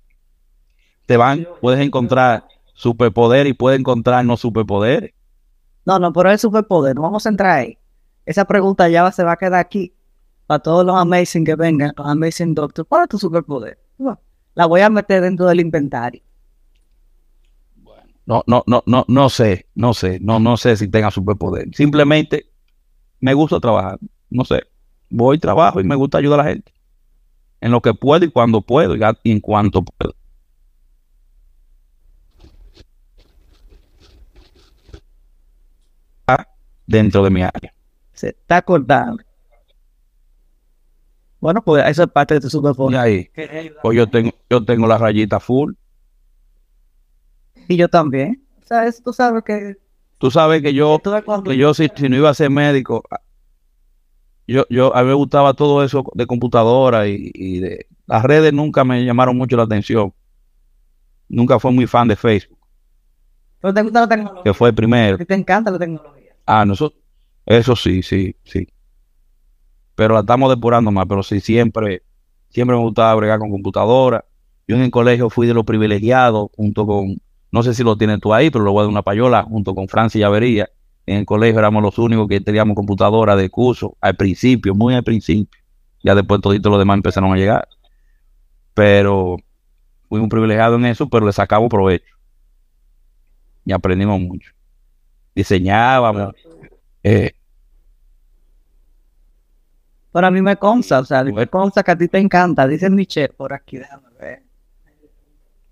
Te 1.06 1.16
van, 1.16 1.46
puedes 1.60 1.80
encontrar 1.80 2.44
superpoder 2.74 3.46
y 3.46 3.54
puedes 3.54 3.80
encontrar 3.80 4.24
no 4.24 4.36
superpoderes. 4.36 5.12
No, 5.84 5.98
no, 5.98 6.12
pero 6.12 6.30
el 6.30 6.38
superpoder, 6.38 6.94
no 6.94 7.02
vamos 7.02 7.24
a 7.26 7.30
entrar 7.30 7.58
ahí. 7.60 7.78
Esa 8.24 8.44
pregunta 8.44 8.88
ya 8.88 9.02
va- 9.02 9.12
se 9.12 9.24
va 9.24 9.32
a 9.32 9.36
quedar 9.36 9.54
aquí. 9.54 9.94
Para 10.52 10.62
todos 10.62 10.84
los 10.84 10.94
amazing 10.94 11.46
que 11.46 11.54
vengan, 11.54 11.94
los 11.96 12.06
amazing 12.06 12.54
doctors, 12.54 12.86
¿cuál 12.86 13.04
es 13.04 13.08
tu 13.08 13.18
superpoder? 13.18 13.78
Bueno, 13.96 14.20
La 14.52 14.66
voy 14.66 14.82
a 14.82 14.90
meter 14.90 15.22
dentro 15.22 15.46
del 15.46 15.60
inventario. 15.60 16.20
No, 18.26 18.44
no, 18.46 18.62
no, 18.66 18.82
no, 18.84 19.06
no 19.08 19.30
sé, 19.30 19.66
no 19.74 19.94
sé, 19.94 20.20
no, 20.20 20.40
no 20.40 20.58
sé 20.58 20.76
si 20.76 20.88
tenga 20.88 21.10
superpoder. 21.10 21.74
Simplemente 21.74 22.50
me 23.18 23.32
gusta 23.32 23.60
trabajar. 23.60 23.98
No 24.28 24.44
sé. 24.44 24.64
Voy, 25.08 25.38
trabajo 25.38 25.80
y 25.80 25.84
me 25.84 25.94
gusta 25.94 26.18
ayudar 26.18 26.40
a 26.40 26.42
la 26.42 26.50
gente. 26.50 26.70
En 27.62 27.70
lo 27.70 27.80
que 27.80 27.94
puedo 27.94 28.22
y 28.26 28.30
cuando 28.30 28.60
puedo 28.60 28.94
y 28.94 29.30
en 29.30 29.40
cuanto 29.40 29.82
puedo. 29.82 30.14
Dentro 36.86 37.24
de 37.24 37.30
mi 37.30 37.40
área. 37.42 37.72
Se 38.12 38.28
está 38.28 38.58
acordando. 38.58 39.31
Bueno, 41.42 41.60
pues 41.60 41.84
eso 41.88 42.04
es 42.04 42.08
parte 42.08 42.34
de 42.34 42.40
tu 42.40 42.48
superpoder. 42.48 43.00
ahí, 43.00 43.28
pues 43.82 43.96
yo 43.96 44.08
tengo, 44.08 44.30
yo 44.48 44.64
tengo 44.64 44.86
la 44.86 44.96
rayita 44.96 45.40
full. 45.40 45.72
Y 47.66 47.76
yo 47.76 47.88
también. 47.88 48.46
O 48.62 48.64
sea, 48.64 48.86
es- 48.86 49.02
tú 49.02 49.12
sabes 49.12 49.42
que 49.42 49.76
Tú 50.18 50.30
sabes 50.30 50.62
que 50.62 50.72
yo, 50.72 51.00
que 51.44 51.56
yo 51.56 51.74
si, 51.74 51.88
si 51.96 52.08
no 52.08 52.14
iba 52.14 52.30
a 52.30 52.34
ser 52.34 52.48
médico, 52.48 53.02
yo, 54.46 54.64
yo, 54.70 54.94
a 54.94 55.02
mí 55.02 55.08
me 55.08 55.14
gustaba 55.14 55.52
todo 55.54 55.82
eso 55.82 56.04
de 56.14 56.26
computadora 56.28 57.08
y, 57.08 57.32
y 57.34 57.58
de 57.58 57.86
las 58.06 58.22
redes 58.22 58.52
nunca 58.52 58.84
me 58.84 59.04
llamaron 59.04 59.36
mucho 59.36 59.56
la 59.56 59.64
atención. 59.64 60.14
Nunca 61.28 61.58
fui 61.58 61.72
muy 61.72 61.88
fan 61.88 62.06
de 62.06 62.14
Facebook, 62.14 62.58
pero 63.60 63.74
te 63.74 63.82
gusta 63.82 64.00
la 64.02 64.08
tecnología. 64.08 64.42
que 64.44 64.54
fue 64.54 64.68
el 64.68 64.74
primero. 64.76 65.18
Ti 65.18 65.24
te 65.24 65.34
encanta 65.34 65.72
la 65.72 65.78
tecnología. 65.80 66.36
Ah, 66.46 66.64
no, 66.64 66.74
eso, 66.74 66.92
eso 67.46 67.74
sí, 67.74 68.00
sí, 68.02 68.36
sí. 68.44 68.68
Pero 69.94 70.14
la 70.14 70.20
estamos 70.20 70.50
depurando 70.50 70.90
más, 70.90 71.06
pero 71.08 71.22
sí, 71.22 71.40
siempre, 71.40 72.02
siempre 72.48 72.76
me 72.76 72.82
gustaba 72.82 73.14
bregar 73.14 73.38
con 73.38 73.50
computadora. 73.50 74.24
Yo 74.66 74.76
en 74.76 74.82
el 74.82 74.90
colegio 74.90 75.28
fui 75.28 75.46
de 75.46 75.54
los 75.54 75.64
privilegiados, 75.64 76.48
junto 76.56 76.86
con, 76.86 77.20
no 77.50 77.62
sé 77.62 77.74
si 77.74 77.82
lo 77.82 77.96
tienes 77.96 78.20
tú 78.20 78.32
ahí, 78.32 78.50
pero 78.50 78.64
lo 78.64 78.72
voy 78.72 78.80
a 78.80 78.82
dar 78.84 78.90
una 78.90 79.02
payola, 79.02 79.42
junto 79.42 79.74
con 79.74 79.88
Francia 79.88 80.18
y 80.18 80.22
Avería. 80.22 80.70
En 81.04 81.18
el 81.18 81.26
colegio 81.26 81.58
éramos 81.58 81.82
los 81.82 81.98
únicos 81.98 82.28
que 82.28 82.40
teníamos 82.40 82.76
computadora 82.76 83.36
de 83.36 83.50
curso, 83.50 83.96
al 84.00 84.16
principio, 84.16 84.74
muy 84.74 84.94
al 84.94 85.02
principio. 85.02 85.60
Ya 86.02 86.14
después 86.14 86.40
todito 86.40 86.70
los 86.70 86.78
demás 86.78 86.96
empezaron 86.96 87.32
a 87.32 87.36
llegar. 87.36 87.68
Pero 88.74 89.36
fui 90.08 90.20
un 90.20 90.28
privilegiado 90.28 90.76
en 90.76 90.86
eso, 90.86 91.08
pero 91.08 91.26
le 91.26 91.32
sacamos 91.32 91.68
provecho. 91.68 92.14
Y 93.64 93.72
aprendimos 93.72 94.20
mucho. 94.20 94.50
Diseñábamos. 95.34 96.34
eh, 97.02 97.32
Pero 100.12 100.26
a 100.26 100.30
mí 100.30 100.42
me 100.42 100.56
consta, 100.56 101.00
o 101.00 101.04
sea, 101.04 101.24
me 101.24 101.32
Bueno. 101.32 101.50
consta 101.50 101.82
que 101.82 101.90
a 101.90 101.96
ti 101.96 102.06
te 102.08 102.18
encanta. 102.18 102.66
Dice 102.66 102.90
Michelle 102.90 103.30
por 103.30 103.52
aquí, 103.52 103.78
déjame 103.78 104.08
ver. 104.20 104.42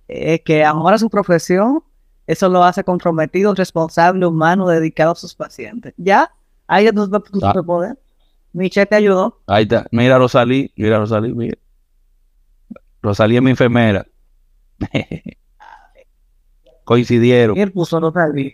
Es 0.08 0.40
que 0.40 0.64
ahora 0.64 0.98
su 0.98 1.08
profesión, 1.10 1.84
eso 2.26 2.48
lo 2.48 2.64
hace 2.64 2.82
comprometido, 2.82 3.54
responsable, 3.54 4.24
humano, 4.26 4.66
dedicado 4.66 5.12
a 5.12 5.14
sus 5.14 5.34
pacientes. 5.34 5.92
¿Ya? 5.96 6.32
Ahí 6.66 6.86
es 6.86 6.94
tu, 6.94 7.08
tu 7.08 7.16
Ah. 7.42 7.48
superpoder. 7.52 7.98
Michelle 8.52 8.86
te 8.86 8.96
ayudó. 8.96 9.40
Ahí 9.46 9.62
está. 9.64 9.86
Mira 9.92 10.18
Rosalí, 10.18 10.72
mira 10.76 10.98
Rosalí, 10.98 11.32
mira. 11.34 11.56
Rosalí 13.02 13.36
es 13.36 13.42
mi 13.42 13.50
enfermera. 13.50 14.06
Coincidieron. 16.84 17.56
Y 17.56 17.60
él 17.60 17.72
puso 17.72 18.00
no 18.00 18.10
sabía. 18.12 18.52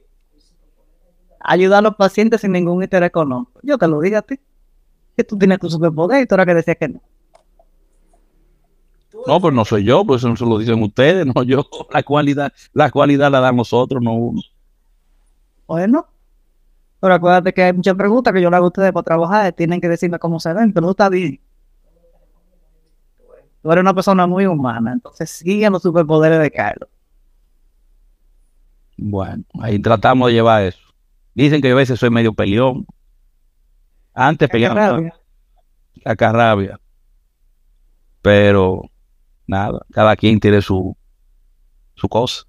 Ayudar 1.41 1.78
a 1.78 1.82
los 1.82 1.95
pacientes 1.97 2.41
sin 2.41 2.53
ningún 2.53 2.82
interés 2.82 3.07
económico. 3.09 3.61
Yo 3.62 3.78
te 3.78 3.87
lo 3.87 4.01
dije 4.01 4.16
a 4.16 4.22
ti. 4.22 4.39
Que 5.16 5.24
tú 5.24 5.38
tienes 5.38 5.58
tu 5.58 5.70
superpoder 5.70 6.22
y 6.22 6.26
tú 6.26 6.34
eras 6.34 6.46
que 6.46 6.54
decías 6.54 6.76
que 6.78 6.88
no. 6.88 7.00
No, 9.26 9.40
pues 9.40 9.54
no 9.54 9.64
soy 9.64 9.84
yo, 9.84 10.04
pues 10.04 10.22
eso 10.22 10.44
lo 10.44 10.58
dicen 10.58 10.82
ustedes, 10.82 11.26
no 11.26 11.42
yo. 11.42 11.66
La 11.90 12.02
cualidad, 12.02 12.52
la 12.72 12.90
cualidad 12.90 13.30
la 13.30 13.40
dan 13.40 13.56
nosotros, 13.56 14.02
no 14.02 14.12
uno. 14.12 14.40
Bueno. 15.66 16.06
Pero 17.00 17.14
acuérdate 17.14 17.52
que 17.52 17.62
hay 17.62 17.72
muchas 17.72 17.94
preguntas 17.94 18.32
que 18.32 18.40
yo 18.40 18.50
le 18.50 18.56
hago 18.56 18.66
a 18.66 18.68
ustedes 18.68 18.92
para 18.92 19.04
trabajar. 19.04 19.52
Tienen 19.52 19.80
que 19.80 19.88
decirme 19.88 20.18
cómo 20.18 20.40
se 20.40 20.52
ven, 20.52 20.72
pero 20.72 20.86
no 20.86 20.92
está 20.92 21.08
bien. 21.08 21.40
Tú 23.62 23.72
eres 23.72 23.82
una 23.82 23.94
persona 23.94 24.26
muy 24.26 24.46
humana, 24.46 24.92
entonces 24.92 25.28
siguen 25.28 25.72
los 25.72 25.82
superpoderes 25.82 26.38
de 26.40 26.50
Carlos. 26.50 26.88
Bueno, 28.96 29.44
ahí 29.60 29.78
tratamos 29.78 30.28
de 30.28 30.34
llevar 30.34 30.62
eso. 30.62 30.78
Dicen 31.34 31.60
que 31.60 31.68
yo 31.68 31.74
a 31.74 31.78
veces 31.78 31.98
soy 31.98 32.10
medio 32.10 32.32
peleón. 32.32 32.86
Antes 34.18 34.48
peleaba 34.48 34.74
Rabia. 34.74 35.14
la 36.04 36.16
carrabia. 36.16 36.80
Pero 38.22 38.90
nada, 39.46 39.80
cada 39.92 40.16
quien 40.16 40.40
tiene 40.40 40.62
su, 40.62 40.96
su 41.94 42.08
cosa. 42.08 42.44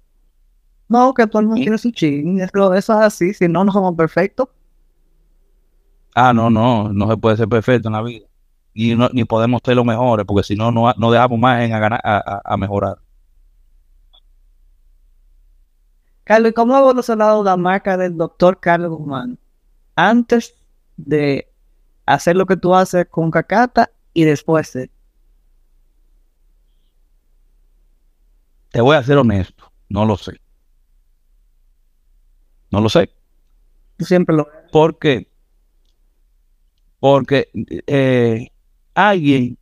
No, 0.88 1.12
que 1.12 1.26
todo 1.26 1.40
el 1.40 1.46
mundo 1.46 1.60
tiene 1.62 1.76
su 1.78 1.90
ching. 1.90 2.40
es 2.40 2.50
lo- 2.54 2.72
Eso 2.74 2.94
es 2.94 3.00
así, 3.00 3.34
si 3.34 3.46
no, 3.48 3.62
no 3.64 3.70
somos 3.72 3.94
perfectos. 3.94 4.48
Ah, 6.14 6.32
no, 6.32 6.48
no, 6.50 6.90
no 6.92 7.08
se 7.10 7.16
puede 7.18 7.36
ser 7.36 7.48
perfecto 7.48 7.88
en 7.88 7.92
la 7.92 8.02
vida. 8.02 8.26
y 8.72 8.94
no, 8.96 9.08
ni 9.12 9.24
podemos 9.24 9.60
ser 9.64 9.76
los 9.76 9.84
mejores, 9.84 10.24
porque 10.26 10.44
si 10.44 10.54
no, 10.56 10.70
no, 10.72 10.92
no 10.96 11.10
dejamos 11.10 11.38
más 11.38 11.62
en 11.62 11.72
a, 11.74 11.78
ganar, 11.78 12.00
a, 12.02 12.40
a, 12.44 12.56
mejorar. 12.56 12.98
Carlos, 16.24 16.52
¿cómo 16.54 16.74
ha 16.74 16.80
evolucionado 16.80 17.42
la 17.42 17.56
marca 17.56 17.96
del 17.96 18.16
doctor 18.16 18.58
Carlos 18.60 18.90
Guzmán 18.90 19.38
antes 19.96 20.54
de 20.96 21.47
hacer 22.14 22.36
lo 22.36 22.46
que 22.46 22.56
tú 22.56 22.74
haces 22.74 23.06
con 23.08 23.30
Cacata 23.30 23.90
y 24.12 24.24
después 24.24 24.72
de? 24.72 24.90
Te 28.70 28.80
voy 28.80 28.96
a 28.96 29.02
ser 29.02 29.16
honesto, 29.16 29.72
no 29.88 30.04
lo 30.04 30.16
sé. 30.16 30.40
No 32.70 32.80
lo 32.80 32.88
sé. 32.88 33.10
Tú 33.96 34.04
siempre 34.04 34.36
lo 34.36 34.48
¿Por 34.70 34.98
qué? 34.98 35.28
Porque 37.00 37.48
eh, 37.86 38.48
alguien 38.94 39.56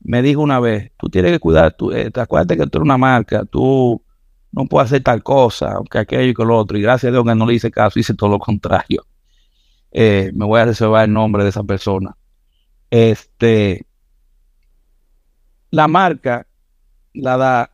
me 0.00 0.22
dijo 0.22 0.40
una 0.40 0.58
vez, 0.58 0.90
tú 0.98 1.08
tienes 1.08 1.32
que 1.32 1.38
cuidar, 1.38 1.74
tú, 1.76 1.92
eh, 1.92 2.10
te 2.10 2.20
acuerdas 2.20 2.56
que 2.56 2.66
tú 2.66 2.78
eres 2.78 2.84
una 2.84 2.98
marca, 2.98 3.44
tú 3.44 4.02
no 4.50 4.66
puedes 4.66 4.86
hacer 4.86 5.02
tal 5.02 5.22
cosa, 5.22 5.72
aunque 5.72 5.98
aquello 5.98 6.30
y 6.30 6.34
que 6.34 6.44
lo 6.44 6.58
otro, 6.58 6.76
y 6.76 6.82
gracias 6.82 7.10
a 7.10 7.12
Dios 7.12 7.24
que 7.24 7.34
no 7.34 7.46
le 7.46 7.54
hice 7.54 7.70
caso, 7.70 7.98
hice 7.98 8.14
todo 8.14 8.30
lo 8.30 8.38
contrario. 8.38 9.06
Eh, 9.92 10.30
me 10.34 10.44
voy 10.46 10.60
a 10.60 10.64
reservar 10.64 11.04
el 11.04 11.12
nombre 11.12 11.42
de 11.42 11.50
esa 11.50 11.62
persona. 11.62 12.16
Este, 12.90 13.86
la 15.70 15.88
marca 15.88 16.46
la 17.14 17.36
da 17.36 17.70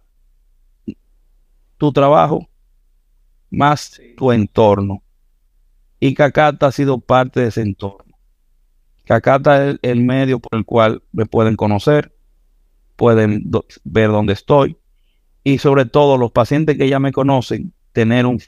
tu 1.77 1.93
trabajo 1.93 2.49
más 3.51 4.01
tu 4.17 4.33
entorno. 4.33 5.03
Y 6.01 6.15
Cacata 6.15 6.67
ha 6.67 6.73
sido 6.73 7.01
parte 7.01 7.41
de 7.41 7.49
ese 7.49 7.63
entorno. 7.63 8.17
Cacata 9.05 9.71
es 9.71 9.79
el 9.83 10.03
medio 10.03 10.39
por 10.39 10.59
el 10.59 10.65
cual 10.65 11.03
me 11.13 11.27
pueden 11.27 11.57
conocer, 11.57 12.15
pueden 12.95 13.51
ver 13.85 14.11
dónde 14.11 14.35
estoy 14.35 14.77
y 15.43 15.59
sobre 15.59 15.87
todo 15.87 16.19
los 16.19 16.31
pacientes 16.31 16.77
que 16.77 16.89
ya 16.89 16.99
me 16.99 17.11
conocen, 17.11 17.73
tener 17.93 18.27
un, 18.27 18.39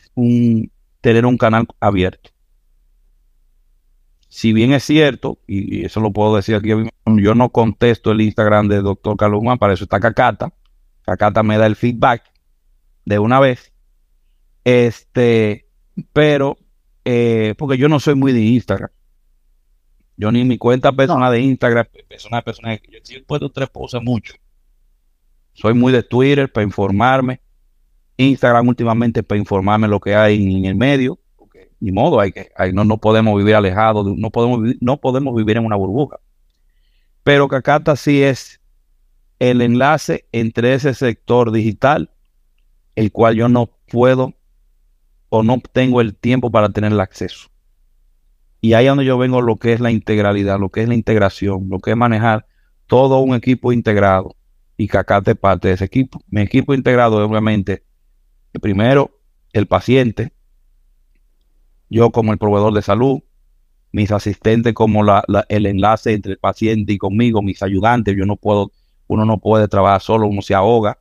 tener 1.00 1.24
un 1.24 1.38
canal 1.38 1.66
abierto. 1.80 2.30
Si 4.30 4.52
bien 4.52 4.72
es 4.72 4.84
cierto, 4.84 5.38
y, 5.46 5.84
eso 5.84 6.00
lo 6.00 6.12
puedo 6.12 6.36
decir 6.36 6.54
aquí, 6.54 6.68
yo 6.68 7.34
no 7.34 7.50
contesto 7.50 8.12
el 8.12 8.22
Instagram 8.22 8.68
de 8.68 8.80
doctor 8.80 9.16
Carlos 9.16 9.40
Juan, 9.42 9.58
para 9.58 9.74
eso 9.74 9.84
está 9.84 10.00
Cacata. 10.00 10.54
Cacata 11.02 11.42
me 11.42 11.58
da 11.58 11.66
el 11.66 11.76
feedback 11.76 12.22
de 13.04 13.18
una 13.18 13.40
vez. 13.40 13.72
Este, 14.64 15.66
pero, 16.12 16.56
eh, 17.04 17.54
porque 17.58 17.76
yo 17.76 17.88
no 17.88 17.98
soy 17.98 18.14
muy 18.14 18.32
de 18.32 18.40
Instagram. 18.40 18.90
Yo 20.16 20.30
ni 20.30 20.44
mi 20.44 20.58
cuenta 20.58 20.92
personal 20.92 21.32
de 21.32 21.40
Instagram, 21.40 21.86
personal, 22.08 22.44
personal, 22.44 22.80
yo, 22.88 22.98
yo 23.02 23.18
he 23.18 23.22
puesto 23.22 23.50
tres 23.50 23.68
cosas 23.70 24.00
mucho. 24.02 24.34
Soy 25.54 25.74
muy 25.74 25.92
de 25.92 26.04
Twitter 26.04 26.50
para 26.50 26.64
informarme. 26.64 27.40
Instagram 28.16 28.68
últimamente 28.68 29.22
para 29.22 29.40
informarme 29.40 29.88
lo 29.88 29.98
que 29.98 30.14
hay 30.14 30.56
en, 30.56 30.66
el 30.66 30.76
medio. 30.76 31.18
Ni 31.80 31.92
modo, 31.92 32.20
hay 32.20 32.32
que, 32.32 32.50
no, 32.72 32.84
no 32.84 32.98
podemos 32.98 33.36
vivir 33.36 33.54
alejados, 33.54 34.06
no 34.16 34.30
podemos, 34.30 34.76
no 34.80 35.00
podemos 35.00 35.34
vivir 35.34 35.56
en 35.56 35.64
una 35.64 35.76
burbuja. 35.76 36.20
Pero 37.22 37.48
Cacata 37.48 37.96
sí 37.96 38.22
es 38.22 38.60
el 39.38 39.62
enlace 39.62 40.26
entre 40.32 40.74
ese 40.74 40.94
sector 40.94 41.50
digital, 41.50 42.10
el 42.94 43.10
cual 43.10 43.34
yo 43.34 43.48
no 43.48 43.70
puedo 43.88 44.34
o 45.30 45.42
no 45.42 45.60
tengo 45.72 46.00
el 46.00 46.14
tiempo 46.14 46.50
para 46.50 46.68
tener 46.68 46.92
el 46.92 47.00
acceso. 47.00 47.48
Y 48.60 48.74
ahí 48.74 48.84
es 48.84 48.90
donde 48.90 49.06
yo 49.06 49.16
vengo 49.16 49.40
lo 49.40 49.56
que 49.56 49.72
es 49.72 49.80
la 49.80 49.90
integralidad, 49.90 50.60
lo 50.60 50.68
que 50.68 50.82
es 50.82 50.88
la 50.88 50.94
integración, 50.94 51.68
lo 51.70 51.78
que 51.78 51.92
es 51.92 51.96
manejar 51.96 52.46
todo 52.86 53.20
un 53.20 53.34
equipo 53.34 53.72
integrado 53.72 54.36
y 54.76 54.88
Cacate 54.88 55.34
parte 55.34 55.68
de 55.68 55.74
ese 55.74 55.84
equipo. 55.86 56.22
Mi 56.28 56.42
equipo 56.42 56.74
integrado 56.74 57.22
es 57.22 57.28
obviamente, 57.28 57.84
primero, 58.60 59.18
el 59.52 59.66
paciente, 59.66 60.32
yo 61.90 62.10
como 62.10 62.32
el 62.32 62.38
proveedor 62.38 62.72
de 62.72 62.82
salud, 62.82 63.20
mis 63.92 64.10
asistentes 64.12 64.72
como 64.72 65.04
el 65.48 65.66
enlace 65.66 66.14
entre 66.14 66.32
el 66.32 66.38
paciente 66.38 66.94
y 66.94 66.98
conmigo, 66.98 67.42
mis 67.42 67.62
ayudantes, 67.62 68.16
yo 68.16 68.24
no 68.24 68.36
puedo, 68.36 68.72
uno 69.08 69.26
no 69.26 69.38
puede 69.38 69.68
trabajar 69.68 70.00
solo, 70.00 70.26
uno 70.26 70.40
se 70.40 70.54
ahoga. 70.54 70.98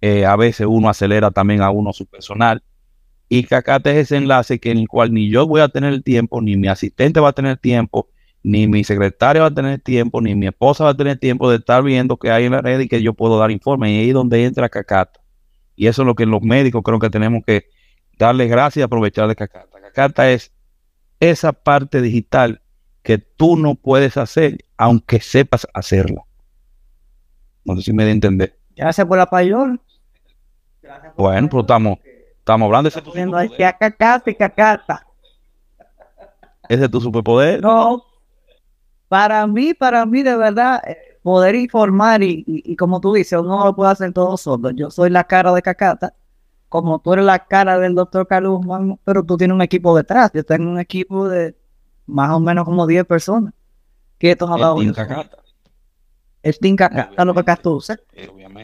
Eh, 0.00 0.26
a 0.26 0.36
veces 0.36 0.66
uno 0.68 0.88
acelera 0.88 1.30
también 1.30 1.62
a 1.62 1.70
uno 1.70 1.92
su 1.92 2.06
personal 2.06 2.62
y 3.28 3.44
Cacate 3.44 3.90
es 3.90 3.96
ese 3.96 4.16
enlace 4.16 4.58
que 4.58 4.70
en 4.70 4.78
el 4.78 4.88
cual 4.88 5.12
ni 5.12 5.28
yo 5.30 5.46
voy 5.46 5.60
a 5.60 5.68
tener 5.68 6.02
tiempo, 6.02 6.40
ni 6.40 6.56
mi 6.56 6.68
asistente 6.68 7.20
va 7.20 7.30
a 7.30 7.32
tener 7.32 7.56
tiempo, 7.56 8.08
ni 8.42 8.66
mi 8.68 8.84
secretario 8.84 9.42
va 9.42 9.48
a 9.48 9.54
tener 9.54 9.80
tiempo, 9.80 10.20
ni 10.20 10.34
mi 10.34 10.46
esposa 10.46 10.84
va 10.84 10.90
a 10.90 10.96
tener 10.96 11.18
tiempo 11.18 11.50
de 11.50 11.56
estar 11.56 11.82
viendo 11.82 12.16
qué 12.18 12.30
hay 12.30 12.44
en 12.44 12.52
la 12.52 12.60
red 12.60 12.80
y 12.80 12.88
que 12.88 13.02
yo 13.02 13.14
puedo 13.14 13.38
dar 13.38 13.50
informes. 13.50 13.90
Y 13.90 13.98
ahí 14.00 14.08
es 14.08 14.14
donde 14.14 14.44
entra 14.44 14.68
Cacata. 14.68 15.20
Y 15.74 15.86
eso 15.86 16.02
es 16.02 16.06
lo 16.06 16.14
que 16.14 16.26
los 16.26 16.42
médicos 16.42 16.82
creo 16.84 16.98
que 16.98 17.10
tenemos 17.10 17.42
que 17.44 17.64
darle 18.18 18.46
gracias 18.46 18.82
y 18.82 18.82
aprovechar 18.82 19.26
de 19.26 19.34
Cacata. 19.34 19.73
Cacata 19.94 20.30
es 20.30 20.52
esa 21.20 21.52
parte 21.52 22.00
digital 22.00 22.60
que 23.02 23.18
tú 23.18 23.56
no 23.56 23.74
puedes 23.74 24.16
hacer 24.16 24.58
aunque 24.76 25.20
sepas 25.20 25.66
hacerla. 25.72 26.22
No 27.64 27.76
sé 27.76 27.82
si 27.82 27.92
me 27.92 28.04
de 28.04 28.10
entender. 28.10 28.58
Gracias 28.76 29.06
por 29.06 29.18
la 29.18 29.26
payola. 29.26 29.78
Bueno, 31.16 31.48
pero 31.48 31.60
estamos 31.60 31.98
Estamos 32.44 32.66
hablando 32.66 32.90
de 32.90 32.98
ese 32.98 33.00
tu 33.00 33.10
superpoder. 33.10 33.50
¿Ese 36.68 36.84
es 36.84 36.90
tu 36.90 37.00
superpoder? 37.00 37.62
No. 37.62 38.04
Para 39.08 39.46
mí, 39.46 39.72
para 39.72 40.04
mí, 40.04 40.22
de 40.22 40.36
verdad, 40.36 40.82
eh, 40.86 41.18
poder 41.22 41.54
informar 41.54 42.22
y, 42.22 42.76
como 42.76 43.00
tú 43.00 43.14
dices, 43.14 43.38
uno 43.38 43.64
lo 43.64 43.74
puede 43.74 43.92
hacer 43.92 44.12
todo 44.12 44.36
solo. 44.36 44.72
Yo 44.72 44.90
soy 44.90 45.08
la 45.08 45.24
cara 45.24 45.54
de 45.54 45.62
Cacata, 45.62 46.12
como 46.82 46.98
tú 46.98 47.12
eres 47.12 47.24
la 47.24 47.38
cara 47.38 47.78
del 47.78 47.94
doctor 47.94 48.26
Carlos, 48.26 48.60
pero 49.04 49.22
tú 49.22 49.36
tienes 49.36 49.54
un 49.54 49.62
equipo 49.62 49.96
detrás. 49.96 50.32
Yo 50.34 50.44
tengo 50.44 50.68
un 50.68 50.80
equipo 50.80 51.28
de 51.28 51.56
más 52.06 52.30
o 52.30 52.40
menos 52.40 52.64
como 52.64 52.84
10 52.84 53.04
personas. 53.04 53.54
Que 54.18 54.32
estos 54.32 54.50
Cacata 54.92 55.44
el 56.42 56.58
Team 56.58 56.76
lo 57.24 57.34
que 57.34 57.56
tú 57.62 57.80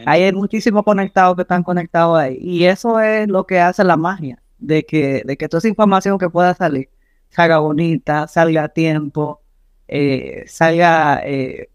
Ahí 0.05 0.23
hay 0.23 0.33
muchísimos 0.33 0.83
conectados 0.83 1.37
que 1.37 1.43
están 1.43 1.63
conectados 1.63 2.19
ahí. 2.19 2.37
Y 2.41 2.65
eso 2.65 2.99
es 2.99 3.29
lo 3.29 3.45
que 3.45 3.61
hace 3.61 3.85
la 3.85 3.95
magia, 3.95 4.41
de 4.59 4.83
que, 4.83 5.23
de 5.25 5.37
que 5.37 5.47
toda 5.47 5.59
esa 5.59 5.69
información 5.69 6.17
que 6.17 6.29
pueda 6.29 6.53
salir 6.53 6.89
salga 7.29 7.59
bonita, 7.59 8.27
salga 8.27 8.65
a 8.65 8.69
tiempo, 8.69 9.41
eh, 9.87 10.43
salga 10.47 11.21
eh, 11.23 11.69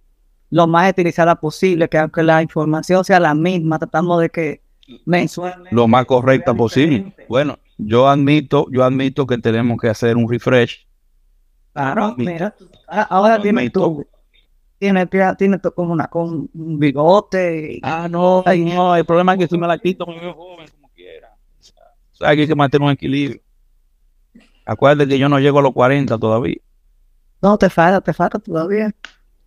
lo 0.50 0.66
más 0.66 0.90
utilizada 0.90 1.36
posible, 1.36 1.88
que 1.88 1.96
aunque 1.96 2.22
la 2.22 2.42
información 2.42 3.02
sea 3.04 3.18
la 3.18 3.34
misma, 3.34 3.78
tratamos 3.78 4.20
de 4.20 4.28
que. 4.28 4.65
Lo 5.70 5.88
más 5.88 6.04
correcta 6.06 6.54
posible. 6.54 7.14
Bueno, 7.28 7.58
yo 7.78 8.08
admito, 8.08 8.66
yo 8.70 8.84
admito 8.84 9.26
que 9.26 9.38
tenemos 9.38 9.78
que 9.80 9.88
hacer 9.88 10.16
un 10.16 10.30
refresh. 10.30 10.86
Claro, 11.72 12.14
mira, 12.16 12.54
ahora 12.86 13.38
dime 13.38 13.68
tú 13.68 14.06
tiene, 14.78 15.06
tiene 15.36 15.58
como 15.74 15.92
una 15.92 16.08
con 16.08 16.50
un 16.52 16.78
bigote. 16.78 17.80
Ah, 17.82 18.08
no, 18.10 18.44
no, 18.46 18.96
el 18.96 19.04
problema 19.04 19.34
es 19.34 19.40
que 19.40 19.46
si 19.48 19.58
me 19.58 19.66
la 19.66 19.78
quito 19.78 20.06
me 20.06 20.20
veo 20.20 20.34
joven 20.34 20.68
como 20.68 20.88
quiera. 20.90 21.34
O 21.58 22.14
sea, 22.14 22.28
hay 22.28 22.46
que 22.46 22.54
mantener 22.54 22.86
un 22.86 22.92
equilibrio. 22.92 23.40
Acuérdate 24.64 25.08
que 25.08 25.18
yo 25.18 25.28
no 25.28 25.38
llego 25.38 25.60
a 25.60 25.62
los 25.62 25.72
40 25.72 26.18
todavía. 26.18 26.56
No, 27.40 27.56
te 27.56 27.70
falta, 27.70 28.00
te 28.00 28.12
falta 28.12 28.38
todavía. 28.38 28.94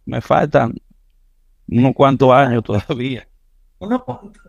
Me 0.05 0.21
faltan 0.21 0.75
unos 1.67 1.93
cuantos 1.93 2.31
años 2.31 2.63
todavía. 2.63 3.27
¿Unos 3.79 4.03
cuantos? 4.03 4.41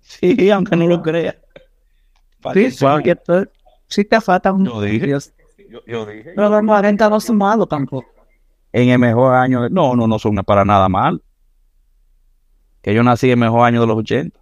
sí, 0.00 0.50
aunque 0.50 0.76
no 0.76 0.86
lo 0.86 1.02
creas. 1.02 1.36
Sí, 2.52 2.70
sí, 2.70 2.84
sí, 3.86 4.04
te 4.04 4.20
faltan. 4.20 4.64
Yo 4.64 4.80
dije. 4.80 5.08
Yo, 5.08 5.80
yo 5.86 6.06
dije. 6.06 6.32
Pero 6.34 6.48
los 6.48 6.62
40 6.64 7.08
no 7.08 7.20
son 7.20 7.38
malos 7.38 7.68
tampoco 7.68 8.14
en 8.74 8.88
el 8.88 8.98
mejor 8.98 9.34
año. 9.34 9.68
no, 9.68 9.94
no, 9.94 10.08
no 10.08 10.18
son 10.18 10.34
para 10.36 10.64
nada 10.64 10.88
mal. 10.88 11.22
Que 12.82 12.92
yo 12.92 13.04
nací 13.04 13.26
en 13.26 13.32
el 13.32 13.38
mejor 13.38 13.64
año 13.64 13.80
de 13.80 13.86
los 13.86 13.96
80. 13.98 14.38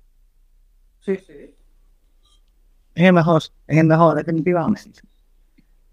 Sí, 1.00 1.16
sí. 1.18 1.54
Es 2.94 3.04
el 3.04 3.12
mejor, 3.12 3.42
es 3.66 3.78
el 3.78 3.86
mejor, 3.86 4.16
definitivamente. 4.16 5.00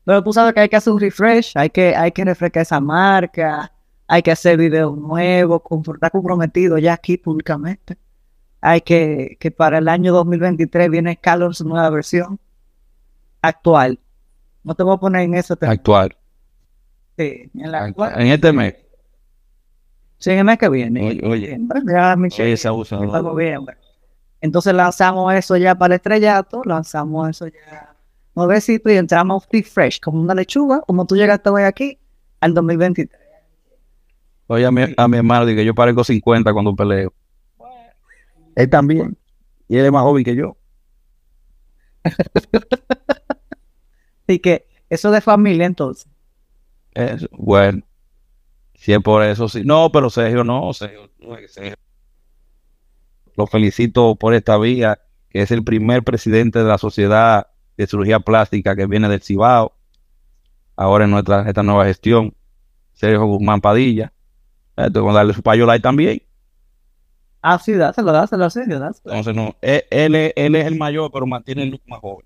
Pero 0.05 0.23
tú 0.23 0.31
sabes 0.31 0.53
que 0.53 0.61
hay 0.61 0.69
que 0.69 0.77
hacer 0.77 0.93
un 0.93 1.01
refresh, 1.01 1.51
hay 1.55 1.69
que, 1.69 1.93
hay 1.93 2.13
que 2.13 2.23
refrescar 2.23 2.61
esa 2.61 2.79
marca, 2.79 3.71
hay 4.09 4.21
que 4.21 4.31
hacer 4.31 4.57
videos 4.57 4.97
nuevos, 4.97 5.61
estar 5.93 6.11
comprometido 6.11 6.77
ya 6.77 6.93
aquí 6.93 7.15
públicamente. 7.15 7.97
Hay 8.59 8.81
que, 8.81 9.37
que 9.39 9.51
para 9.51 9.77
el 9.77 9.87
año 9.87 10.11
2023 10.11 10.89
viene 10.89 11.15
Carlos 11.15 11.59
su 11.59 11.67
nueva 11.67 11.89
versión 11.89 12.37
actual. 13.41 13.99
No 14.65 14.75
te 14.75 14.83
voy 14.83 14.95
a 14.95 14.97
poner 14.97 15.21
en 15.21 15.35
eso. 15.35 15.57
Actual 15.61 16.17
en, 17.19 18.27
este 18.27 18.53
mes. 18.53 18.75
Sí, 20.17 20.31
en 20.31 20.39
el 20.39 20.45
mes 20.45 20.57
que 20.57 20.69
viene. 20.69 21.19
Oye, 21.23 21.57
Entonces 24.41 24.73
lanzamos 24.73 25.33
eso 25.33 25.57
ya 25.57 25.75
para 25.75 25.95
el 25.95 25.97
estrellato, 25.97 26.61
lanzamos 26.63 27.29
eso 27.29 27.47
ya 27.47 27.95
nuevecito 28.35 28.89
y 28.89 28.95
entramos 28.95 29.47
Big 29.51 29.65
Fresh, 29.65 29.99
como 29.99 30.21
una 30.21 30.33
lechuga, 30.33 30.81
como 30.81 31.05
tú 31.05 31.15
llegaste 31.15 31.49
hoy 31.49 31.63
aquí, 31.63 31.99
al 32.39 32.53
2023. 32.53 33.18
Oye, 34.51 34.65
a 34.65 34.71
mi, 34.71 34.81
a 34.97 35.07
mi 35.07 35.17
hermano, 35.17 35.45
que 35.45 35.63
yo 35.63 35.75
parezco 35.75 36.03
50 36.03 36.51
cuando 36.53 36.75
peleo. 36.75 37.13
Él 38.55 38.67
también. 38.67 39.15
Y 39.67 39.77
él 39.77 39.85
es 39.85 39.91
más 39.91 40.01
joven 40.01 40.23
que 40.23 40.35
yo. 40.35 40.57
Así 44.27 44.39
que 44.39 44.65
eso 44.89 45.11
de 45.11 45.21
familia 45.21 45.67
entonces. 45.67 46.07
Bueno. 47.31 47.83
Si 48.73 48.91
es 48.91 48.99
por 49.01 49.21
eso, 49.21 49.47
sí. 49.47 49.61
No, 49.63 49.91
pero 49.91 50.09
Sergio 50.09 50.43
no, 50.43 50.73
Sergio, 50.73 51.11
no 51.19 51.37
es 51.37 51.53
Sergio. 51.53 51.75
Lo 53.37 53.45
felicito 53.45 54.15
por 54.15 54.33
esta 54.33 54.57
vía, 54.57 54.99
que 55.29 55.43
es 55.43 55.51
el 55.51 55.63
primer 55.63 56.03
presidente 56.03 56.57
de 56.57 56.65
la 56.65 56.79
Sociedad 56.79 57.51
de 57.77 57.85
Cirugía 57.85 58.19
Plástica 58.19 58.75
que 58.75 58.87
viene 58.87 59.09
del 59.09 59.21
Cibao. 59.21 59.75
Ahora 60.75 61.05
en 61.05 61.11
nuestra 61.11 61.47
esta 61.47 61.61
nueva 61.61 61.85
gestión, 61.85 62.33
Sergio 62.93 63.27
Guzmán 63.27 63.61
Padilla. 63.61 64.11
Vamos 64.87 65.11
a 65.11 65.17
darle 65.17 65.33
su 65.33 65.41
payola 65.41 65.73
ahí 65.73 65.79
también. 65.79 66.21
Ah, 67.41 67.57
sí, 67.59 67.73
dáselo, 67.73 68.11
dáselo, 68.11 68.49
sí, 68.49 68.61
dáselo. 68.65 68.91
Entonces, 69.05 69.35
no, 69.35 69.55
él, 69.61 69.83
él 69.89 70.15
es, 70.15 70.33
él 70.35 70.55
es 70.55 70.65
el 70.65 70.77
mayor, 70.77 71.09
pero 71.11 71.25
mantiene 71.25 71.63
el 71.63 71.69
look 71.69 71.81
más 71.87 71.99
joven. 71.99 72.25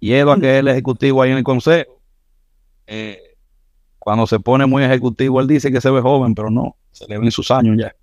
Y 0.00 0.12
Eduardo, 0.12 0.40
que 0.40 0.54
es 0.54 0.60
el 0.60 0.68
ejecutivo 0.68 1.22
ahí 1.22 1.30
en 1.30 1.38
el 1.38 1.44
consejo, 1.44 2.00
eh, 2.86 3.36
cuando 3.98 4.26
se 4.26 4.40
pone 4.40 4.64
muy 4.64 4.82
ejecutivo, 4.82 5.40
él 5.40 5.46
dice 5.46 5.70
que 5.70 5.80
se 5.80 5.90
ve 5.90 6.00
joven, 6.00 6.34
pero 6.34 6.50
no, 6.50 6.76
se 6.90 7.06
le 7.06 7.18
ven 7.18 7.30
sus 7.30 7.50
años 7.50 7.76
ya. 7.78 7.94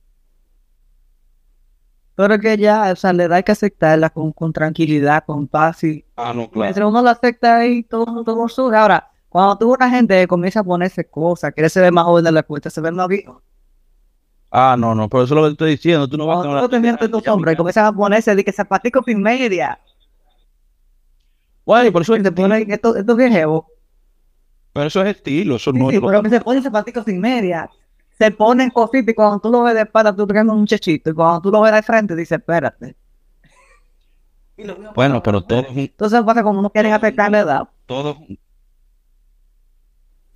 Pero 2.16 2.40
que 2.40 2.58
ya, 2.58 2.92
o 2.92 2.96
sea, 2.96 3.14
le 3.14 3.28
da 3.28 3.42
que 3.44 3.52
aceptarla 3.52 4.10
con, 4.10 4.32
con 4.32 4.54
tranquilidad, 4.54 5.24
con 5.26 5.48
paz 5.48 5.84
y 5.84 6.04
Ah, 6.16 6.34
no, 6.34 6.50
mientras 6.54 6.88
uno 6.88 7.02
lo 7.02 7.10
acepta 7.10 7.58
ahí, 7.58 7.84
todo, 7.84 8.24
todo 8.24 8.48
surge. 8.48 8.76
Ahora, 8.76 9.12
cuando 9.30 9.58
tú 9.58 9.74
una 9.74 9.90
gente 9.90 10.26
comienza 10.28 10.62
a 10.62 10.64
ponerse 10.64 11.06
cosas, 11.10 11.54
quiere 11.54 11.70
se 11.70 11.82
ve 11.82 11.92
más 11.92 12.06
joven 12.06 12.24
de 12.26 12.32
la 12.32 12.44
cuenta, 12.44 12.70
se 12.70 12.82
ve 12.82 12.92
más 12.92 13.08
viejo. 13.08 13.42
Ah, 14.50 14.76
no, 14.80 14.96
no, 14.96 15.10
pero 15.10 15.24
eso 15.24 15.34
es 15.34 15.38
lo 15.38 15.44
que 15.44 15.48
te 15.50 15.52
estoy 15.54 15.70
diciendo. 15.72 16.08
Tú 16.08 16.18
no 16.18 16.26
vas 16.26 16.40
a 16.40 16.42
Cuando 16.44 16.70
tú 16.70 16.82
te 16.82 17.08
tus 17.10 17.28
hombres 17.28 17.54
y 17.54 17.58
comienzan 17.58 17.86
a 17.86 17.92
ponerse 17.94 18.34
de 18.36 18.44
que 18.44 18.52
zapaticos 18.52 19.04
sin 19.06 19.22
media. 19.22 19.80
Bueno, 21.66 21.92
por 21.92 22.02
eso, 22.02 22.16
Y 22.16 22.24
se 22.24 22.32
ponen 22.32 22.72
estos, 22.72 22.96
estos 22.96 23.18
viejos. 23.18 23.66
pero 24.72 24.88
eso 24.88 25.02
es 25.02 25.16
estilo, 25.18 25.58
eso 25.58 25.74
no 25.74 25.90
Sí, 25.90 25.96
es 25.96 26.02
pero 26.02 26.24
que 26.24 26.30
se 26.30 26.40
ponen 26.42 26.64
zapaticos 26.64 27.04
sin 27.06 27.20
media. 27.20 27.70
Se 28.18 28.32
ponen 28.32 28.70
cositas 28.70 29.10
y 29.12 29.14
cuando 29.14 29.40
tú 29.40 29.52
lo 29.52 29.64
ves 29.64 29.76
de 29.76 29.82
espalda, 29.82 30.16
tú 30.16 30.26
tienes 30.26 30.52
un 30.52 30.60
muchachito. 30.62 31.10
Y 31.10 31.14
cuando 31.14 31.42
tú 31.42 31.52
lo 31.52 31.62
ves 31.62 31.74
de 31.74 31.84
frente, 31.84 32.16
dices, 32.16 32.40
espérate. 32.40 32.96
Bueno, 34.96 35.22
pero 35.22 35.42
todo 35.42 35.60
es 35.60 35.70
un, 35.70 35.80
Entonces 35.80 36.22
pasa 36.24 36.42
como 36.42 36.62
no 36.62 36.70
quieren 36.72 36.94
afectar 36.94 37.30
la 37.32 37.40
edad. 37.42 37.70
todo, 37.86 38.12
es 38.12 38.18
un- 38.18 38.40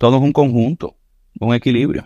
todo 0.02 0.16
es 0.16 0.22
un 0.24 0.32
conjunto, 0.32 0.96
un 1.38 1.54
equilibrio. 1.54 2.04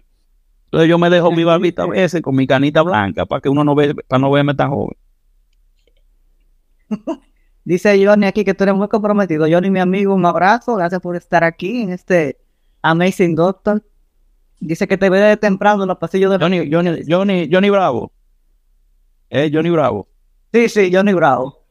Entonces 0.66 0.86
yo 0.86 0.98
me 0.98 1.08
dejo 1.08 1.32
mi 1.32 1.44
barbita 1.44 1.84
a 1.84 1.86
veces 1.86 2.20
con 2.20 2.36
mi 2.36 2.46
canita 2.46 2.82
blanca 2.82 3.24
para 3.24 3.40
que 3.40 3.48
uno 3.48 3.64
no 3.64 3.74
ve, 3.74 3.94
para 3.94 4.20
no 4.20 4.30
verme 4.30 4.54
tan 4.54 4.68
joven. 4.68 4.98
Dice 7.64 8.04
Johnny 8.04 8.26
aquí 8.26 8.44
que 8.44 8.52
tú 8.52 8.64
eres 8.64 8.76
muy 8.76 8.88
comprometido. 8.88 9.46
Johnny, 9.50 9.70
mi 9.70 9.80
amigo, 9.80 10.14
un 10.14 10.26
abrazo. 10.26 10.76
Gracias 10.76 11.00
por 11.00 11.16
estar 11.16 11.42
aquí 11.42 11.80
en 11.80 11.92
este 11.94 12.36
Amazing 12.82 13.34
Doctor. 13.34 13.82
Dice 14.60 14.86
que 14.86 14.98
te 14.98 15.08
ve 15.08 15.18
de 15.18 15.38
temprano 15.38 15.84
en 15.84 15.88
los 15.88 15.96
pasillos 15.96 16.30
de... 16.30 16.36
Johnny, 16.36 16.70
Johnny, 16.70 17.00
Johnny, 17.08 17.48
Johnny 17.50 17.70
Bravo. 17.70 18.12
Eh, 19.30 19.50
Johnny 19.50 19.70
Bravo. 19.70 20.06
Sí, 20.52 20.68
sí, 20.68 20.90
Johnny 20.92 21.14
Bravo. 21.14 21.64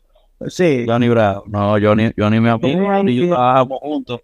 Sí. 0.48 0.86
Johnny 0.88 1.08
Bravo. 1.08 1.44
No, 1.46 1.78
Johnny, 1.80 2.12
Johnny 2.18 2.38
amigo. 2.38 2.92
Ay, 2.92 3.10
y 3.10 3.16
yo 3.16 3.24
sí. 3.26 3.30
trabajábamos 3.30 3.80
juntos. 3.80 4.22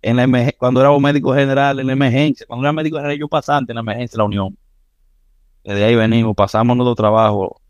En 0.00 0.16
la 0.16 0.52
cuando 0.58 0.80
éramos 0.80 1.00
médicos 1.00 1.36
generales 1.36 1.80
en 1.80 1.86
la 1.88 1.92
emergencia. 1.92 2.46
Cuando 2.46 2.64
era 2.64 2.72
médico 2.72 2.96
general, 2.98 3.18
yo 3.18 3.28
pasante 3.28 3.72
en 3.72 3.76
la 3.76 3.80
emergencia 3.80 4.16
de 4.16 4.18
la 4.18 4.24
Unión. 4.24 4.56
Desde 5.64 5.84
ahí 5.84 5.96
venimos, 5.96 6.34
pasamos 6.36 6.76
nuestro 6.76 6.94
trabajo 6.94 7.60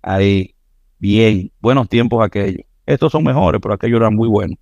ahí. 0.00 0.54
Bien, 0.98 1.50
buenos 1.60 1.88
tiempos 1.88 2.24
aquellos. 2.24 2.64
Estos 2.86 3.10
son 3.10 3.24
mejores, 3.24 3.60
pero 3.60 3.74
aquellos 3.74 4.00
eran 4.00 4.14
muy 4.14 4.28
buenos. 4.28 4.58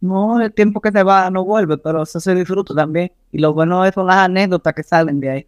No, 0.00 0.40
el 0.40 0.54
tiempo 0.54 0.80
que 0.80 0.92
te 0.92 1.02
va 1.02 1.28
no 1.30 1.44
vuelve, 1.44 1.76
pero 1.76 2.02
eso 2.02 2.20
se 2.20 2.34
disfruta 2.34 2.74
también. 2.74 3.12
Y 3.32 3.38
lo 3.38 3.52
bueno 3.52 3.84
es 3.84 3.94
son 3.94 4.06
las 4.06 4.18
anécdotas 4.18 4.72
que 4.74 4.82
salen 4.84 5.18
de 5.18 5.30
ahí. 5.30 5.46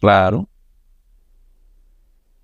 Claro. 0.00 0.48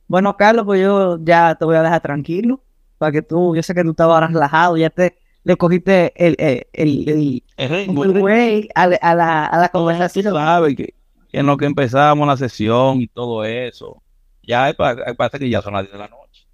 Bueno, 0.07 0.37
Carlos, 0.37 0.67
pues 0.67 0.83
yo 0.83 1.19
ya 1.25 1.55
te 1.55 1.65
voy 1.65 1.77
a 1.77 1.83
dejar 1.83 2.03
tranquilo. 2.03 2.63
Para 2.99 3.13
que 3.13 3.23
tú, 3.23 3.57
yo 3.57 3.63
sé 3.63 3.75
que 3.75 3.83
tú 3.83 3.91
estabas 3.91 4.31
relajado, 4.31 4.77
ya 4.77 4.91
te 4.91 5.19
le 5.45 5.57
cogiste 5.57 6.13
el, 6.17 6.37
el, 6.39 6.67
el, 6.73 7.43
el, 7.57 7.69
ritmo, 7.69 8.05
güey 8.05 8.69
a, 8.75 8.87
la- 8.87 8.97
a 8.97 9.15
la, 9.15 9.47
a 9.47 9.59
la 9.59 9.69
conversación. 9.71 10.35
sabes 10.35 10.77
que, 10.77 10.95
que 11.31 11.39
en 11.41 11.47
lo 11.47 11.57
que 11.57 11.67
empezamos 11.67 12.27
la 12.27 12.37
sesión 12.37 13.01
y 13.01 13.09
todo 13.09 13.45
eso, 13.45 14.03
ya 14.43 14.73
parece 15.17 15.39
que 15.39 15.51
ya 15.51 15.63
son 15.63 15.75
las 15.75 15.83
10 15.85 15.93
de 15.93 15.99
la 15.99 16.09
noche. 16.09 16.47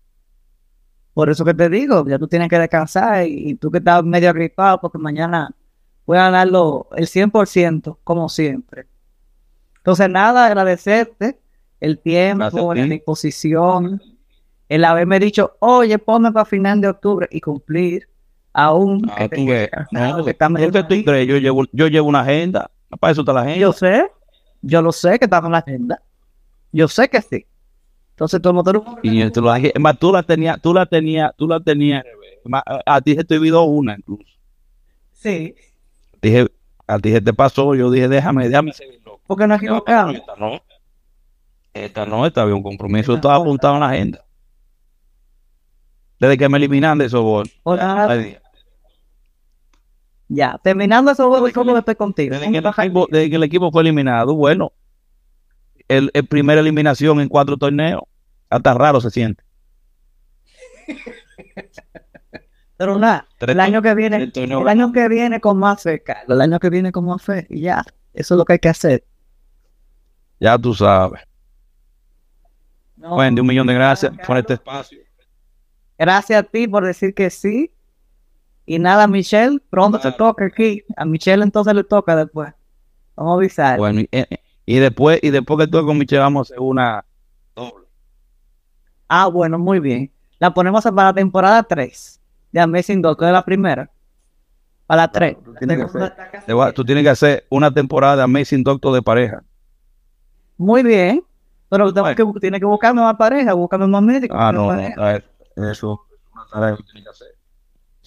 Por 1.14 1.30
eso 1.30 1.44
que 1.44 1.54
te 1.54 1.68
digo, 1.68 2.06
ya 2.08 2.18
tú 2.18 2.28
tienes 2.28 2.48
que 2.48 2.58
descansar 2.58 3.26
y, 3.26 3.50
y 3.50 3.54
tú 3.56 3.70
que 3.70 3.78
estás 3.78 4.04
medio 4.04 4.30
agripado 4.30 4.80
porque 4.80 4.98
mañana 4.98 5.50
voy 6.06 6.16
a 6.18 6.30
darlo 6.30 6.88
el 6.96 7.06
100% 7.06 7.98
como 8.04 8.28
siempre. 8.28 8.86
Entonces, 9.78 10.08
nada, 10.10 10.46
agradecerte 10.46 11.40
el 11.80 11.98
tiempo, 11.98 12.74
la 12.74 12.84
disposición, 12.84 14.02
el 14.68 14.84
haberme 14.84 15.18
dicho, 15.18 15.56
oye, 15.60 15.98
ponme 15.98 16.32
para 16.32 16.44
final 16.44 16.80
de 16.80 16.88
octubre 16.88 17.28
y 17.30 17.40
cumplir 17.40 18.07
aún. 18.58 19.08
Ah, 19.10 19.28
que 19.28 19.36
tú 19.36 19.46
ves, 19.46 19.70
Claro, 19.90 20.18
no, 20.18 20.24
que 20.24 20.32
está 20.32 20.48
medio 20.48 20.72
¿qué 20.72 20.82
tú 20.82 21.04
crees? 21.04 21.28
Yo 21.28 21.38
llevo, 21.38 21.64
yo 21.72 21.86
llevo 21.86 22.08
una 22.08 22.20
agenda, 22.20 22.70
para 22.98 23.12
eso 23.12 23.22
está 23.22 23.32
la 23.32 23.42
agenda. 23.42 23.58
Yo 23.58 23.72
sé, 23.72 24.10
yo 24.62 24.82
lo 24.82 24.90
sé 24.90 25.18
que 25.18 25.26
está 25.26 25.38
en 25.38 25.52
la 25.52 25.58
agenda. 25.58 26.02
Yo 26.72 26.88
sé 26.88 27.08
que 27.08 27.22
sí. 27.22 27.46
Entonces, 28.10 28.42
todo 28.42 28.50
el 28.50 28.56
mundo... 28.56 28.98
Y 29.02 29.20
yo 29.20 29.30
te 29.30 29.40
lo 29.40 29.54
dije, 29.54 29.72
es 29.74 29.80
más, 29.80 29.96
tú 29.96 30.12
la 30.12 30.24
tenías, 30.24 30.60
tú 30.60 30.74
la 30.74 30.86
tenías, 30.86 31.32
tú 31.36 31.46
la 31.46 31.60
tenías, 31.60 32.04
más, 32.44 32.62
a, 32.84 33.00
ti 33.00 33.14
se 33.14 33.22
te 33.22 33.36
olvidó 33.36 33.62
una 33.62 33.94
incluso. 33.96 34.24
Sí, 35.12 35.54
Dije, 36.20 36.48
a 36.88 36.98
ti 36.98 37.12
se 37.12 37.20
te 37.20 37.32
pasó, 37.32 37.76
yo 37.76 37.92
dije, 37.92 38.08
déjame, 38.08 38.48
déjame 38.48 38.72
seguir 38.72 39.00
loco. 39.04 39.20
porque 39.24 39.46
No, 39.46 39.54
equivocamos. 39.54 40.16
Esta 40.16 40.34
no, 40.36 40.60
esta 41.72 42.06
no, 42.06 42.26
esta 42.26 42.42
había 42.42 42.56
un 42.56 42.62
compromiso, 42.64 43.14
estaba 43.14 43.36
apuntado 43.36 43.74
en 43.74 43.80
la 43.80 43.90
agenda. 43.90 44.24
Desde 46.18 46.36
que 46.36 46.48
me 46.48 46.58
eliminan 46.58 46.98
de 46.98 47.04
esos. 47.04 47.48
Hola. 47.62 48.40
Ya, 50.28 50.60
terminando 50.62 51.10
eso, 51.10 51.28
voy 51.28 51.52
¿cómo 51.52 51.76
estoy 51.76 51.94
contigo? 51.94 52.34
Desde 52.34 52.52
que, 52.52 52.58
el 52.58 52.66
equipo, 52.66 53.06
desde 53.10 53.30
que 53.30 53.36
el 53.36 53.42
equipo 53.42 53.72
fue 53.72 53.82
eliminado, 53.82 54.34
bueno, 54.34 54.72
el, 55.88 56.10
el 56.12 56.26
primera 56.26 56.60
eliminación 56.60 57.20
en 57.20 57.28
cuatro 57.28 57.56
torneos, 57.56 58.02
hasta 58.50 58.74
raro 58.74 59.00
se 59.00 59.10
siente. 59.10 59.42
Pero 62.76 62.98
nada, 62.98 63.26
el 63.40 63.58
año 63.58 63.82
que 63.82 63.94
viene, 63.94 64.30
el 64.34 64.68
año 64.68 64.92
que 64.92 65.08
viene 65.08 65.40
con 65.40 65.58
más 65.58 65.82
fe, 65.82 66.00
Carlos, 66.02 66.36
el 66.36 66.40
año 66.40 66.60
que 66.60 66.70
viene 66.70 66.92
con 66.92 67.06
más 67.06 67.22
fe, 67.22 67.46
y 67.50 67.62
ya, 67.62 67.82
eso 68.12 68.34
es 68.34 68.38
lo 68.38 68.44
que 68.44 68.52
hay 68.52 68.58
que 68.60 68.68
hacer. 68.68 69.04
Ya 70.38 70.56
tú 70.56 70.74
sabes. 70.74 71.22
No, 72.96 73.16
Wendy, 73.16 73.40
un 73.40 73.46
millón 73.46 73.66
de 73.66 73.74
gracias 73.74 74.12
por 74.24 74.36
este 74.36 74.54
espacio. 74.54 74.98
Gracias 75.98 76.40
a 76.40 76.42
ti 76.44 76.68
por 76.68 76.84
decir 76.84 77.14
que 77.14 77.30
sí. 77.30 77.72
Y 78.70 78.78
nada, 78.78 79.06
Michelle, 79.08 79.58
pronto 79.70 79.96
te 79.96 80.02
Claro. 80.02 80.16
toca 80.18 80.44
aquí. 80.44 80.84
A 80.94 81.06
Michelle 81.06 81.42
entonces 81.42 81.74
le 81.74 81.84
toca 81.84 82.14
después. 82.14 82.52
Vamos 83.16 83.32
a 83.32 83.34
avisar. 83.36 83.78
Bueno, 83.78 84.00
y, 84.00 84.08
eh, 84.12 84.26
y 84.66 84.78
después, 84.78 85.18
y 85.22 85.30
después 85.30 85.58
que 85.58 85.66
tú 85.72 85.84
con 85.86 85.96
Michelle 85.96 86.20
vamos 86.20 86.40
a 86.40 86.52
hacer 86.52 86.60
una 86.60 87.02
doble. 87.56 87.86
Ah, 89.08 89.26
bueno, 89.28 89.58
muy 89.58 89.80
bien. 89.80 90.12
La 90.38 90.52
ponemos 90.52 90.84
para 90.84 91.04
la 91.04 91.14
temporada 91.14 91.62
3 91.62 92.20
de 92.52 92.60
Amazing 92.60 93.00
Doctor 93.00 93.26
de 93.28 93.32
la 93.32 93.42
primera. 93.44 93.90
Para 94.86 95.02
la 95.02 95.12
3. 95.12 95.36
tú 95.42 95.54
tienes 95.54 95.76
que 95.78 95.82
hacer- 95.84 96.74
tú 96.74 96.84
tienes 96.84 97.18
que 97.20 97.44
una 97.48 97.70
temporada 97.72 98.16
de 98.16 98.22
Amazing 98.24 98.64
Doctor 98.64 98.94
de 98.94 99.00
pareja. 99.02 99.42
Muy 100.58 100.82
bien. 100.82 101.24
Pero 101.70 101.92
tengo 101.92 102.06
Bueno. 102.06 102.32
que, 102.34 102.40
tiene 102.40 102.58
que 102.60 102.66
buscarme 102.66 103.00
más 103.00 103.16
pareja, 103.16 103.54
buscarme 103.54 103.86
más 103.86 104.02
médicos. 104.02 104.36
Ah, 104.38 104.52
no, 104.52 104.66
no, 104.66 104.70
a 104.72 105.12
ver, 105.12 105.24
eso 105.56 106.00
es 106.10 106.32
una 106.34 106.46
tarea 106.50 106.76
que 106.76 106.82
tienes 106.82 107.04
que 107.04 107.10
hacer. 107.10 107.37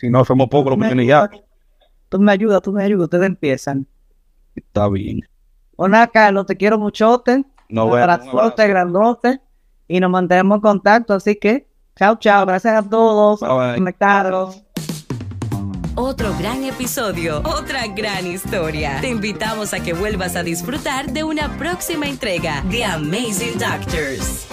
Si 0.01 0.09
no, 0.09 0.25
somos 0.25 0.49
pocos 0.49 0.71
los 0.71 0.79
que 0.79 0.87
tienen 0.87 1.07
ya. 1.07 1.29
Tú 2.09 2.19
me 2.19 2.31
ayudas, 2.31 2.63
tú 2.63 2.71
me 2.71 2.83
ayudas, 2.83 3.03
ustedes 3.03 3.27
empiezan. 3.27 3.85
Está 4.55 4.89
bien. 4.89 5.21
Hola, 5.75 6.07
Carlos, 6.07 6.47
te 6.47 6.57
quiero 6.57 6.79
muchote. 6.79 7.45
No, 7.69 7.85
bueno, 7.85 8.11
abrazote 8.11 8.67
grandote. 8.67 9.39
Y 9.87 9.99
nos 9.99 10.09
mantenemos 10.09 10.55
en 10.55 10.61
contacto. 10.61 11.13
Así 11.13 11.35
que, 11.35 11.67
chao, 11.95 12.15
chao. 12.15 12.47
Gracias 12.47 12.83
a 12.83 12.89
todos. 12.89 13.41
Conectados. 13.41 14.63
Otro 15.93 16.35
gran 16.39 16.63
episodio, 16.63 17.43
otra 17.45 17.85
gran 17.85 18.25
historia. 18.25 18.97
Te 19.01 19.09
invitamos 19.09 19.71
a 19.75 19.83
que 19.83 19.93
vuelvas 19.93 20.35
a 20.35 20.41
disfrutar 20.41 21.11
de 21.11 21.23
una 21.23 21.55
próxima 21.59 22.07
entrega 22.07 22.63
de 22.71 22.85
Amazing 22.85 23.59
Doctors. 23.59 24.47